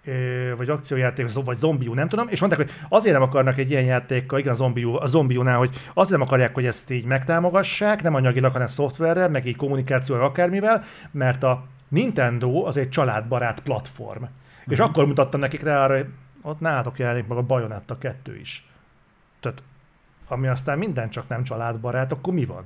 ö, 0.06 0.52
vagy 0.58 0.70
akciójáték, 0.70 1.34
vagy 1.34 1.58
zombiú, 1.58 1.94
nem 1.94 2.08
tudom, 2.08 2.28
és 2.28 2.40
mondták, 2.40 2.62
hogy 2.62 2.76
azért 2.90 3.14
nem 3.14 3.28
akarnak 3.28 3.58
egy 3.58 3.70
ilyen 3.70 3.84
játékkal, 3.84 4.40
igen, 4.40 4.52
a 4.52 4.56
zombiú, 4.56 4.96
a 4.96 5.06
zombiúnál, 5.06 5.58
hogy 5.58 5.76
azért 5.94 6.20
nem 6.20 6.28
akarják, 6.28 6.54
hogy 6.54 6.66
ezt 6.66 6.92
így 6.92 7.06
megtámogassák, 7.06 8.04
nem 8.04 8.16
anyagilag, 8.16 8.52
hanem 8.52 8.68
szoftverrel, 8.68 9.30
meg 9.30 9.46
így 9.46 9.56
kommunikációval, 9.56 10.26
akármivel, 10.26 10.84
mert 11.12 11.44
a 11.44 11.66
Nintendo 11.88 12.66
az 12.66 12.78
egy 12.78 12.90
családbarát 12.90 13.60
platform. 13.60 14.24
És 14.72 14.80
akkor 14.80 15.06
mutattam 15.06 15.40
nekik 15.40 15.62
rá 15.62 15.84
arra, 15.84 15.96
hogy 15.96 16.08
ott 16.42 16.60
nálatok 16.60 17.00
jelenik 17.00 17.28
meg 17.28 17.38
a 17.38 17.42
Bayonetta 17.42 17.98
2 17.98 18.40
is. 18.40 18.68
Tehát 19.40 19.64
ami 20.28 20.48
aztán 20.48 20.78
minden 20.78 21.10
csak 21.10 21.28
nem 21.28 21.44
családbarát, 21.44 22.12
akkor 22.12 22.34
mi 22.34 22.46
van? 22.46 22.66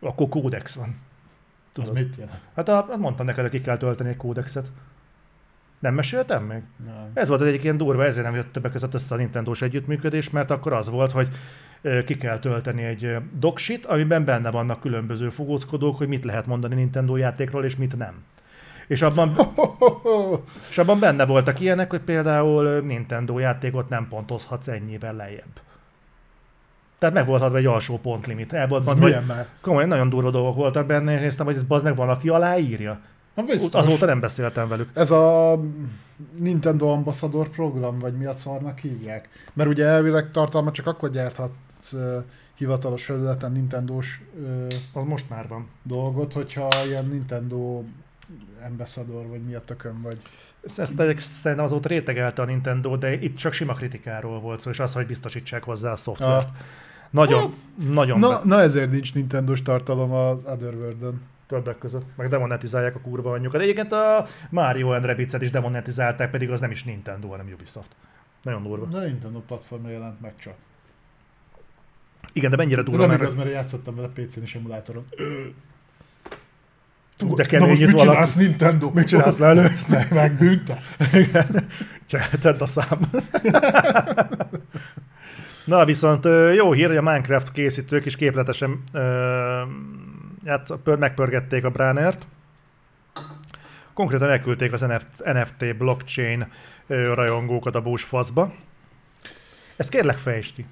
Akkor 0.00 0.28
kódex 0.28 0.74
van. 0.74 0.88
Az 0.88 1.72
Tudod? 1.72 1.94
mit 1.94 2.16
jelent? 2.16 2.40
Hát 2.54 2.68
a, 2.68 2.96
mondtam 2.98 3.26
neked, 3.26 3.42
hogy 3.42 3.50
ki 3.50 3.60
kell 3.60 3.76
tölteni 3.76 4.08
egy 4.08 4.16
kódexet. 4.16 4.70
Nem 5.78 5.94
meséltem 5.94 6.44
még? 6.44 6.62
Nem. 6.84 7.10
Ez 7.14 7.28
volt 7.28 7.42
egyik 7.42 7.62
ilyen 7.62 7.76
durva, 7.76 8.04
ezért 8.04 8.26
nem 8.26 8.34
jött 8.34 8.52
többek 8.52 8.72
között 8.72 8.94
össze 8.94 9.14
a 9.14 9.18
Nintendo-s 9.18 9.62
együttműködés, 9.62 10.30
mert 10.30 10.50
akkor 10.50 10.72
az 10.72 10.88
volt, 10.88 11.12
hogy 11.12 11.28
ki 12.04 12.16
kell 12.16 12.38
tölteni 12.38 12.82
egy 12.82 13.16
doksit, 13.38 13.86
amiben 13.86 14.24
benne 14.24 14.50
vannak 14.50 14.80
különböző 14.80 15.28
fogóckodók, 15.28 15.96
hogy 15.96 16.08
mit 16.08 16.24
lehet 16.24 16.46
mondani 16.46 16.74
Nintendo 16.74 17.16
játékról, 17.16 17.64
és 17.64 17.76
mit 17.76 17.96
nem. 17.96 18.24
És 18.90 19.02
abban, 19.02 19.36
és 20.70 20.78
abban 20.78 20.98
benne 20.98 21.26
voltak 21.26 21.60
ilyenek, 21.60 21.90
hogy 21.90 22.00
például 22.00 22.80
Nintendo 22.80 23.38
játékot 23.38 23.88
nem 23.88 24.08
pontozhatsz 24.08 24.68
ennyivel 24.68 25.14
lejjebb. 25.14 25.60
Tehát 26.98 27.14
meg 27.14 27.26
volt 27.26 27.42
adva 27.42 27.56
egy 27.56 27.66
alsó 27.66 27.98
pontlimit. 27.98 28.52
El 28.52 28.68
volt 28.68 28.98
milyen 28.98 29.24
már? 29.24 29.46
komolyan 29.60 29.88
nagyon 29.88 30.08
durva 30.08 30.30
dolgok 30.30 30.54
voltak 30.54 30.86
benne, 30.86 31.14
és 31.14 31.20
néztem, 31.20 31.46
hogy 31.46 31.56
ez 31.56 31.62
bazd 31.62 31.84
meg 31.84 31.96
van, 31.96 32.08
aki 32.08 32.28
aláírja. 32.28 33.00
Na 33.34 33.42
biztos. 33.42 33.80
Azóta 33.80 34.06
nem 34.06 34.20
beszéltem 34.20 34.68
velük. 34.68 34.90
Ez 34.94 35.10
a 35.10 35.60
Nintendo 36.38 36.88
Ambassador 36.88 37.48
program, 37.48 37.98
vagy 37.98 38.16
mi 38.16 38.24
a 38.24 38.36
szarnak 38.36 38.78
hívják? 38.78 39.28
Mert 39.52 39.68
ugye 39.68 39.84
elvileg 39.84 40.30
tartalmat 40.30 40.74
csak 40.74 40.86
akkor 40.86 41.10
gyárthatsz 41.10 41.92
ö, 41.92 42.18
hivatalos 42.54 43.04
felületen 43.04 43.52
Nintendo-s 43.52 44.20
ö, 44.42 44.66
Az 44.92 45.04
most 45.04 45.30
már 45.30 45.48
van. 45.48 45.68
dolgot, 45.82 46.32
hogyha 46.32 46.68
ilyen 46.86 47.06
Nintendo 47.06 47.82
Ambassador, 48.66 49.26
vagy 49.26 49.42
mi 49.42 49.54
a 49.54 49.60
tökön 49.60 50.02
vagy. 50.02 50.18
Ezt, 50.76 50.98
szerintem 51.18 51.64
azóta 51.64 51.88
rétegelte 51.88 52.42
a 52.42 52.44
Nintendo, 52.44 52.96
de 52.96 53.12
itt 53.12 53.36
csak 53.36 53.52
sima 53.52 53.74
kritikáról 53.74 54.40
volt 54.40 54.60
szó, 54.60 54.70
és 54.70 54.78
az, 54.80 54.92
hogy 54.92 55.06
biztosítsák 55.06 55.62
hozzá 55.64 55.90
a 55.90 55.96
szoftvert. 55.96 56.48
Ah. 56.48 56.54
Nagyon, 57.10 57.40
Hát, 57.40 57.50
nagyon 57.92 58.18
Na, 58.18 58.28
be, 58.28 58.40
na 58.44 58.60
ezért 58.60 58.90
nincs 58.90 59.14
Nintendo-s 59.14 59.62
tartalom 59.62 60.12
az 60.12 60.44
Otherworld-ön. 60.44 61.22
többek 61.46 61.78
között. 61.78 62.04
Meg 62.16 62.28
demonetizálják 62.28 62.94
a 62.94 63.00
kurva 63.00 63.32
anyjukat. 63.32 63.60
Egyébként 63.60 63.92
a 63.92 64.26
Mario 64.50 64.90
and 64.90 65.04
Rabbids-et 65.04 65.42
is 65.42 65.50
demonetizálták, 65.50 66.30
pedig 66.30 66.50
az 66.50 66.60
nem 66.60 66.70
is 66.70 66.84
Nintendo, 66.84 67.28
hanem 67.28 67.50
Ubisoft. 67.52 67.90
Nagyon 68.42 68.62
durva. 68.62 68.86
Na 68.86 69.00
Nintendo 69.04 69.40
platformra 69.40 69.90
jelent 69.90 70.20
meg 70.20 70.32
csak. 70.38 70.54
Igen, 72.32 72.50
de 72.50 72.56
mennyire 72.56 72.82
De 72.82 72.82
durva, 72.82 73.00
nem 73.00 73.08
mert 73.08 73.22
igaz, 73.22 73.34
mert 73.34 73.50
játszottam 73.50 73.94
vele 73.94 74.08
PC-n 74.08 74.42
és 74.42 74.54
emulátoron. 74.54 75.06
Fú, 77.20 77.34
de 77.34 77.42
Na 77.42 77.48
kemény 77.48 77.68
most 77.68 77.80
itt 77.80 77.86
mit 77.86 77.96
valaki. 77.96 78.10
csinálsz 78.12 78.34
Nintendo? 78.34 78.90
Mit 78.94 79.06
csinálsz 79.06 79.38
lelősz? 79.38 79.86
Meg, 79.94 80.12
megbüntet. 80.12 80.82
Tedd 82.40 82.60
a 82.60 82.66
szám. 82.66 82.98
Na 85.64 85.84
viszont 85.84 86.24
jó 86.54 86.72
hír, 86.72 86.86
hogy 86.86 86.96
a 86.96 87.02
Minecraft 87.02 87.52
készítők 87.52 88.04
is 88.06 88.16
képletesen 88.16 88.82
pör, 90.84 90.98
megpörgették 90.98 91.64
a 91.64 91.70
Bránert. 91.70 92.26
Konkrétan 93.94 94.30
elküldték 94.30 94.72
az 94.72 94.86
NFT, 95.24 95.76
blockchain 95.78 96.46
rajongókat 96.86 97.74
a 97.74 97.80
bús 97.80 98.02
faszba. 98.02 98.52
Ezt 99.76 99.90
kérlek 99.90 100.16
fejtsd 100.18 100.54
ki. 100.54 100.66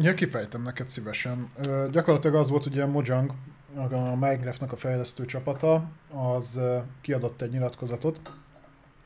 Ja, 0.00 0.14
kifejtem 0.14 0.62
neked 0.62 0.88
szívesen. 0.88 1.48
Ö, 1.66 1.86
gyakorlatilag 1.90 2.36
az 2.36 2.50
volt, 2.50 2.66
ugye 2.66 2.86
Mojang, 2.86 3.30
a 3.76 4.14
Minecraftnak 4.14 4.72
a 4.72 4.76
fejlesztő 4.76 5.24
csapata, 5.24 5.90
az 6.12 6.60
kiadott 7.00 7.42
egy 7.42 7.50
nyilatkozatot, 7.50 8.20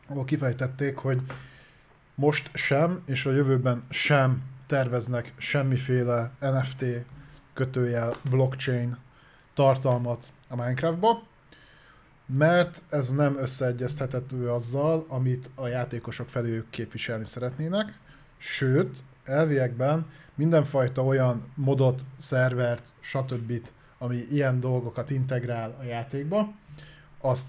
ahol 0.09 0.25
kifejtették, 0.25 0.97
hogy 0.97 1.21
most 2.14 2.51
sem, 2.55 3.03
és 3.07 3.27
a 3.27 3.33
jövőben 3.33 3.85
sem 3.91 4.43
terveznek 4.67 5.35
semmiféle 5.37 6.31
NFT 6.41 6.85
kötőjel 7.55 8.14
blockchain 8.31 8.97
tartalmat 9.55 10.33
a 10.49 10.57
Minecraftba, 10.57 11.23
mert 12.27 12.83
ez 12.91 13.11
nem 13.11 13.39
összeegyeztethető 13.39 14.51
azzal, 14.51 15.07
amit 15.09 15.51
a 15.55 15.67
játékosok 15.67 16.29
felé 16.29 16.62
képviselni 16.71 17.25
szeretnének, 17.25 17.99
sőt, 18.37 19.03
elviekben 19.25 20.07
mindenfajta 20.35 21.05
olyan 21.05 21.53
modot, 21.55 22.05
szervert, 22.19 22.93
stb., 23.01 23.61
ami 23.99 24.16
ilyen 24.30 24.61
dolgokat 24.61 25.11
integrál 25.11 25.76
a 25.80 25.82
játékba, 25.82 26.53
azt 27.20 27.49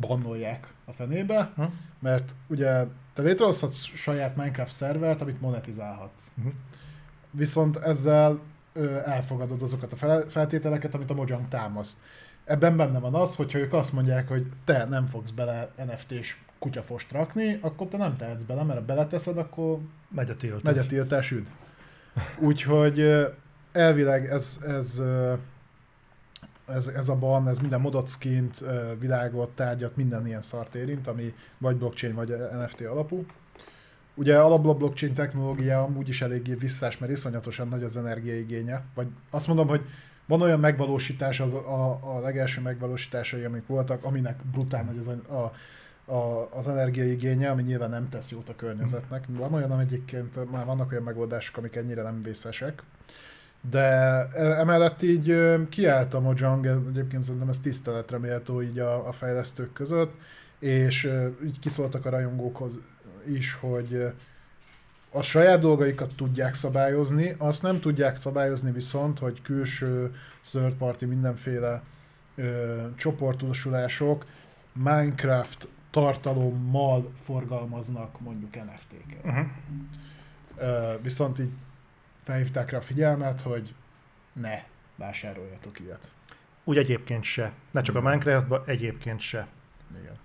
bannolják 0.00 0.72
a 0.84 0.92
fenébe, 0.92 1.52
Hm? 1.56 1.62
mert 2.00 2.34
ugye 2.46 2.84
te 3.14 3.22
létrehozhatsz 3.22 3.84
saját 3.84 4.36
Minecraft 4.36 4.72
szervert, 4.72 5.20
amit 5.20 5.40
monetizálhatsz. 5.40 6.30
Mhm. 6.34 6.48
Viszont 7.30 7.76
ezzel 7.76 8.38
ö, 8.72 8.98
elfogadod 9.04 9.62
azokat 9.62 9.92
a 9.92 9.96
fel- 9.96 10.30
feltételeket, 10.30 10.94
amit 10.94 11.10
a 11.10 11.14
Mojang 11.14 11.48
támaszt. 11.48 11.98
Ebben 12.44 12.76
benne 12.76 12.98
van 12.98 13.14
az, 13.14 13.36
hogyha 13.36 13.58
ők 13.58 13.72
azt 13.72 13.92
mondják, 13.92 14.28
hogy 14.28 14.46
te 14.64 14.84
nem 14.84 15.06
fogsz 15.06 15.30
bele 15.30 15.70
NFT-s 15.76 16.36
kutyafost 16.58 17.12
rakni, 17.12 17.58
akkor 17.60 17.86
te 17.86 17.96
nem 17.96 18.16
tehetsz 18.16 18.42
bele, 18.42 18.62
mert 18.62 18.78
ha 18.78 18.84
beleteszed, 18.84 19.38
akkor 19.38 19.78
Megy 20.14 20.30
a 20.30 20.36
tiltás. 20.36 20.62
megy 20.62 20.78
a 20.78 20.86
tiltás 20.86 21.30
üd. 21.30 21.48
Úgyhogy 22.38 23.26
elvileg 23.72 24.26
ez, 24.26 24.58
ez, 24.66 25.02
ez, 26.66 26.86
ez 26.86 27.08
a 27.08 27.16
ban, 27.16 27.48
ez 27.48 27.58
minden 27.58 27.92
ö, 28.60 28.98
világot, 28.98 29.50
tárgyat, 29.50 29.96
minden 29.96 30.26
ilyen 30.26 30.40
szart 30.40 30.74
érint, 30.74 31.06
ami 31.06 31.34
vagy 31.58 31.76
blockchain, 31.76 32.14
vagy 32.14 32.28
NFT 32.28 32.80
alapú. 32.80 33.24
Ugye 34.14 34.38
alapból 34.38 34.70
a 34.70 34.74
blockchain 34.74 35.14
technológia 35.14 35.82
amúgy 35.82 36.08
is 36.08 36.22
eléggé 36.22 36.54
visszás, 36.54 36.98
mert 36.98 37.12
iszonyatosan 37.12 37.68
nagy 37.68 37.82
az 37.82 37.96
energiaigénye. 37.96 38.82
Vagy 38.94 39.06
azt 39.30 39.46
mondom, 39.46 39.68
hogy 39.68 39.80
van 40.26 40.42
olyan 40.42 40.60
megvalósítás, 40.60 41.40
az 41.40 41.54
a, 41.54 41.98
a 42.02 42.20
legelső 42.20 42.60
megvalósításai, 42.60 43.44
amik 43.44 43.66
voltak, 43.66 44.04
aminek 44.04 44.44
brutál 44.52 44.82
nagy 44.84 44.98
az, 44.98 45.08
a, 45.08 45.52
a, 46.12 46.48
az 46.52 46.68
energiaigénye, 46.68 47.50
ami 47.50 47.62
nyilván 47.62 47.90
nem 47.90 48.08
tesz 48.08 48.30
jót 48.30 48.48
a 48.48 48.56
környezetnek. 48.56 49.24
Van 49.28 49.54
olyan, 49.54 49.80
egyébként 49.80 50.50
már 50.50 50.64
vannak 50.64 50.90
olyan 50.90 51.02
megoldások, 51.02 51.56
amik 51.56 51.76
ennyire 51.76 52.02
nem 52.02 52.22
vészesek. 52.22 52.82
De 53.70 53.86
e- 54.34 54.58
emellett 54.60 55.02
így 55.02 55.30
ö, 55.30 55.68
kiállt 55.68 56.14
a 56.14 56.20
Mojang, 56.20 56.66
ez- 56.66 56.76
egyébként 56.88 57.22
szerintem 57.22 57.48
ez 57.48 57.58
tiszteletre 57.58 58.18
méltó 58.18 58.62
így 58.62 58.78
a, 58.78 59.08
a 59.08 59.12
fejlesztők 59.12 59.72
között, 59.72 60.12
és 60.58 61.12
így 61.44 61.58
kiszóltak 61.58 62.06
a 62.06 62.10
rajongókhoz 62.10 62.78
is, 63.26 63.54
hogy 63.60 64.12
a 65.10 65.22
saját 65.22 65.60
dolgaikat 65.60 66.14
tudják 66.16 66.54
szabályozni, 66.54 67.34
azt 67.38 67.62
nem 67.62 67.80
tudják 67.80 68.16
szabályozni 68.16 68.70
viszont, 68.70 69.18
hogy 69.18 69.42
külső 69.42 70.14
third 70.50 70.72
party 70.74 71.04
mindenféle 71.04 71.82
ö, 72.34 72.82
csoportosulások 72.96 74.24
Minecraft 74.72 75.68
tartalommal 75.90 77.10
forgalmaznak 77.24 78.20
mondjuk 78.20 78.54
NFT-ket. 78.54 79.24
Uh-huh. 79.24 79.46
Ö, 80.56 80.94
viszont 81.02 81.38
így 81.38 81.50
felhívták 82.24 82.70
rá 82.70 82.78
a 82.78 82.82
figyelmet, 82.82 83.40
hogy 83.40 83.74
ne 84.32 84.62
vásároljatok 84.96 85.80
ilyet. 85.80 86.10
Úgy 86.64 86.76
egyébként 86.76 87.22
se. 87.22 87.52
Ne 87.70 87.80
csak 87.80 87.96
a 87.96 88.00
Minecraftban, 88.00 88.62
egyébként 88.66 89.20
se. 89.20 89.46
Igen. 90.00 90.16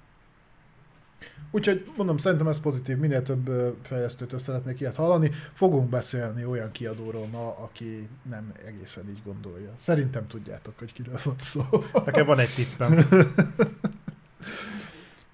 Úgyhogy 1.52 1.84
mondom, 1.98 2.18
szerintem 2.18 2.48
ez 2.48 2.60
pozitív, 2.60 2.98
minél 2.98 3.24
több 3.24 3.76
fejlesztőtől 3.82 4.40
szeretnék 4.40 4.80
ilyet 4.80 4.96
hallani. 4.96 5.32
Fogunk 5.54 5.90
beszélni 5.90 6.46
olyan 6.46 6.72
kiadóról 6.72 7.28
ma, 7.28 7.58
aki 7.58 8.10
nem 8.30 8.54
egészen 8.66 9.10
így 9.10 9.22
gondolja. 9.24 9.72
Szerintem 9.76 10.28
tudjátok, 10.28 10.80
hogy 10.80 10.94
kiről 10.94 11.20
van 11.24 11.36
szó. 11.38 11.64
Nekem 12.06 12.26
van 12.26 12.40
egy 12.40 12.54
tippem. 12.56 13.08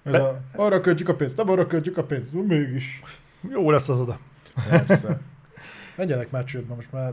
Ez 0.02 0.14
a, 0.14 0.40
arra 0.52 0.80
költjük 0.80 1.08
a 1.08 1.14
pénzt, 1.14 1.36
nem 1.36 1.50
arra 1.50 1.66
költjük 1.66 1.96
a 1.96 2.04
pénzt, 2.04 2.32
mégis. 2.32 3.02
Jó 3.50 3.70
lesz 3.70 3.88
az 3.88 4.00
oda. 4.00 4.18
Persze. 4.68 5.20
Menjenek 5.96 6.30
már 6.30 6.44
csődbe, 6.44 6.74
most 6.74 6.92
már 6.92 7.12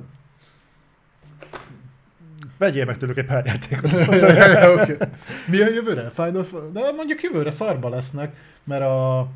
Vegyél 2.58 2.86
meg 2.86 2.98
tőlük 2.98 3.18
egy 3.18 3.26
pár 3.26 3.46
játékot. 3.46 3.94
Azt 3.94 4.08
okay. 4.24 4.98
Mi 5.48 5.62
a 5.62 5.70
jövőre? 5.70 6.10
Final, 6.10 6.46
de 6.74 6.92
mondjuk 6.96 7.22
jövőre 7.22 7.52
szarba 7.52 7.90
lesznek, 7.90 8.36
mert 8.64 8.82
a, 8.82 9.20
a 9.20 9.28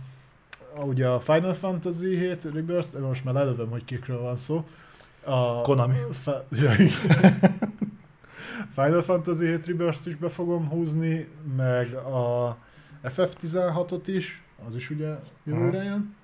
ugye 0.82 1.08
a 1.08 1.20
Final 1.20 1.54
Fantasy 1.54 2.18
7 2.18 2.44
Rebirth, 2.54 3.00
most 3.00 3.24
már 3.24 3.34
lelövöm, 3.34 3.70
hogy 3.70 3.86
kikről 3.86 4.22
van 4.22 4.36
szó. 4.36 4.66
A, 5.24 5.62
Konami. 5.62 5.98
Fe, 6.12 6.44
ja. 6.62 6.72
Final 8.74 9.02
Fantasy 9.02 9.46
7 9.46 9.68
Rebirth 9.68 10.08
is 10.08 10.16
be 10.16 10.30
fogom 10.30 10.70
húzni, 10.70 11.28
meg 11.56 11.94
a 11.94 12.58
FF16-ot 13.04 14.04
is, 14.06 14.42
az 14.68 14.76
is 14.76 14.90
ugye 14.90 15.16
jövőre 15.44 15.84
jön. 15.84 16.16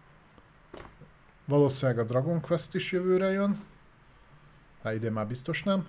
Valószínűleg 1.46 2.00
a 2.00 2.04
Dragon 2.04 2.42
Quest 2.42 2.76
is 2.76 2.92
jövőre 2.92 3.32
jön. 3.32 3.60
Hát 4.84 4.94
idén 4.94 5.12
már 5.12 5.28
biztos 5.28 5.64
nem. 5.64 5.86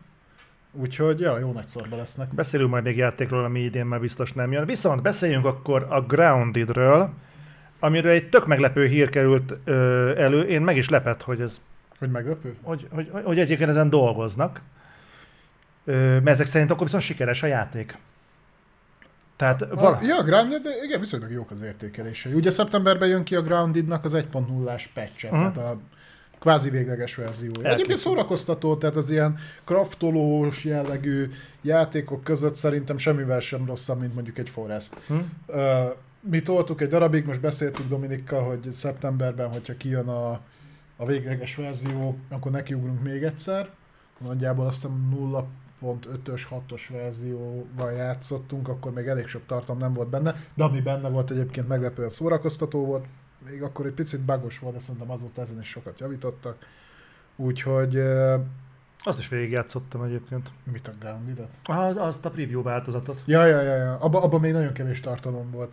Úgyhogy, 0.72 1.20
ja, 1.20 1.38
jó 1.38 1.52
nagy 1.52 1.66
szorba 1.66 1.96
lesznek. 1.96 2.34
Beszélünk 2.34 2.70
majd 2.70 2.84
még 2.84 2.96
játékról, 2.96 3.44
ami 3.44 3.60
idén 3.60 3.86
már 3.86 4.00
biztos 4.00 4.32
nem 4.32 4.52
jön. 4.52 4.66
Viszont 4.66 5.02
beszéljünk 5.02 5.44
akkor 5.44 5.86
a 5.90 6.00
Groundedről, 6.00 7.10
amiről 7.78 8.10
egy 8.10 8.28
tök 8.28 8.46
meglepő 8.46 8.86
hír 8.86 9.10
került 9.10 9.54
ö, 9.64 10.12
elő. 10.16 10.42
Én 10.42 10.62
meg 10.62 10.76
is 10.76 10.88
lepett, 10.88 11.22
hogy 11.22 11.40
ez, 11.40 11.60
Hogy 11.98 12.10
meglepő? 12.10 12.56
Hogy, 12.62 12.88
hogy, 12.90 13.10
hogy 13.24 13.38
egyébként 13.38 13.70
ezen 13.70 13.90
dolgoznak. 13.90 14.62
Ö, 15.84 15.94
mert 15.94 16.26
ezek 16.26 16.46
szerint 16.46 16.70
akkor 16.70 16.84
viszont 16.84 17.02
sikeres 17.02 17.42
a 17.42 17.46
játék. 17.46 17.98
Tehát 19.36 19.62
A, 19.62 19.74
vala... 19.74 19.98
ja, 20.02 20.18
a 20.18 20.22
Grounded, 20.22 20.66
igen, 20.84 21.00
viszonylag 21.00 21.30
jók 21.30 21.50
az 21.50 21.60
értékelései. 21.60 22.32
Ugye 22.32 22.50
szeptemberben 22.50 23.08
jön 23.08 23.22
ki 23.22 23.34
a 23.34 23.42
Groundednak 23.42 24.04
az 24.04 24.12
1.0-ás 24.14 24.90
patch 24.94 25.24
Mhm. 25.24 25.32
tehát 25.34 25.56
a 25.56 25.78
kvázi 26.38 26.70
végleges 26.70 27.14
verziója. 27.14 27.68
Egyébként 27.68 27.98
szórakoztató, 27.98 28.76
tehát 28.76 28.96
az 28.96 29.10
ilyen 29.10 29.38
kraftolós 29.64 30.64
jellegű 30.64 31.30
játékok 31.62 32.24
között 32.24 32.54
szerintem 32.54 32.98
semmivel 32.98 33.40
sem 33.40 33.66
rosszabb, 33.66 34.00
mint 34.00 34.14
mondjuk 34.14 34.38
egy 34.38 34.48
Forest. 34.50 34.94
Hm? 35.06 35.14
Ö, 35.46 35.84
mi 36.20 36.42
toltuk 36.42 36.80
egy 36.80 36.88
darabig, 36.88 37.24
most 37.24 37.40
beszéltük 37.40 37.88
Dominikkal, 37.88 38.42
hogy 38.42 38.72
szeptemberben, 38.72 39.48
hogyha 39.52 39.76
kijön 39.76 40.08
a, 40.08 40.40
a 40.96 41.06
végleges 41.06 41.56
verzió, 41.56 42.16
akkor 42.30 42.50
nekiugrunk 42.50 43.02
még 43.02 43.22
egyszer. 43.22 43.68
Nagyjából 44.18 44.66
azt 44.66 44.74
hiszem 44.82 45.08
0.5-ös, 45.82 46.42
6-os 46.50 46.82
verzióval 46.90 47.92
játszottunk, 47.92 48.68
akkor 48.68 48.92
még 48.92 49.06
elég 49.06 49.26
sok 49.26 49.42
tartalom 49.46 49.80
nem 49.80 49.92
volt 49.92 50.08
benne, 50.08 50.34
de 50.54 50.64
ami 50.64 50.80
benne 50.80 51.08
volt 51.08 51.30
egyébként 51.30 51.68
meglepően 51.68 52.10
szórakoztató 52.10 52.84
volt, 52.84 53.04
még 53.50 53.62
akkor 53.62 53.86
egy 53.86 53.92
picit 53.92 54.20
bugos 54.20 54.58
volt, 54.58 54.74
de 54.74 54.80
szerintem 54.80 55.10
azóta 55.10 55.40
ezen 55.40 55.60
is 55.60 55.68
sokat 55.68 56.00
javítottak. 56.00 56.56
Úgyhogy 57.36 57.98
Azt 59.02 59.18
is 59.18 59.28
végigjátszottam 59.28 60.02
egyébként. 60.02 60.50
mit 60.72 60.88
a 60.88 60.92
Grounded-et? 61.00 61.50
Az, 61.64 61.96
azt 61.96 62.24
a 62.24 62.30
preview 62.30 62.62
változatot. 62.62 63.22
Ja, 63.24 63.44
ja, 63.46 63.60
ja, 63.60 63.74
ja. 63.76 63.96
Abba, 63.96 64.22
abba 64.22 64.38
még 64.38 64.52
nagyon 64.52 64.72
kevés 64.72 65.00
tartalom 65.00 65.50
volt. 65.50 65.72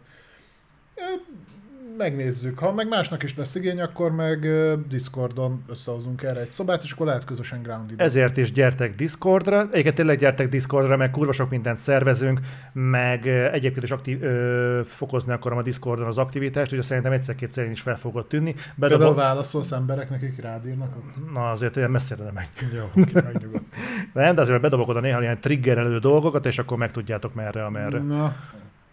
Megnézzük. 2.01 2.59
Ha 2.59 2.73
meg 2.73 2.87
másnak 2.87 3.23
is 3.23 3.37
lesz 3.37 3.55
igény, 3.55 3.81
akkor 3.81 4.11
meg 4.11 4.47
Discordon 4.87 5.63
összehozunk 5.69 6.23
erre 6.23 6.39
egy 6.39 6.51
szobát, 6.51 6.83
és 6.83 6.91
akkor 6.91 7.05
lehet 7.05 7.25
közösen 7.25 7.61
grounded. 7.61 8.01
Ezért 8.01 8.37
is 8.37 8.51
gyertek 8.51 8.95
Discordra, 8.95 9.61
egyébként 9.61 9.95
tényleg 9.95 10.17
gyertek 10.17 10.49
Discordra, 10.49 10.97
meg 10.97 11.11
kurva 11.11 11.31
sok 11.31 11.49
mindent 11.49 11.77
szervezünk, 11.77 12.39
meg 12.73 13.27
egyébként 13.27 13.83
is 13.83 13.91
aktív, 13.91 14.23
ö, 14.23 14.81
fokozni 14.85 15.31
akarom 15.33 15.57
a 15.57 15.61
Discordon 15.61 16.07
az 16.07 16.17
aktivitást, 16.17 16.71
ugye 16.71 16.81
szerintem 16.81 17.11
egyszer-kétszer 17.11 17.65
én 17.65 17.71
is 17.71 17.81
fel 17.81 17.97
fogod 17.97 18.27
tűnni. 18.27 18.53
Például 18.53 18.99
Bedobom, 18.99 19.15
válaszolsz 19.15 19.71
embereknek, 19.71 20.21
akik 20.21 20.41
rád 20.41 20.67
írnak, 20.67 20.95
na 21.33 21.49
azért 21.49 21.77
olyan 21.77 21.91
messzire 21.91 22.23
nem 22.23 22.33
megy. 22.33 22.47
jó, 22.73 23.03
megnyugodt. 23.13 23.63
Nem, 24.13 24.35
de 24.35 24.41
azért 24.41 24.61
bedobok 24.61 24.87
oda 24.87 24.99
néha 24.99 25.21
ilyen 25.21 25.39
triggerelő 25.39 25.99
dolgokat, 25.99 26.45
és 26.45 26.59
akkor 26.59 26.77
megtudjátok 26.77 27.33
merre, 27.33 27.65
amerre. 27.65 27.99
Na, 27.99 28.35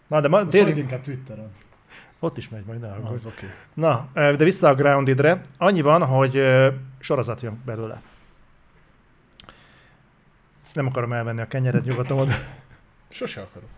Na, 0.07 0.21
de 0.21 0.27
ma, 0.27 0.37
azt 0.37 0.61
majd 0.61 0.77
inkább 0.77 1.01
Twitteren. 1.01 1.49
Ott 2.19 2.37
is 2.37 2.49
megy 2.49 2.65
majd, 2.65 2.79
ne 2.79 2.91
aggódj. 2.91 3.13
Az 3.13 3.25
oké. 3.25 3.45
Na, 3.73 4.09
de 4.13 4.43
vissza 4.43 4.67
a 4.67 4.75
Groundedre. 4.75 5.41
Annyi 5.57 5.81
van, 5.81 6.05
hogy 6.05 6.43
sorozat 6.99 7.41
jön 7.41 7.61
belőle. 7.65 8.01
Nem 10.73 10.87
akarom 10.87 11.13
elvenni 11.13 11.41
a 11.41 11.47
kenyered 11.47 11.85
nyugatomod. 11.85 12.29
Sose 13.09 13.41
akarok. 13.41 13.69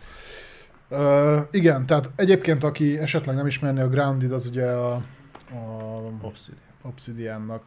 Uh, 0.88 1.48
igen, 1.50 1.86
tehát 1.86 2.10
egyébként, 2.16 2.64
aki 2.64 2.98
esetleg 2.98 3.34
nem 3.34 3.46
ismerné 3.46 3.80
a 3.80 3.88
Grounded, 3.88 4.32
az 4.32 4.46
ugye 4.46 4.70
a, 4.70 4.94
a 4.94 5.02
Obsidian. 6.20 6.60
Obsidiannak 6.82 7.62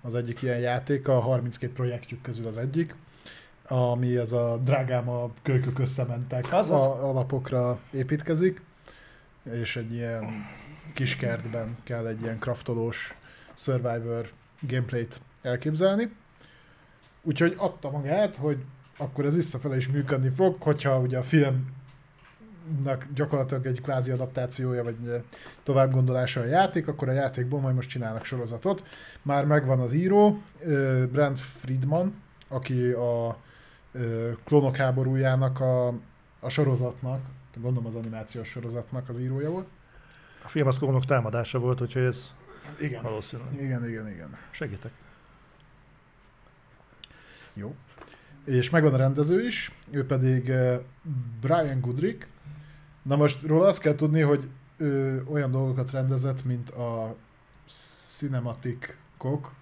az 0.00 0.14
egyik 0.14 0.42
ilyen 0.42 0.58
játéka, 0.58 1.16
a 1.16 1.20
32 1.20 1.72
projektjük 1.72 2.22
közül 2.22 2.46
az 2.46 2.56
egyik, 2.56 2.94
ami 3.68 4.16
ez 4.16 4.32
a 4.32 4.58
drágám 4.64 5.08
a 5.08 5.30
kölykök 5.42 5.78
összementek 5.78 6.52
Azaz. 6.52 6.80
a 6.80 7.08
alapokra 7.08 7.78
építkezik, 7.90 8.62
és 9.50 9.76
egy 9.76 9.92
ilyen 9.92 10.46
kis 10.94 11.16
kertben 11.16 11.76
kell 11.82 12.06
egy 12.06 12.20
ilyen 12.20 12.38
kraftolós 12.38 13.14
Survivor 13.54 14.30
gameplayt 14.60 15.20
elképzelni. 15.42 16.12
Úgyhogy 17.22 17.54
adta 17.56 17.90
magát, 17.90 18.36
hogy 18.36 18.64
akkor 18.96 19.24
ez 19.24 19.34
visszafele 19.34 19.76
is 19.76 19.88
működni 19.88 20.28
fog, 20.28 20.62
hogyha 20.62 20.98
ugye 20.98 21.18
a 21.18 21.22
filmnek 21.22 23.06
gyakorlatilag 23.14 23.66
egy 23.66 23.80
kvázi 23.80 24.10
adaptációja, 24.10 24.84
vagy 24.84 24.96
eh, 25.06 25.22
továbbgondolása 25.62 26.40
a 26.40 26.44
játék, 26.44 26.88
akkor 26.88 27.08
a 27.08 27.12
játékból 27.12 27.60
majd 27.60 27.74
most 27.74 27.88
csinálnak 27.88 28.24
sorozatot. 28.24 28.84
Már 29.22 29.44
megvan 29.44 29.80
az 29.80 29.92
író, 29.92 30.42
Brent 31.10 31.38
Friedman, 31.38 32.14
aki 32.48 32.90
a 32.90 33.38
klónok 34.44 34.76
háborújának 34.76 35.60
a, 35.60 35.86
a 36.40 36.48
sorozatnak, 36.48 37.20
gondolom 37.60 37.86
az 37.86 37.94
animációs 37.94 38.48
sorozatnak 38.48 39.08
az 39.08 39.18
írója 39.18 39.50
volt. 39.50 39.66
A 40.44 40.48
film 40.48 40.66
az 40.66 40.78
klónok 40.78 41.04
támadása 41.04 41.58
volt, 41.58 41.80
úgyhogy 41.80 42.02
ez 42.02 42.32
Igen. 42.80 43.02
valószínű. 43.02 43.42
Igen, 43.60 43.88
igen, 43.88 44.08
igen. 44.08 44.36
Segítek. 44.50 44.92
Jó. 47.54 47.74
És 48.44 48.70
megvan 48.70 48.94
a 48.94 48.96
rendező 48.96 49.46
is, 49.46 49.72
ő 49.90 50.06
pedig 50.06 50.48
eh, 50.48 50.80
Brian 51.40 51.80
Goodrick. 51.80 52.26
Na 53.02 53.16
most 53.16 53.42
róla 53.42 53.66
azt 53.66 53.80
kell 53.80 53.94
tudni, 53.94 54.20
hogy 54.20 54.48
ő 54.76 55.22
olyan 55.30 55.50
dolgokat 55.50 55.90
rendezett, 55.90 56.44
mint 56.44 56.70
a 56.70 57.16
cinematikok, 58.16 59.52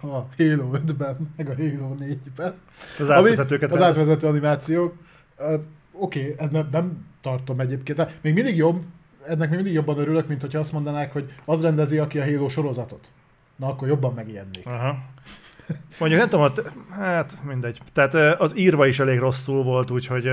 a 0.00 0.06
Halo 0.36 0.70
5-ben, 0.72 1.32
meg 1.36 1.48
a 1.48 1.54
Halo 1.54 1.96
4-ben. 2.00 2.54
Az 2.98 3.10
átvezetőket 3.10 3.72
Az 3.72 3.80
átvezető 3.80 4.26
animációk. 4.26 4.94
Uh, 5.38 5.60
Oké, 5.92 6.20
okay, 6.20 6.34
ez 6.44 6.50
nem, 6.50 6.68
nem 6.70 7.06
tartom 7.20 7.60
egyébként. 7.60 7.98
De 7.98 8.10
Még 8.20 8.34
mindig 8.34 8.56
jobb, 8.56 8.82
ennek 9.26 9.48
még 9.48 9.56
mindig 9.56 9.72
jobban 9.74 9.98
örülök, 9.98 10.28
mint 10.28 10.40
hogyha 10.40 10.58
azt 10.58 10.72
mondanák, 10.72 11.12
hogy 11.12 11.32
az 11.44 11.62
rendezi, 11.62 11.98
aki 11.98 12.18
a 12.18 12.24
Halo 12.24 12.48
sorozatot. 12.48 13.10
Na 13.56 13.66
akkor 13.66 13.88
jobban 13.88 14.14
megijednék. 14.14 14.66
Aha. 14.66 14.98
Mondjuk 15.98 16.20
nem 16.20 16.28
tudom, 16.30 16.50
hogy- 16.52 16.64
hát 16.90 17.36
mindegy. 17.42 17.80
Tehát 17.92 18.14
az 18.40 18.56
írva 18.56 18.86
is 18.86 18.98
elég 18.98 19.18
rosszul 19.18 19.62
volt, 19.62 19.90
úgyhogy 19.90 20.30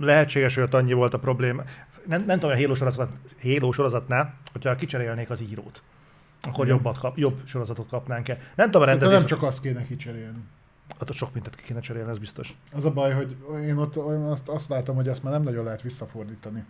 lehetséges, 0.00 0.54
hogy 0.54 0.64
ott 0.64 0.74
annyi 0.74 0.92
volt 0.92 1.14
a 1.14 1.18
probléma. 1.18 1.62
Nem, 2.06 2.24
nem 2.24 2.38
tudom, 2.38 2.56
a 2.56 2.60
Halo, 2.60 2.74
sorozat, 2.74 3.12
Halo 3.42 3.72
sorozatnál, 3.72 4.34
hogyha 4.52 4.74
kicserélnék 4.74 5.30
az 5.30 5.42
írót, 5.50 5.82
akkor 6.42 6.64
Igen. 6.64 6.76
jobbat 6.76 6.98
kap, 6.98 7.18
jobb 7.18 7.40
sorozatot 7.44 7.88
kapnánk-e. 7.88 8.38
Nem 8.54 8.66
tudom 8.66 8.82
a 8.82 8.84
rendezés, 8.84 9.16
nem 9.18 9.26
csak 9.26 9.42
azt 9.42 9.62
kéne 9.62 9.84
kicserélni. 9.84 10.38
Ott 11.00 11.12
sok 11.12 11.34
mindent 11.34 11.56
ki 11.56 11.62
kéne 11.62 11.80
cserélni, 11.80 12.10
ez 12.10 12.18
biztos. 12.18 12.56
Az 12.72 12.84
a 12.84 12.90
baj, 12.90 13.12
hogy 13.12 13.36
én 13.66 13.76
ott 13.76 13.96
én 13.96 14.22
azt, 14.22 14.48
azt 14.48 14.68
látom, 14.68 14.96
hogy 14.96 15.08
azt 15.08 15.22
már 15.22 15.32
nem 15.32 15.42
nagyon 15.42 15.64
lehet 15.64 15.82
visszafordítani. 15.82 16.64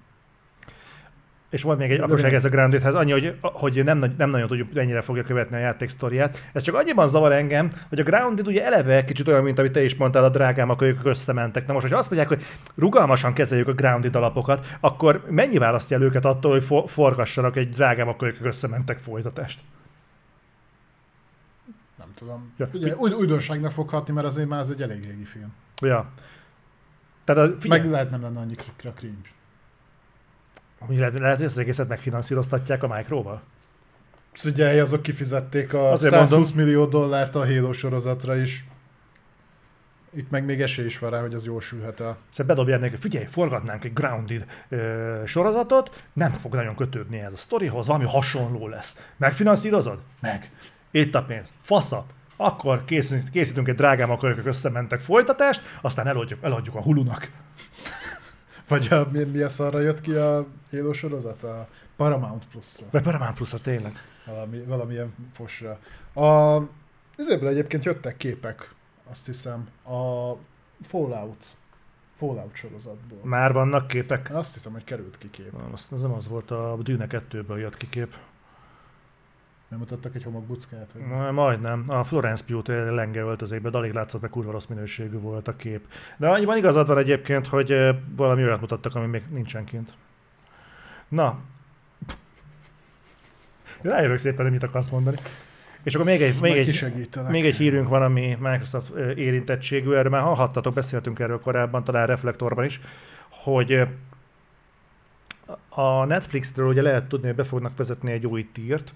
És 1.51 1.63
volt 1.63 1.79
még 1.79 1.91
egy 1.91 2.01
apróság 2.01 2.35
ez 2.35 2.45
a 2.45 2.49
Groundedhez, 2.49 2.95
annyi, 2.95 3.11
hogy, 3.11 3.37
hogy 3.41 3.85
nem, 3.85 4.15
nem 4.19 4.31
nagyon 4.31 4.49
tudjuk, 4.49 4.73
mennyire 4.73 5.01
fogja 5.01 5.23
követni 5.23 5.57
a 5.57 5.59
játék 5.59 5.89
sztoriát. 5.89 6.51
Ez 6.53 6.63
csak 6.63 6.75
annyiban 6.75 7.09
zavar 7.09 7.33
engem, 7.33 7.71
hogy 7.89 8.01
a 8.01 8.03
Grounded 8.03 8.47
ugye 8.47 8.65
eleve 8.65 9.05
kicsit 9.05 9.29
olyan, 9.29 9.43
mint 9.43 9.59
amit 9.59 9.73
te 9.73 9.85
is 9.85 9.95
mondtál, 9.95 10.25
a 10.25 10.29
drágám, 10.29 10.71
akkor 10.71 10.87
ők 10.87 11.05
összementek. 11.05 11.67
Na 11.67 11.73
most, 11.73 11.85
hogyha 11.85 11.99
azt 11.99 12.11
mondják, 12.11 12.31
hogy 12.31 12.43
rugalmasan 12.75 13.33
kezeljük 13.33 13.69
a 13.69 13.73
Grounded 13.73 14.17
alapokat, 14.17 14.67
akkor 14.81 15.25
mennyi 15.31 15.59
választja 15.59 15.97
el 15.97 16.03
őket 16.03 16.25
attól, 16.25 16.53
hogy 16.53 16.63
for- 16.63 16.91
forgassanak 16.91 17.57
egy 17.57 17.71
drágám, 17.71 18.09
akkor 18.09 18.29
ők 18.29 18.47
összementek 18.47 18.99
folytatást? 18.99 19.59
Tudom. 22.19 22.53
Ja. 22.57 22.69
Ugye, 22.73 22.97
új, 22.97 23.13
újdonságnak 23.13 23.73
fog 23.73 23.89
hatni, 23.89 24.13
mert 24.13 24.27
azért 24.27 24.49
már 24.49 24.61
ez 24.61 24.69
egy 24.69 24.83
elég 24.83 25.05
régi 25.05 25.25
film. 25.25 25.53
Ja. 25.81 26.11
Tehát 27.25 27.49
a, 27.49 27.61
figyelj, 27.61 27.81
Meg 27.81 27.91
lehet 27.91 28.11
nem 28.11 28.23
lenne 28.23 28.41
annyira 28.41 28.63
cringe. 28.95 29.29
Meg... 30.89 30.99
lehet, 30.99 31.19
lehet, 31.19 31.37
hogy 31.37 31.45
ezt 31.45 31.57
az 31.57 31.63
egészet 31.63 31.89
megfinanszíroztatják 31.89 32.83
a 32.83 32.95
Microval? 32.97 33.43
Ugye 34.45 34.83
azok 34.83 35.03
kifizették 35.03 35.75
a 35.75 35.91
Azért 35.91 36.13
120 36.13 36.51
millió 36.51 36.87
dollárt 36.87 37.35
a 37.35 37.47
Halo 37.47 37.73
sorozatra 37.73 38.37
is. 38.37 38.65
Itt 40.11 40.31
meg 40.31 40.45
még 40.45 40.61
esély 40.61 40.85
is 40.85 40.99
van 40.99 41.11
rá, 41.11 41.21
hogy 41.21 41.35
az 41.35 41.45
jól 41.45 41.61
sülhet 41.61 42.01
el. 42.01 42.17
Szóval 42.31 42.55
bedobják 42.55 42.81
neki, 42.81 42.97
figyelj, 42.97 43.25
forgatnánk 43.25 43.85
egy 43.85 43.93
Grounded 43.93 44.45
ö, 44.69 45.23
sorozatot, 45.27 46.05
nem 46.13 46.33
fog 46.33 46.55
nagyon 46.55 46.77
kötődni 46.77 47.19
ez 47.19 47.33
a 47.33 47.37
sztorihoz, 47.37 47.87
valami 47.87 48.05
hasonló 48.05 48.69
lesz. 48.69 49.11
Megfinanszírozod? 49.17 49.99
Meg. 50.21 50.51
Itt 50.91 51.15
a 51.15 51.23
pénz. 51.23 51.53
Faszat. 51.61 52.15
Akkor 52.37 52.85
készítünk, 52.85 53.31
készítünk 53.31 53.69
egy 53.69 53.75
drágám, 53.75 54.11
akkor 54.11 54.29
ők 54.29 54.47
összementek 54.47 55.01
folytatást, 55.01 55.61
aztán 55.81 56.07
eladjuk, 56.07 56.43
eladjuk 56.43 56.75
a 56.75 56.83
hulunak. 56.83 57.31
Vagy 58.69 58.89
a, 58.91 59.09
mi, 59.13 59.25
mi 59.25 59.41
a 59.41 59.49
szarra 59.49 59.81
jött 59.81 60.01
ki 60.01 60.13
a 60.13 60.47
Halo 60.71 60.93
sorozat? 60.93 61.43
A 61.43 61.69
Paramount 61.97 62.47
Plus-ra. 62.51 62.87
Vagy 62.91 63.03
Paramount 63.03 63.35
plus 63.35 63.55
tényleg. 63.63 63.93
Valami, 64.27 64.59
valamilyen 64.59 65.15
fosra. 65.33 65.79
A, 66.15 66.63
ezéből 67.17 67.49
egyébként 67.49 67.85
jöttek 67.85 68.17
képek, 68.17 68.75
azt 69.11 69.27
hiszem, 69.27 69.69
a 69.85 70.33
Fallout. 70.83 71.47
Fallout 72.19 72.55
sorozatból. 72.55 73.19
Már 73.23 73.53
vannak 73.53 73.87
képek? 73.87 74.31
Azt 74.35 74.55
hiszem, 74.55 74.73
hogy 74.73 74.85
került 74.85 75.19
ki 75.19 75.31
kép. 75.31 75.53
Nem, 75.53 75.73
az, 75.73 75.89
az 75.91 76.01
nem 76.01 76.13
az 76.13 76.29
volt, 76.29 76.51
a 76.51 76.77
Dűne 76.83 77.07
2-ből 77.09 77.59
jött 77.59 77.77
ki 77.77 77.89
kép. 77.89 78.15
Nem 79.69 79.79
mutattak 79.79 80.15
egy 80.15 80.23
homokbuckát? 80.23 80.93
Vagy... 80.93 81.07
Na, 81.07 81.31
Majdnem. 81.31 81.85
A 81.87 82.05
Florence 82.05 82.45
Pugh 82.45 82.69
lenge 82.69 83.21
öltözékben, 83.21 83.73
de 83.73 83.79
alig 83.79 83.93
látszott, 83.93 84.21
mert 84.21 84.33
kurva 84.33 84.51
rossz 84.51 84.67
minőségű 84.67 85.19
volt 85.19 85.49
a 85.49 85.57
kép. 85.57 85.87
De 86.17 86.29
annyiban 86.29 86.57
igazad 86.57 86.87
van 86.87 86.99
egyébként, 86.99 87.47
hogy 87.47 87.97
valami 88.17 88.43
olyat 88.43 88.61
mutattak, 88.61 88.95
ami 88.95 89.07
még 89.07 89.23
nincsen 89.31 89.65
kint. 89.65 89.93
Na. 91.09 91.39
Rájövök 93.81 94.19
szépen, 94.19 94.43
hogy 94.43 94.53
mit 94.53 94.63
akarsz 94.63 94.89
mondani. 94.89 95.17
És 95.83 95.95
akkor 95.95 96.07
még 96.07 96.23
egy, 96.23 96.41
még 96.41 96.57
egy, 96.57 96.93
még 97.29 97.45
egy 97.45 97.57
hírünk 97.57 97.89
van, 97.89 98.03
ami 98.03 98.37
Microsoft 98.41 98.95
érintettségű, 98.97 99.93
erről 99.93 100.11
már 100.11 100.23
hallhattatok, 100.23 100.75
beszéltünk 100.75 101.19
erről 101.19 101.41
korábban, 101.41 101.85
talán 101.85 102.07
Reflektorban 102.07 102.65
is, 102.65 102.81
hogy 103.29 103.83
a 105.69 106.05
Netflix-től 106.05 106.67
ugye 106.67 106.83
lehet 106.83 107.09
tudni, 107.09 107.27
hogy 107.27 107.37
be 107.37 107.45
fognak 107.45 107.77
vezetni 107.77 108.13
egy 108.13 108.27
új 108.27 108.49
tírt, 108.53 108.93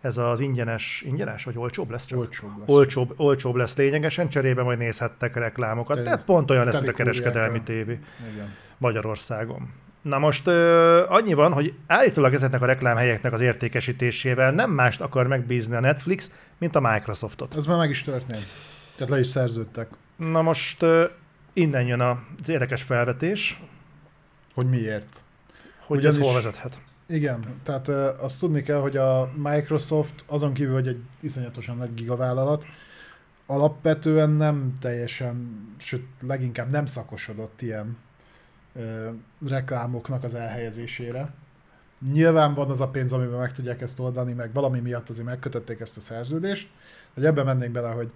ez 0.00 0.16
az 0.16 0.40
ingyenes, 0.40 1.02
ingyenes 1.06 1.44
vagy 1.44 1.58
olcsóbb 1.58 1.90
lesz 1.90 2.06
csak? 2.06 2.18
Olcsóbb 2.18 2.50
lesz. 2.58 2.68
Olcsóbb, 2.68 3.12
olcsóbb 3.16 3.54
lesz 3.54 3.76
lényegesen, 3.76 4.28
cserébe 4.28 4.62
majd 4.62 4.78
nézhettek 4.78 5.34
reklámokat. 5.36 5.96
Teli- 5.96 6.08
Tehát 6.08 6.24
pont 6.24 6.50
olyan 6.50 6.64
lesz, 6.64 6.76
mint 6.76 6.88
a 6.88 6.92
kereskedelmi 6.92 7.62
tévé 7.62 7.98
Igen. 8.32 8.54
Magyarországon. 8.78 9.72
Na 10.02 10.18
most 10.18 10.46
ö, 10.46 11.04
annyi 11.08 11.34
van, 11.34 11.52
hogy 11.52 11.74
állítólag 11.86 12.34
ezeknek 12.34 12.62
a 12.62 12.66
reklámhelyeknek 12.66 13.32
az 13.32 13.40
értékesítésével 13.40 14.50
nem 14.52 14.70
mást 14.70 15.00
akar 15.00 15.26
megbízni 15.26 15.74
a 15.74 15.80
Netflix, 15.80 16.30
mint 16.58 16.76
a 16.76 16.80
Microsoftot. 16.80 17.54
Ez 17.56 17.66
már 17.66 17.76
meg 17.78 17.90
is 17.90 18.02
történt. 18.02 18.44
Tehát 18.96 19.12
le 19.12 19.18
is 19.18 19.26
szerződtek. 19.26 19.88
Na 20.16 20.42
most 20.42 20.82
ö, 20.82 21.04
innen 21.52 21.86
jön 21.86 22.00
az 22.00 22.48
érdekes 22.48 22.82
felvetés, 22.82 23.60
Hogy 24.54 24.66
miért? 24.68 25.16
hogy 25.86 25.98
Ugyanis- 25.98 26.18
ez 26.18 26.24
hol 26.24 26.34
vezethet. 26.34 26.78
Igen, 27.10 27.60
tehát 27.62 27.88
azt 28.20 28.40
tudni 28.40 28.62
kell, 28.62 28.80
hogy 28.80 28.96
a 28.96 29.32
Microsoft 29.36 30.24
azon 30.26 30.52
kívül, 30.52 30.74
hogy 30.74 30.88
egy 30.88 31.02
iszonyatosan 31.20 31.76
nagy 31.76 31.94
gigavállalat, 31.94 32.64
alapvetően 33.46 34.30
nem 34.30 34.76
teljesen, 34.80 35.66
sőt 35.76 36.06
leginkább 36.20 36.70
nem 36.70 36.86
szakosodott 36.86 37.62
ilyen 37.62 37.96
ö, 38.74 39.08
reklámoknak 39.46 40.24
az 40.24 40.34
elhelyezésére. 40.34 41.34
Nyilván 42.12 42.54
van 42.54 42.70
az 42.70 42.80
a 42.80 42.88
pénz, 42.88 43.12
amiben 43.12 43.38
meg 43.38 43.52
tudják 43.52 43.80
ezt 43.80 44.00
oldani, 44.00 44.32
meg 44.32 44.52
valami 44.52 44.80
miatt 44.80 45.08
azért 45.08 45.26
megkötötték 45.26 45.80
ezt 45.80 45.96
a 45.96 46.00
szerződést, 46.00 46.68
hogy 47.14 47.24
ebben 47.24 47.44
mennénk 47.44 47.72
bele, 47.72 47.90
hogy 47.90 48.10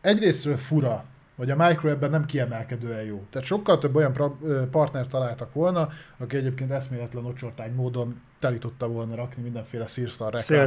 egyrésztről 0.00 0.56
fura, 0.56 1.04
hogy 1.38 1.50
a 1.50 1.56
Micro 1.56 1.88
ebben 1.88 2.10
nem 2.10 2.24
kiemelkedően 2.24 3.02
jó. 3.02 3.26
Tehát 3.30 3.46
sokkal 3.46 3.78
több 3.78 3.94
olyan 3.94 4.12
pra- 4.12 4.68
partner 4.70 5.06
találtak 5.06 5.52
volna, 5.52 5.88
aki 6.16 6.36
egyébként 6.36 6.70
eszméletlen 6.70 7.24
ocsortány 7.24 7.72
módon 7.72 8.20
teli 8.38 8.58
tudta 8.58 8.88
volna 8.88 9.14
rakni 9.14 9.42
mindenféle 9.42 9.86
szírszar 9.86 10.32
reklámmal 10.32 10.66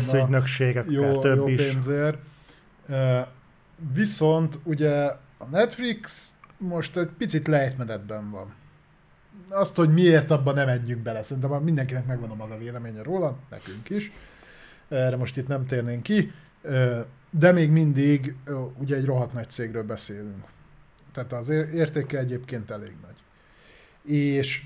jó, 0.90 1.20
több 1.20 1.38
jó 1.38 1.48
is. 1.48 1.72
pénzért. 1.72 2.18
Viszont 3.94 4.60
ugye 4.64 5.04
a 5.38 5.46
Netflix 5.52 6.34
most 6.58 6.98
egy 6.98 7.10
picit 7.18 7.48
lejtmenetben 7.48 8.30
van. 8.30 8.54
Azt, 9.50 9.76
hogy 9.76 9.94
miért 9.94 10.32
abban 10.32 10.54
nem 10.54 10.66
menjünk 10.66 11.02
bele, 11.02 11.24
szerintem 11.24 11.64
mindenkinek 11.64 12.06
megvan 12.06 12.30
a 12.30 12.36
maga 12.36 12.58
véleménye 12.58 13.04
róla, 13.04 13.38
nekünk 13.50 13.90
is. 13.90 14.12
Erre 14.90 15.16
most 15.16 15.38
itt 15.38 15.48
nem 15.48 15.66
térnénk 15.66 16.04
ki, 16.04 16.32
de 17.30 17.52
még 17.52 17.72
mindig 17.72 18.36
ugye 18.78 18.96
egy 18.96 19.06
rohadt 19.06 19.34
nagy 19.34 19.50
cégről 19.50 19.84
beszélünk. 19.84 20.44
Tehát 21.14 21.34
az 21.34 21.50
ér- 21.50 21.74
értéke 21.74 22.18
egyébként 22.18 22.72
elég 22.72 22.96
nagy. 23.02 23.16
És 24.14 24.64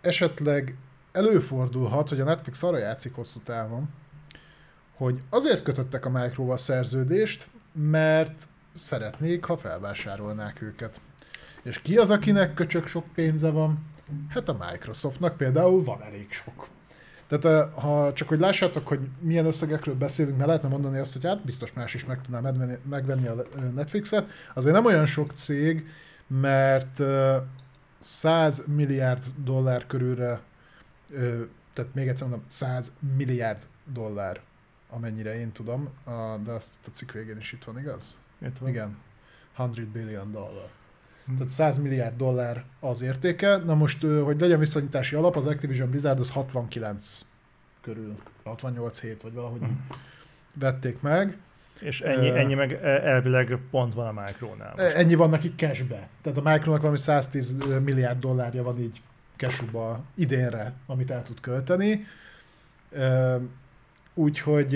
esetleg 0.00 0.76
előfordulhat, 1.12 2.08
hogy 2.08 2.20
a 2.20 2.24
Netflix 2.24 2.62
arra 2.62 2.78
játszik 2.78 3.14
hosszú 3.14 3.40
távon, 3.40 3.88
hogy 4.96 5.20
azért 5.30 5.62
kötöttek 5.62 6.04
a 6.04 6.10
Microval 6.10 6.56
szerződést, 6.56 7.48
mert 7.72 8.48
szeretnék, 8.74 9.44
ha 9.44 9.56
felvásárolnák 9.56 10.62
őket. 10.62 11.00
És 11.62 11.78
ki 11.78 11.96
az, 11.96 12.10
akinek 12.10 12.54
köcsök 12.54 12.86
sok 12.86 13.04
pénze 13.14 13.50
van? 13.50 13.86
Hát 14.28 14.48
a 14.48 14.66
Microsoftnak 14.70 15.36
például 15.36 15.84
van 15.84 16.02
elég 16.02 16.32
sok. 16.32 16.66
Tehát 17.38 17.66
eh, 17.74 17.82
ha 17.82 18.12
csak 18.12 18.28
hogy 18.28 18.40
lássátok, 18.40 18.88
hogy 18.88 19.00
milyen 19.20 19.46
összegekről 19.46 19.94
beszélünk, 19.94 20.36
mert 20.36 20.48
lehetne 20.48 20.68
mondani 20.68 20.98
azt, 20.98 21.12
hogy 21.12 21.24
hát 21.24 21.44
biztos 21.44 21.72
más 21.72 21.94
is 21.94 22.04
meg 22.04 22.20
tudná 22.22 22.40
megvenni, 22.40 22.78
megvenni 22.88 23.26
a 23.26 23.34
Netflixet, 23.74 24.30
azért 24.54 24.74
nem 24.74 24.84
olyan 24.84 25.06
sok 25.06 25.32
cég, 25.34 25.88
mert 26.26 27.00
eh, 27.00 27.42
100 27.98 28.64
milliárd 28.66 29.24
dollár 29.44 29.86
körülre, 29.86 30.30
eh, 30.30 30.40
tehát 31.72 31.94
még 31.94 32.08
egyszer 32.08 32.28
mondom, 32.28 32.46
100 32.48 32.92
milliárd 33.16 33.66
dollár, 33.92 34.40
amennyire 34.90 35.38
én 35.38 35.52
tudom, 35.52 35.88
de 36.44 36.52
azt 36.52 36.70
a 36.86 36.90
cikk 36.90 37.10
végén 37.10 37.36
is 37.36 37.52
itt 37.52 37.64
van, 37.64 37.78
igaz? 37.78 38.16
Itt 38.46 38.58
van. 38.58 38.68
Igen. 38.68 38.96
100 39.56 39.74
billion 39.92 40.32
dollar. 40.32 40.68
Tehát 41.38 41.52
100 41.52 41.78
milliárd 41.78 42.16
dollár 42.16 42.64
az 42.80 43.00
értéke. 43.02 43.56
Na 43.56 43.74
most, 43.74 44.02
hogy 44.02 44.40
legyen 44.40 44.58
viszonyítási 44.58 45.14
alap, 45.16 45.36
az 45.36 45.46
Activision 45.46 45.90
Blizzard 45.90 46.20
az 46.20 46.30
69 46.30 47.20
körül, 47.80 48.16
68 48.44 49.00
hét, 49.00 49.22
vagy 49.22 49.32
valahogy 49.32 49.60
vették 50.54 51.00
meg. 51.00 51.36
És 51.80 52.00
ennyi, 52.00 52.28
Ö, 52.28 52.36
ennyi 52.36 52.54
meg 52.54 52.72
e, 52.72 52.86
elvileg 52.88 53.58
pont 53.70 53.94
van 53.94 54.16
a 54.16 54.22
Micronál. 54.24 54.74
most. 54.76 54.94
Ennyi 54.94 55.14
van 55.14 55.30
neki 55.30 55.52
cashbe. 55.56 56.08
Tehát 56.22 56.38
a 56.38 56.50
Micronak 56.50 56.80
valami 56.80 56.98
110 56.98 57.54
milliárd 57.84 58.18
dollárja 58.20 58.62
van 58.62 58.78
így 58.80 59.00
cashba 59.36 60.04
idénre, 60.14 60.72
amit 60.86 61.10
el 61.10 61.22
tud 61.22 61.40
költeni. 61.40 62.04
Ö, 62.90 63.36
Úgyhogy 64.14 64.74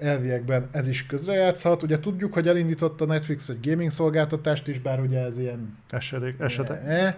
elviekben 0.00 0.68
ez 0.70 0.86
is 0.86 1.06
közrejátszhat. 1.06 1.82
Ugye 1.82 2.00
tudjuk, 2.00 2.32
hogy 2.32 2.48
elindított 2.48 3.00
a 3.00 3.04
Netflix 3.04 3.48
egy 3.48 3.70
gaming 3.70 3.90
szolgáltatást 3.90 4.68
is, 4.68 4.78
bár 4.78 5.00
ugye 5.00 5.24
ez 5.24 5.38
ilyen 5.38 5.78
Esedék, 5.90 6.34
esetek. 6.40 6.84
E, 6.86 7.16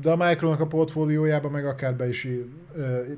de 0.00 0.10
a 0.10 0.16
Micronak 0.16 0.60
a 0.60 0.66
portfóliójába 0.66 1.48
meg 1.48 1.66
akár 1.66 1.94
be 1.94 2.08
is 2.08 2.24
e, 2.24 2.30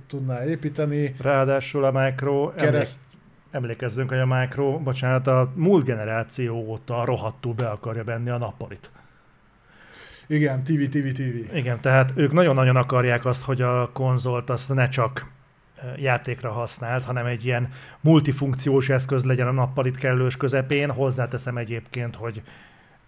tudná 0.07 0.45
építeni. 0.45 1.15
Ráadásul 1.21 1.85
a 1.85 1.91
Micro, 1.91 2.53
Kereszt, 2.55 2.99
emlékezzünk, 3.51 4.09
hogy 4.09 4.19
a 4.19 4.27
Micro, 4.27 4.79
bocsánat, 4.79 5.27
a 5.27 5.53
múlt 5.55 5.85
generáció 5.85 6.55
óta 6.55 7.05
rohadtul 7.05 7.55
be 7.55 7.69
akarja 7.69 8.05
venni 8.05 8.31
a 8.31 8.39
nappalit. 8.39 8.91
igen, 10.27 10.63
TV, 10.63 10.83
TV, 10.91 11.13
TV. 11.13 11.57
Igen, 11.57 11.81
tehát 11.81 12.13
ők 12.15 12.33
nagyon-nagyon 12.33 12.77
akarják 12.77 13.25
azt, 13.25 13.45
hogy 13.45 13.63
a 13.63 13.91
konzolt 13.93 14.51
azt 14.51 14.75
ne 14.75 14.89
csak 14.89 15.27
játékra 15.97 16.51
használt, 16.51 17.05
hanem 17.05 17.27
egy 17.27 17.45
ilyen 17.45 17.69
multifunkciós 18.01 18.89
eszköz 18.89 19.25
legyen 19.25 19.47
a 19.47 19.53
nappalit 19.53 19.97
kellős 19.97 20.37
közepén. 20.37 20.91
Hozzáteszem 20.91 21.57
egyébként, 21.57 22.15
hogy 22.15 22.43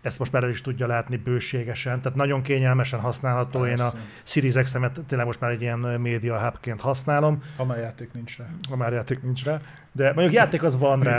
ezt 0.07 0.19
most 0.19 0.33
már 0.33 0.45
el 0.45 0.51
is 0.51 0.61
tudja 0.61 0.87
látni 0.87 1.17
bőségesen, 1.17 2.01
tehát 2.01 2.19
nagyon 2.19 2.43
kényelmesen 2.43 3.01
használható. 3.01 3.67
Én 3.67 3.73
a 3.73 3.77
Persze. 3.77 3.97
Series 4.23 4.55
X-emet 4.55 5.01
tényleg 5.07 5.27
most 5.27 5.41
már 5.41 5.51
egy 5.51 5.61
ilyen 5.61 5.79
média 5.79 6.41
hubként 6.41 6.81
használom, 6.81 7.43
Ha 7.57 7.65
már 7.65 7.79
játék 7.79 8.13
nincs 8.13 8.39
rá. 8.39 8.45
ha 8.69 8.77
már 8.77 8.93
játék 8.93 9.23
nincs 9.23 9.45
rá. 9.45 9.59
De 9.93 10.13
mondjuk 10.13 10.33
játék 10.33 10.63
az 10.63 10.79
van 10.79 11.03
rá. 11.03 11.19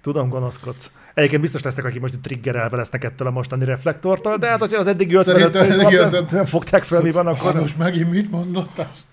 Tudom, 0.00 0.28
gonoszkodsz. 0.28 0.90
Egyébként 1.14 1.40
biztos 1.42 1.62
lesznek, 1.62 1.84
akik 1.84 2.00
most 2.00 2.18
triggerelve 2.18 2.76
lesznek 2.76 3.04
ettől 3.04 3.26
a 3.26 3.30
mostani 3.30 3.64
reflektortól, 3.64 4.36
de 4.36 4.46
hát, 4.48 4.60
hogyha 4.60 4.78
az 4.78 4.86
eddigi 4.86 5.14
55 5.14 5.52
Szerintem 5.52 5.88
perc 5.88 6.12
nem, 6.12 6.26
nem 6.30 6.44
fogták 6.44 6.82
fel, 6.82 7.00
mi 7.00 7.10
van, 7.10 7.26
akkor... 7.26 7.54
most 7.54 7.78
megint 7.78 8.10
mit 8.10 8.30
mondott 8.30 8.78
az? 8.78 9.06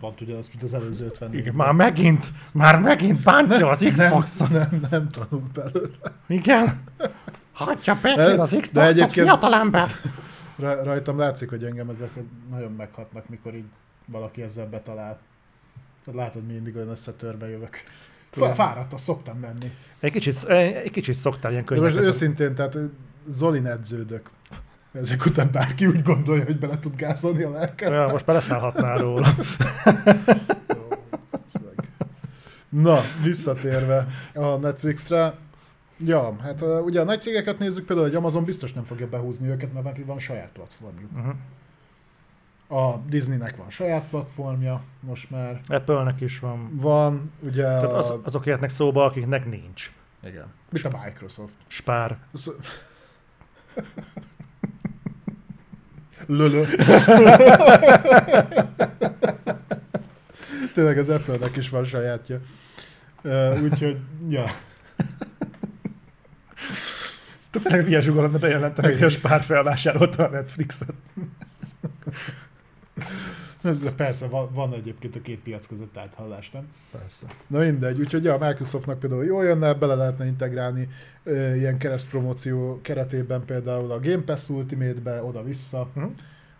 Pont 0.00 0.20
ugyanaz, 0.20 0.48
mint 0.48 0.62
az 0.62 0.74
előző 0.74 1.04
50 1.04 1.34
Igen, 1.34 1.54
már 1.54 1.72
megint, 1.72 2.32
már 2.52 2.80
megint 2.80 3.22
bántja 3.22 3.68
az 3.68 3.86
xbox 3.92 4.36
nem, 4.36 4.50
nem, 4.50 4.80
nem 4.90 5.08
tanult 5.08 5.52
belőle. 5.52 5.96
Igen. 6.28 6.82
Hagyja 7.52 7.98
békén 8.02 8.40
az 8.40 8.56
Xbox-ot, 8.60 8.92
egyébként- 8.92 9.26
fiatalember. 9.26 9.90
Ra- 10.58 10.84
Rajtam 10.84 11.18
látszik, 11.18 11.48
hogy 11.48 11.64
engem 11.64 11.88
ezek 11.88 12.10
nagyon 12.50 12.72
meghatnak, 12.72 13.28
mikor 13.28 13.54
így 13.54 13.64
valaki 14.06 14.42
ezzel 14.42 14.66
betalál. 14.66 15.18
Látod, 16.12 16.46
mindig 16.46 16.76
olyan 16.76 16.88
összetörve 16.88 17.48
jövök. 17.48 17.76
Fá- 18.30 18.54
Fáradt, 18.54 18.92
azt 18.92 19.04
szoktam 19.04 19.38
menni. 19.38 19.72
Egy 20.00 20.12
kicsit, 20.12 20.44
egy 20.44 20.90
kicsit 20.90 21.14
szoktál 21.14 21.50
ilyen 21.52 21.64
De 21.68 21.80
most 21.80 21.96
őszintén, 21.96 22.54
tehát 22.54 22.76
Zolin 23.28 23.66
edződök. 23.66 24.30
Ezek 24.92 25.24
után 25.26 25.50
bárki 25.52 25.86
úgy 25.86 26.02
gondolja, 26.02 26.44
hogy 26.44 26.58
bele 26.58 26.78
tud 26.78 26.96
gázolni 26.96 27.42
a 27.42 27.50
lelket. 27.50 27.90
Ja, 27.90 28.08
most 28.10 28.24
beleszállhatnál 28.24 28.98
róla. 28.98 29.28
Jó. 30.68 30.88
Na, 32.68 33.00
visszatérve 33.22 34.06
a 34.34 34.56
Netflixre. 34.56 35.34
Ja, 35.96 36.36
hát 36.40 36.62
ugye 36.84 37.00
a 37.00 37.04
nagy 37.04 37.20
cégeket 37.20 37.58
nézzük, 37.58 37.86
például 37.86 38.08
egy 38.08 38.14
Amazon 38.14 38.44
biztos 38.44 38.72
nem 38.72 38.84
fogja 38.84 39.08
behúzni 39.08 39.48
őket, 39.48 39.72
mert 39.72 39.84
neki 39.84 40.02
van 40.02 40.18
saját 40.18 40.50
platformjuk. 40.52 41.10
Uh-huh. 41.14 41.34
A 42.80 42.98
Disneynek 43.08 43.56
van 43.56 43.70
saját 43.70 44.04
platformja, 44.10 44.82
most 45.00 45.30
már 45.30 45.60
Apple-nek 45.68 46.20
is 46.20 46.38
van. 46.38 46.70
van, 46.76 47.32
ugye 47.40 47.62
Tehát 47.62 47.92
az, 47.92 48.12
azok 48.22 48.46
jöhetnek 48.46 48.70
szóba, 48.70 49.04
akiknek 49.04 49.46
nincs. 49.50 49.92
Igen. 50.24 50.46
Mit 50.70 50.84
a 50.84 51.00
Microsoft? 51.04 51.52
Spár. 51.66 52.16
Lölö. 56.26 56.64
Tényleg 60.74 60.98
az 60.98 61.08
Apple-nek 61.08 61.56
is 61.56 61.68
van 61.68 61.84
sajátja. 61.84 62.40
Úgyhogy, 63.62 63.98
ja. 64.28 64.44
Tehát 67.50 67.68
tényleg 67.68 67.84
milyen 67.86 68.00
zsugar 68.00 68.22
lenne 68.24 68.38
bejelenteni, 68.38 68.92
hogy 68.92 69.02
a 69.02 69.08
Spár 69.08 69.42
felvásárolta 69.42 70.24
a 70.26 70.28
Netflixet. 70.30 70.92
De 73.62 73.90
persze, 73.96 74.26
van, 74.28 74.52
van 74.52 74.72
egyébként 74.74 75.16
a 75.16 75.20
két 75.22 75.38
piac 75.38 75.66
között 75.66 75.96
áthallás, 75.96 76.50
nem? 76.50 76.68
Persze. 76.92 77.26
Na 77.46 77.58
mindegy, 77.58 78.00
úgyhogy 78.00 78.24
ja, 78.24 78.34
a 78.34 78.46
Microsoftnak 78.48 78.98
például 78.98 79.24
jól 79.24 79.44
jönne, 79.44 79.74
bele 79.74 79.94
lehetne 79.94 80.26
integrálni 80.26 80.88
ö, 81.24 81.54
ilyen 81.54 81.78
keresztpromóció 81.78 82.80
keretében 82.82 83.44
például 83.44 83.90
a 83.90 84.00
Game 84.00 84.22
Pass 84.22 84.48
Ultimate-be 84.48 85.22
oda-vissza, 85.22 85.88
Mhm. 85.94 86.04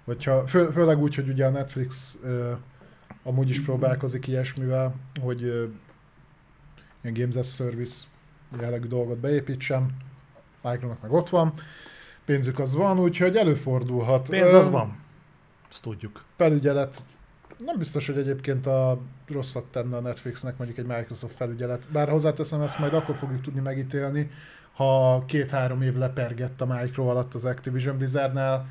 hogyha, 0.04 0.46
fő, 0.46 0.70
főleg 0.70 0.98
úgy, 0.98 1.14
hogy 1.14 1.28
ugye 1.28 1.46
a 1.46 1.50
Netflix 1.50 2.18
ö, 2.24 2.52
amúgy 3.22 3.50
is 3.50 3.60
próbálkozik 3.60 4.26
ilyesmivel, 4.26 4.94
hogy 5.20 5.42
ö, 5.42 5.64
ilyen 7.02 7.16
Games 7.20 7.36
as 7.36 7.54
Service 7.54 8.04
jellegű 8.60 8.86
dolgot 8.88 9.18
beépítsem, 9.18 9.90
Micronak 10.62 11.02
meg 11.02 11.12
ott 11.12 11.28
van, 11.28 11.52
pénzük 12.24 12.58
az 12.58 12.74
van, 12.74 13.00
úgyhogy 13.00 13.36
előfordulhat. 13.36 14.28
Pénz 14.28 14.52
Ö, 14.52 14.56
az 14.58 14.68
van. 14.68 14.96
Ezt 15.70 15.82
tudjuk. 15.82 16.24
felügyelet, 16.36 17.04
nem 17.64 17.78
biztos, 17.78 18.06
hogy 18.06 18.18
egyébként 18.18 18.66
a 18.66 18.98
rosszat 19.28 19.64
tenne 19.64 19.96
a 19.96 20.00
Netflixnek 20.00 20.56
mondjuk 20.56 20.78
egy 20.78 20.96
Microsoft 20.96 21.36
felügyelet. 21.36 21.82
Bár 21.92 22.08
hozzáteszem, 22.08 22.62
ezt 22.62 22.78
majd 22.78 22.94
akkor 22.94 23.16
fogjuk 23.16 23.40
tudni 23.40 23.60
megítélni, 23.60 24.30
ha 24.72 25.24
két-három 25.26 25.82
év 25.82 25.96
lepergett 25.96 26.60
a 26.60 26.66
Micro 26.66 27.06
alatt 27.06 27.34
az 27.34 27.44
Activision 27.44 27.96
Blizzardnál, 27.96 28.66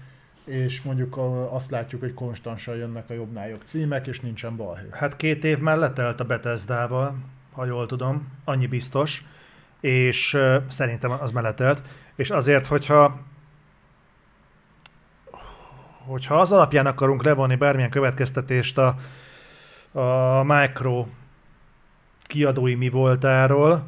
és 0.45 0.81
mondjuk 0.81 1.17
azt 1.51 1.71
látjuk, 1.71 2.01
hogy 2.01 2.13
konstansan 2.13 2.75
jönnek 2.75 3.09
a 3.09 3.13
jobbnál 3.13 3.49
jobb 3.49 3.61
címek, 3.63 4.07
és 4.07 4.19
nincsen 4.19 4.55
balhé. 4.55 4.87
Hát 4.91 5.15
két 5.15 5.43
év 5.43 5.59
már 5.59 5.77
letelt 5.77 6.19
a 6.19 6.23
Bethesda-val, 6.23 7.15
ha 7.51 7.65
jól 7.65 7.85
tudom, 7.85 8.27
annyi 8.43 8.67
biztos, 8.67 9.25
és 9.81 10.33
uh, 10.33 10.55
szerintem 10.67 11.11
az 11.11 11.31
már 11.31 11.43
letelt, 11.43 11.81
és 12.15 12.29
azért, 12.29 12.67
hogyha 12.67 13.19
hogyha 16.05 16.39
az 16.39 16.51
alapján 16.51 16.85
akarunk 16.85 17.23
levonni 17.23 17.55
bármilyen 17.55 17.89
következtetést 17.89 18.77
a, 18.77 18.95
a 19.99 20.43
Micro 20.43 21.05
kiadói 22.21 22.75
mi 22.75 22.89
voltáról, 22.89 23.87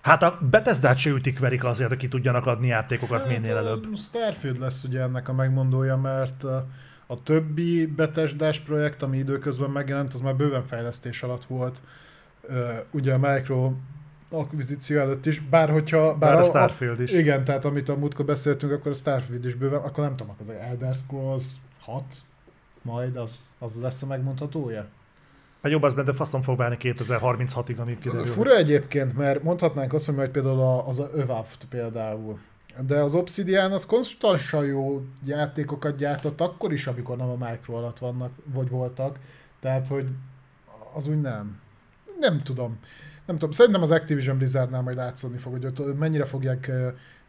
hát 0.00 0.22
a 0.22 0.38
Bethesda-t 0.50 0.96
se 0.98 1.10
ütik 1.10 1.38
verik 1.38 1.64
azért, 1.64 1.88
hogy 1.88 1.98
ki 1.98 2.08
tudjanak 2.08 2.46
adni 2.46 2.66
játékokat 2.66 3.28
minél 3.28 3.54
Hát, 3.54 3.64
előbb. 3.64 3.86
a 3.92 3.96
Starfield 3.96 4.58
lesz 4.58 4.84
ugye 4.84 5.00
ennek 5.00 5.28
a 5.28 5.32
megmondója, 5.32 5.96
mert 5.96 6.44
a, 6.44 7.22
többi 7.22 7.86
Bethesda 7.86 8.50
projekt, 8.64 9.02
ami 9.02 9.18
időközben 9.18 9.70
megjelent, 9.70 10.14
az 10.14 10.20
már 10.20 10.36
bőven 10.36 10.66
fejlesztés 10.66 11.22
alatt 11.22 11.44
volt. 11.44 11.82
Ugye 12.90 13.12
a 13.14 13.18
Micro 13.18 13.72
akvizíció 14.32 14.98
előtt 14.98 15.26
is, 15.26 15.40
bár 15.40 15.70
hogyha... 15.70 16.14
Bár 16.18 16.34
a 16.34 16.38
a- 16.40 16.44
Starfield 16.44 17.00
is. 17.00 17.12
Igen, 17.12 17.44
tehát 17.44 17.64
amit 17.64 17.88
a 17.88 17.96
múltkor 17.96 18.24
beszéltünk, 18.24 18.72
akkor 18.72 18.90
a 18.90 18.94
Starfield 18.94 19.44
is 19.44 19.54
bőven, 19.54 19.80
akkor 19.80 20.04
nem 20.04 20.16
tudom, 20.16 20.34
az 20.40 20.50
Elder 20.50 20.94
Scrolls 20.94 21.44
6, 21.80 22.04
majd 22.82 23.16
az, 23.16 23.34
az 23.58 23.74
lesz 23.80 24.02
a 24.02 24.06
megmondhatója? 24.06 24.86
Hát 25.62 25.72
jobb 25.72 25.82
az 25.82 25.94
benne 25.94 26.12
faszom 26.12 26.42
fog 26.42 26.56
válni 26.56 26.76
2036-ig, 26.80 27.76
amíg 27.76 27.98
kiderül. 27.98 28.26
Fura 28.26 28.56
egyébként, 28.56 29.16
mert 29.16 29.42
mondhatnánk 29.42 29.92
azt, 29.92 30.06
hogy 30.06 30.14
majd 30.14 30.30
például 30.30 30.60
a- 30.60 30.88
az 30.88 30.98
a 30.98 31.10
Övaft 31.14 31.64
például. 31.70 32.38
De 32.86 33.00
az 33.00 33.14
Obsidian 33.14 33.72
az 33.72 33.86
konstansan 33.86 34.64
jó 34.66 35.02
játékokat 35.24 35.96
gyártott 35.96 36.40
akkor 36.40 36.72
is, 36.72 36.86
amikor 36.86 37.16
nem 37.16 37.28
a 37.28 37.48
Micro 37.48 37.74
alatt 37.74 37.98
vannak, 37.98 38.30
vagy 38.44 38.68
voltak. 38.68 39.18
Tehát, 39.60 39.88
hogy 39.88 40.08
az 40.94 41.06
úgy 41.06 41.20
nem. 41.20 41.60
Nem 42.20 42.42
tudom. 42.42 42.78
Nem 43.26 43.36
tudom. 43.36 43.50
Szerintem 43.50 43.82
az 43.82 43.90
Activision 43.90 44.36
Blizzardnál 44.36 44.82
majd 44.82 44.96
látszani 44.96 45.36
fog, 45.36 45.52
hogy 45.52 45.64
ott 45.66 45.98
mennyire 45.98 46.24
fogják 46.24 46.70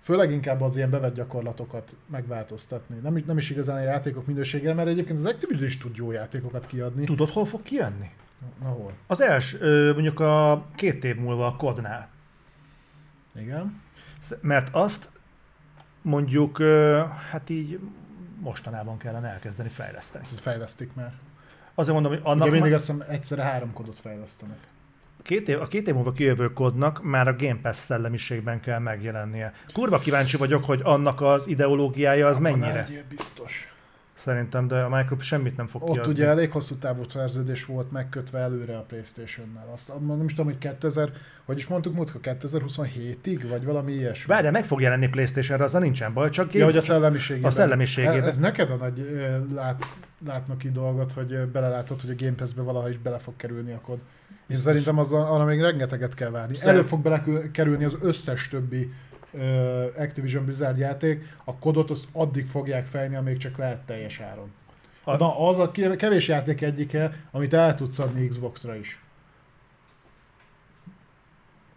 főleg 0.01 0.31
inkább 0.31 0.61
az 0.61 0.75
ilyen 0.75 0.89
bevett 0.89 1.13
gyakorlatokat 1.15 1.95
megváltoztatni. 2.07 2.95
Nem, 3.03 3.17
is- 3.17 3.25
nem 3.25 3.37
is 3.37 3.49
igazán 3.49 3.75
a 3.77 3.81
játékok 3.81 4.25
minőségére, 4.25 4.73
mert 4.73 4.87
egyébként 4.87 5.19
az 5.19 5.25
Activision 5.25 5.65
is 5.65 5.77
tud 5.77 5.95
jó 5.95 6.11
játékokat 6.11 6.65
kiadni. 6.65 7.05
Tudod, 7.05 7.29
hol 7.29 7.45
fog 7.45 7.61
kijönni? 7.61 8.11
Ahol? 8.63 8.93
Az 9.07 9.21
első, 9.21 9.91
mondjuk 9.93 10.19
a 10.19 10.65
két 10.75 11.03
év 11.03 11.15
múlva 11.15 11.47
a 11.47 11.55
kodnál. 11.55 12.09
Igen. 13.35 13.81
Mert 14.41 14.67
azt 14.71 15.09
mondjuk, 16.01 16.61
hát 17.31 17.49
így 17.49 17.79
mostanában 18.39 18.97
kellene 18.97 19.27
elkezdeni 19.27 19.69
fejleszteni. 19.69 20.25
Ezt 20.31 20.39
fejlesztik 20.39 20.95
már. 20.95 21.13
Azért 21.75 21.93
mondom, 21.93 22.11
hogy 22.11 22.21
Annak 22.23 22.41
Ugye 22.41 22.51
mindig 22.51 22.73
azt 22.73 22.85
hiszem 22.85 23.03
egyszerre 23.09 23.41
három 23.43 23.73
kodot 23.73 23.99
fejlesztenek. 23.99 24.57
Két 25.23 25.47
év, 25.47 25.61
a 25.61 25.67
két 25.67 25.87
év 25.87 25.93
múlva 25.93 26.11
kijövő 26.11 26.53
kodnak 26.53 27.03
már 27.03 27.27
a 27.27 27.35
Game 27.35 27.59
Pass 27.61 27.77
szellemiségben 27.77 28.59
kell 28.59 28.79
megjelennie. 28.79 29.53
Kurva 29.73 29.99
kíváncsi 29.99 30.37
vagyok, 30.37 30.65
hogy 30.65 30.79
annak 30.83 31.21
az 31.21 31.47
ideológiája 31.47 32.27
az 32.27 32.37
mennyire. 32.37 32.73
Legyél 32.73 33.03
biztos. 33.09 33.67
Szerintem, 34.23 34.67
de 34.67 34.81
a 34.81 34.89
Microsoft 34.89 35.21
semmit 35.21 35.57
nem 35.57 35.67
fog 35.67 35.83
Ott 35.83 35.91
kiadni. 35.91 36.11
ugye 36.11 36.27
elég 36.27 36.51
hosszú 36.51 36.75
távú 36.75 37.03
szerződés 37.07 37.65
volt 37.65 37.91
megkötve 37.91 38.39
előre 38.39 38.77
a 38.77 38.81
Playstation-nel. 38.81 39.69
Azt 39.73 39.91
nem 40.07 40.23
is 40.25 40.33
tudom, 40.33 40.45
hogy 40.45 40.57
2000, 40.57 41.11
hogy 41.45 41.57
is 41.57 41.67
mondtuk 41.67 41.93
múltkor, 41.93 42.21
2027-ig, 42.23 43.45
vagy 43.49 43.65
valami 43.65 43.91
ilyesmi. 43.91 44.33
Várjál, 44.33 44.51
meg 44.51 44.65
fog 44.65 44.81
jelenni 44.81 45.07
Playstation-re, 45.07 45.63
azzal 45.63 45.81
nincsen 45.81 46.13
baj, 46.13 46.29
csak 46.29 46.53
Ja, 46.53 46.65
hogy 46.65 46.77
a 46.77 46.81
szellemiségében. 46.81 47.49
A 47.49 47.53
szellemiségében. 47.53 48.17
Ez, 48.17 48.25
ez 48.25 48.37
neked 48.37 48.69
a 48.69 48.75
nagy 48.75 49.07
lát, 49.53 49.85
látnak 50.25 50.57
ki 50.57 50.71
dolgot, 50.71 51.13
hogy 51.13 51.37
belelátod, 51.37 52.01
hogy 52.01 52.09
a 52.09 52.15
Game 52.17 52.35
Pass-be 52.35 52.61
valaha 52.61 52.89
is 52.89 52.97
bele 52.97 53.17
fog 53.17 53.35
kerülni 53.35 53.71
a 53.71 53.81
kod. 53.81 53.97
És 54.47 54.59
szerintem 54.59 54.99
az, 54.99 55.13
arra 55.13 55.45
még 55.45 55.61
rengeteget 55.61 56.13
kell 56.13 56.29
várni. 56.29 56.55
Szerint- 56.55 56.77
Elő 56.77 56.87
fog 56.87 57.01
belekerülni 57.01 57.83
az 57.83 57.95
összes 58.01 58.47
többi 58.49 58.93
ö, 59.33 59.85
Activision 59.97 60.45
Blizzard 60.45 60.77
játék, 60.77 61.35
a 61.43 61.55
kodot 61.55 61.89
azt 61.89 62.07
addig 62.11 62.47
fogják 62.47 62.85
fejni, 62.85 63.15
amíg 63.15 63.37
csak 63.37 63.57
lehet 63.57 63.79
teljes 63.85 64.19
áron. 64.19 64.51
A- 65.03 65.15
Na, 65.17 65.47
az 65.47 65.57
a 65.59 65.71
kevés 65.97 66.27
játék 66.27 66.61
egyike, 66.61 67.23
amit 67.31 67.53
el 67.53 67.75
tudsz 67.75 67.99
adni 67.99 68.27
Xbox-ra 68.27 68.75
is. 68.75 69.01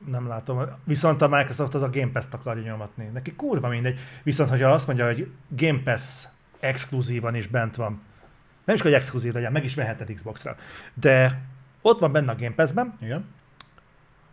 Nem 0.07 0.27
látom. 0.29 0.63
Viszont 0.85 1.23
a 1.23 1.29
Microsoft 1.29 1.75
az 1.75 1.83
a 1.83 1.91
Game 1.91 2.11
Pass-t 2.13 2.35
akarja 2.35 2.63
nyomatni. 2.63 3.05
Neki 3.13 3.35
kurva 3.35 3.69
mindegy. 3.69 3.99
Viszont, 4.23 4.51
hogyha 4.51 4.71
azt 4.71 4.87
mondja, 4.87 5.07
hogy 5.07 5.31
Game 5.49 5.81
Pass 5.85 6.25
exkluzívan 6.61 7.35
is 7.35 7.47
bent 7.47 7.77
van, 7.77 8.01
nem 8.65 8.77
is, 8.77 8.83
hogy 8.83 8.93
exkluzív 8.93 9.33
legyen, 9.33 9.53
meg 9.53 9.65
is 9.65 9.75
veheted 9.75 10.13
Xbox-ra, 10.15 10.57
de 10.95 11.41
ott 11.87 12.01
van 12.01 12.13
benne 12.13 12.31
a 12.31 12.37
Game 12.37 12.55
Pass-ben, 12.55 12.99
Igen? 13.01 13.25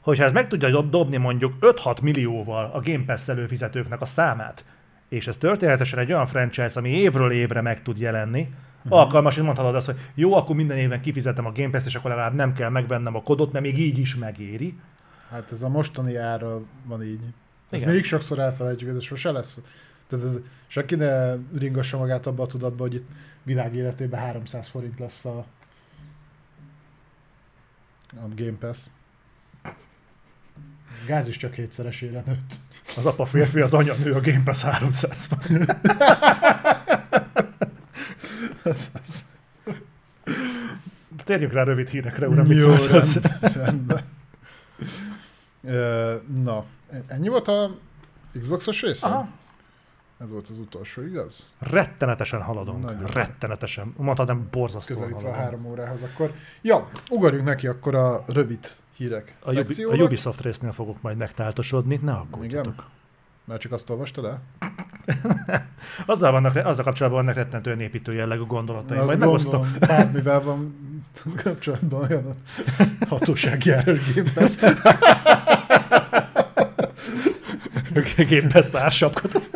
hogyha 0.01 0.23
ez 0.23 0.31
meg 0.31 0.47
tudja 0.47 0.69
dob- 0.69 0.89
dobni 0.89 1.17
mondjuk 1.17 1.53
5-6 1.61 2.01
millióval 2.01 2.71
a 2.73 2.79
Game 2.79 3.03
Pass 3.05 3.27
előfizetőknek 3.27 4.01
a 4.01 4.05
számát, 4.05 4.65
és 5.09 5.27
ez 5.27 5.37
történetesen 5.37 5.99
egy 5.99 6.11
olyan 6.11 6.27
franchise, 6.27 6.79
ami 6.79 6.89
évről 6.89 7.31
évre 7.31 7.61
meg 7.61 7.81
tud 7.81 7.97
jelenni, 7.97 8.53
uh-huh. 8.83 8.99
alkalmas, 8.99 9.35
hogy 9.35 9.43
mondhatod 9.43 9.75
azt, 9.75 9.85
hogy 9.85 9.99
jó, 10.13 10.33
akkor 10.33 10.55
minden 10.55 10.77
évben 10.77 11.01
kifizetem 11.01 11.45
a 11.45 11.51
Game 11.51 11.69
Pass-t, 11.69 11.85
és 11.85 11.95
akkor 11.95 12.09
legalább 12.09 12.33
nem 12.33 12.53
kell 12.53 12.69
megvennem 12.69 13.15
a 13.15 13.23
kodot, 13.23 13.51
mert 13.51 13.65
még 13.65 13.79
így 13.79 13.97
is 13.97 14.15
megéri. 14.15 14.77
Hát 15.29 15.51
ez 15.51 15.61
a 15.61 15.69
mostani 15.69 16.15
ára 16.15 16.61
van 16.85 17.03
így. 17.03 17.21
Ez 17.69 17.81
Igen. 17.81 17.93
még 17.93 18.03
sokszor 18.03 18.39
elfelejtjük, 18.39 18.95
ez 18.95 19.03
sose 19.03 19.31
lesz. 19.31 19.61
Tehát 20.07 20.25
ez, 20.25 20.39
senki 20.67 20.95
ne 20.95 21.35
ringassa 21.57 21.97
magát 21.97 22.25
abba 22.25 22.43
a 22.43 22.47
tudatba, 22.47 22.83
hogy 22.83 22.93
itt 22.93 23.07
világ 23.43 23.75
életében 23.75 24.19
300 24.19 24.67
forint 24.67 24.99
lesz 24.99 25.25
a, 25.25 25.45
a 28.15 28.27
Game 28.35 28.57
Pass. 28.59 28.85
A 29.63 31.05
gáz 31.05 31.27
is 31.27 31.37
csak 31.37 31.53
hétszeresére 31.53 32.23
nőtt. 32.25 32.53
Az 32.97 33.05
apa 33.05 33.25
férfi, 33.25 33.59
az 33.59 33.73
anya 33.73 33.93
nő, 34.03 34.11
a 34.13 34.21
Game 34.21 34.41
Pass 34.43 34.61
300 34.61 35.29
Ez, 38.63 38.91
ez. 39.03 39.25
Térjünk 41.23 41.53
rá 41.53 41.63
rövid 41.63 41.89
hírekre, 41.89 42.27
uram, 42.27 42.47
mit 42.47 42.57
Jó, 42.57 42.63
szólsz 42.77 42.87
hozzá? 42.87 43.37
rend, 43.41 43.55
rendben. 43.55 44.03
Ö, 45.63 46.15
Na, 46.43 46.65
ennyi 47.07 47.27
volt 47.27 47.47
a 47.47 47.77
Xbox-os 48.39 48.81
része? 48.81 49.07
Aha. 49.07 49.27
Ez 50.23 50.31
volt 50.31 50.47
az 50.49 50.59
utolsó, 50.59 51.01
igaz? 51.01 51.45
Rettenetesen 51.59 52.41
haladunk. 52.41 52.83
Nagyon. 52.83 53.05
Rettenetesen. 53.05 53.93
Mondhatnám, 53.97 54.47
borzasztóan 54.51 54.99
közelítve 54.99 55.29
a 55.29 55.31
haladunk. 55.31 55.43
három 55.43 55.65
órához, 55.65 56.03
akkor... 56.03 56.33
Ja, 56.61 56.89
ugorjunk 57.09 57.45
neki 57.45 57.67
akkor 57.67 57.95
a 57.95 58.23
rövid 58.27 58.71
hírek 58.97 59.35
A, 59.39 59.59
Ubi, 59.59 59.83
a. 59.83 60.03
Ubisoft 60.03 60.41
résznél 60.41 60.71
fogok 60.71 61.01
majd 61.01 61.17
megtáltosodni, 61.17 61.99
ne 62.03 62.13
aggódjatok. 62.13 62.85
Mert 63.45 63.61
csak 63.61 63.71
azt 63.71 63.89
olvastad 63.89 64.25
el? 64.25 64.41
Azzal, 66.05 66.31
vannak, 66.31 66.55
azzal 66.55 66.83
kapcsolatban 66.83 67.23
vannak 67.23 67.35
rettentően 67.35 67.79
építő 67.79 68.13
jellegű 68.13 68.43
gondolataim. 68.43 68.99
Azt 68.99 69.07
Majd 69.07 69.19
megosztom. 69.19 69.75
Bármivel 69.79 70.41
van 70.41 70.75
kapcsolatban 71.43 72.01
olyan 72.09 72.25
a 72.99 73.05
hatóságjárás 73.07 73.99
Pass. 77.93 78.15
Game 78.29 78.47
Pass 78.53 78.73
ársapkot. 78.75 79.49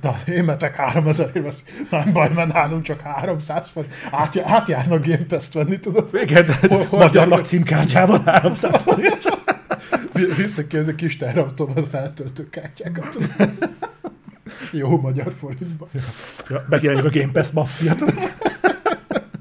De 0.00 0.08
a 0.08 0.14
németek 0.26 0.76
3000 0.76 1.30
ér 1.34 1.42
vesz. 1.42 1.64
Nem 1.90 2.12
baj, 2.12 2.30
mert 2.34 2.52
nálunk 2.52 2.82
csak 2.82 3.00
300 3.00 3.68
forint. 3.68 3.94
Át, 4.10 4.38
átjárnak 4.38 5.06
Game 5.06 5.24
Pass-t 5.28 5.52
venni, 5.52 5.80
tudod? 5.80 6.08
Igen, 6.12 6.44
Hol- 6.60 6.70
hol 6.86 6.98
magyar 6.98 7.10
gyárnak? 7.10 7.38
lakcímkártyával 7.38 8.22
300 8.24 8.82
forint. 8.82 9.18
Vi- 10.12 10.34
Viszek 10.34 10.66
ki 10.66 10.76
ezek 10.76 10.94
kis 10.94 11.16
terautóban 11.16 11.84
feltöltő 11.90 12.48
kártyákat. 12.50 13.16
Jó 14.70 15.00
magyar 15.00 15.32
forintban. 15.38 15.88
Ja, 16.48 16.64
megjelenik 16.68 17.04
a 17.04 17.10
Game 17.18 17.32
Pass 17.32 17.50
maffia. 17.50 17.94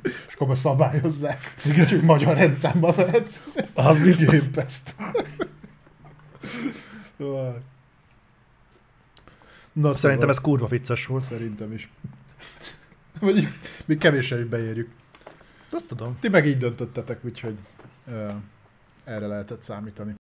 És 0.04 0.34
akkor 0.38 0.58
szabályozzák. 0.58 1.54
Igen. 1.66 1.86
Csak 1.86 2.02
magyar 2.02 2.36
rendszámba 2.38 2.92
vehetsz. 2.94 3.38
Az 3.74 4.00
biztos. 4.00 4.26
Game 4.26 4.50
Pass-t. 4.54 4.96
Na, 9.74 9.94
Szerintem 9.94 9.94
szóval, 9.94 10.30
ez 10.30 10.40
kurva 10.40 10.68
vicces 10.68 11.06
volt. 11.06 11.24
Szerintem 11.24 11.74
is. 11.74 11.90
Vagy 13.20 13.48
mi 13.86 13.98
kevéssel 13.98 14.40
is 14.40 14.46
beérjük. 14.46 14.90
Azt 15.72 15.88
tudom. 15.88 16.18
Ti 16.20 16.30
meg 16.30 16.48
így 16.48 16.58
döntöttetek, 16.58 17.26
úgyhogy 17.26 17.58
uh, 18.08 18.34
erre 19.04 19.28
lehetett 19.28 19.62
számítani. 19.62 20.10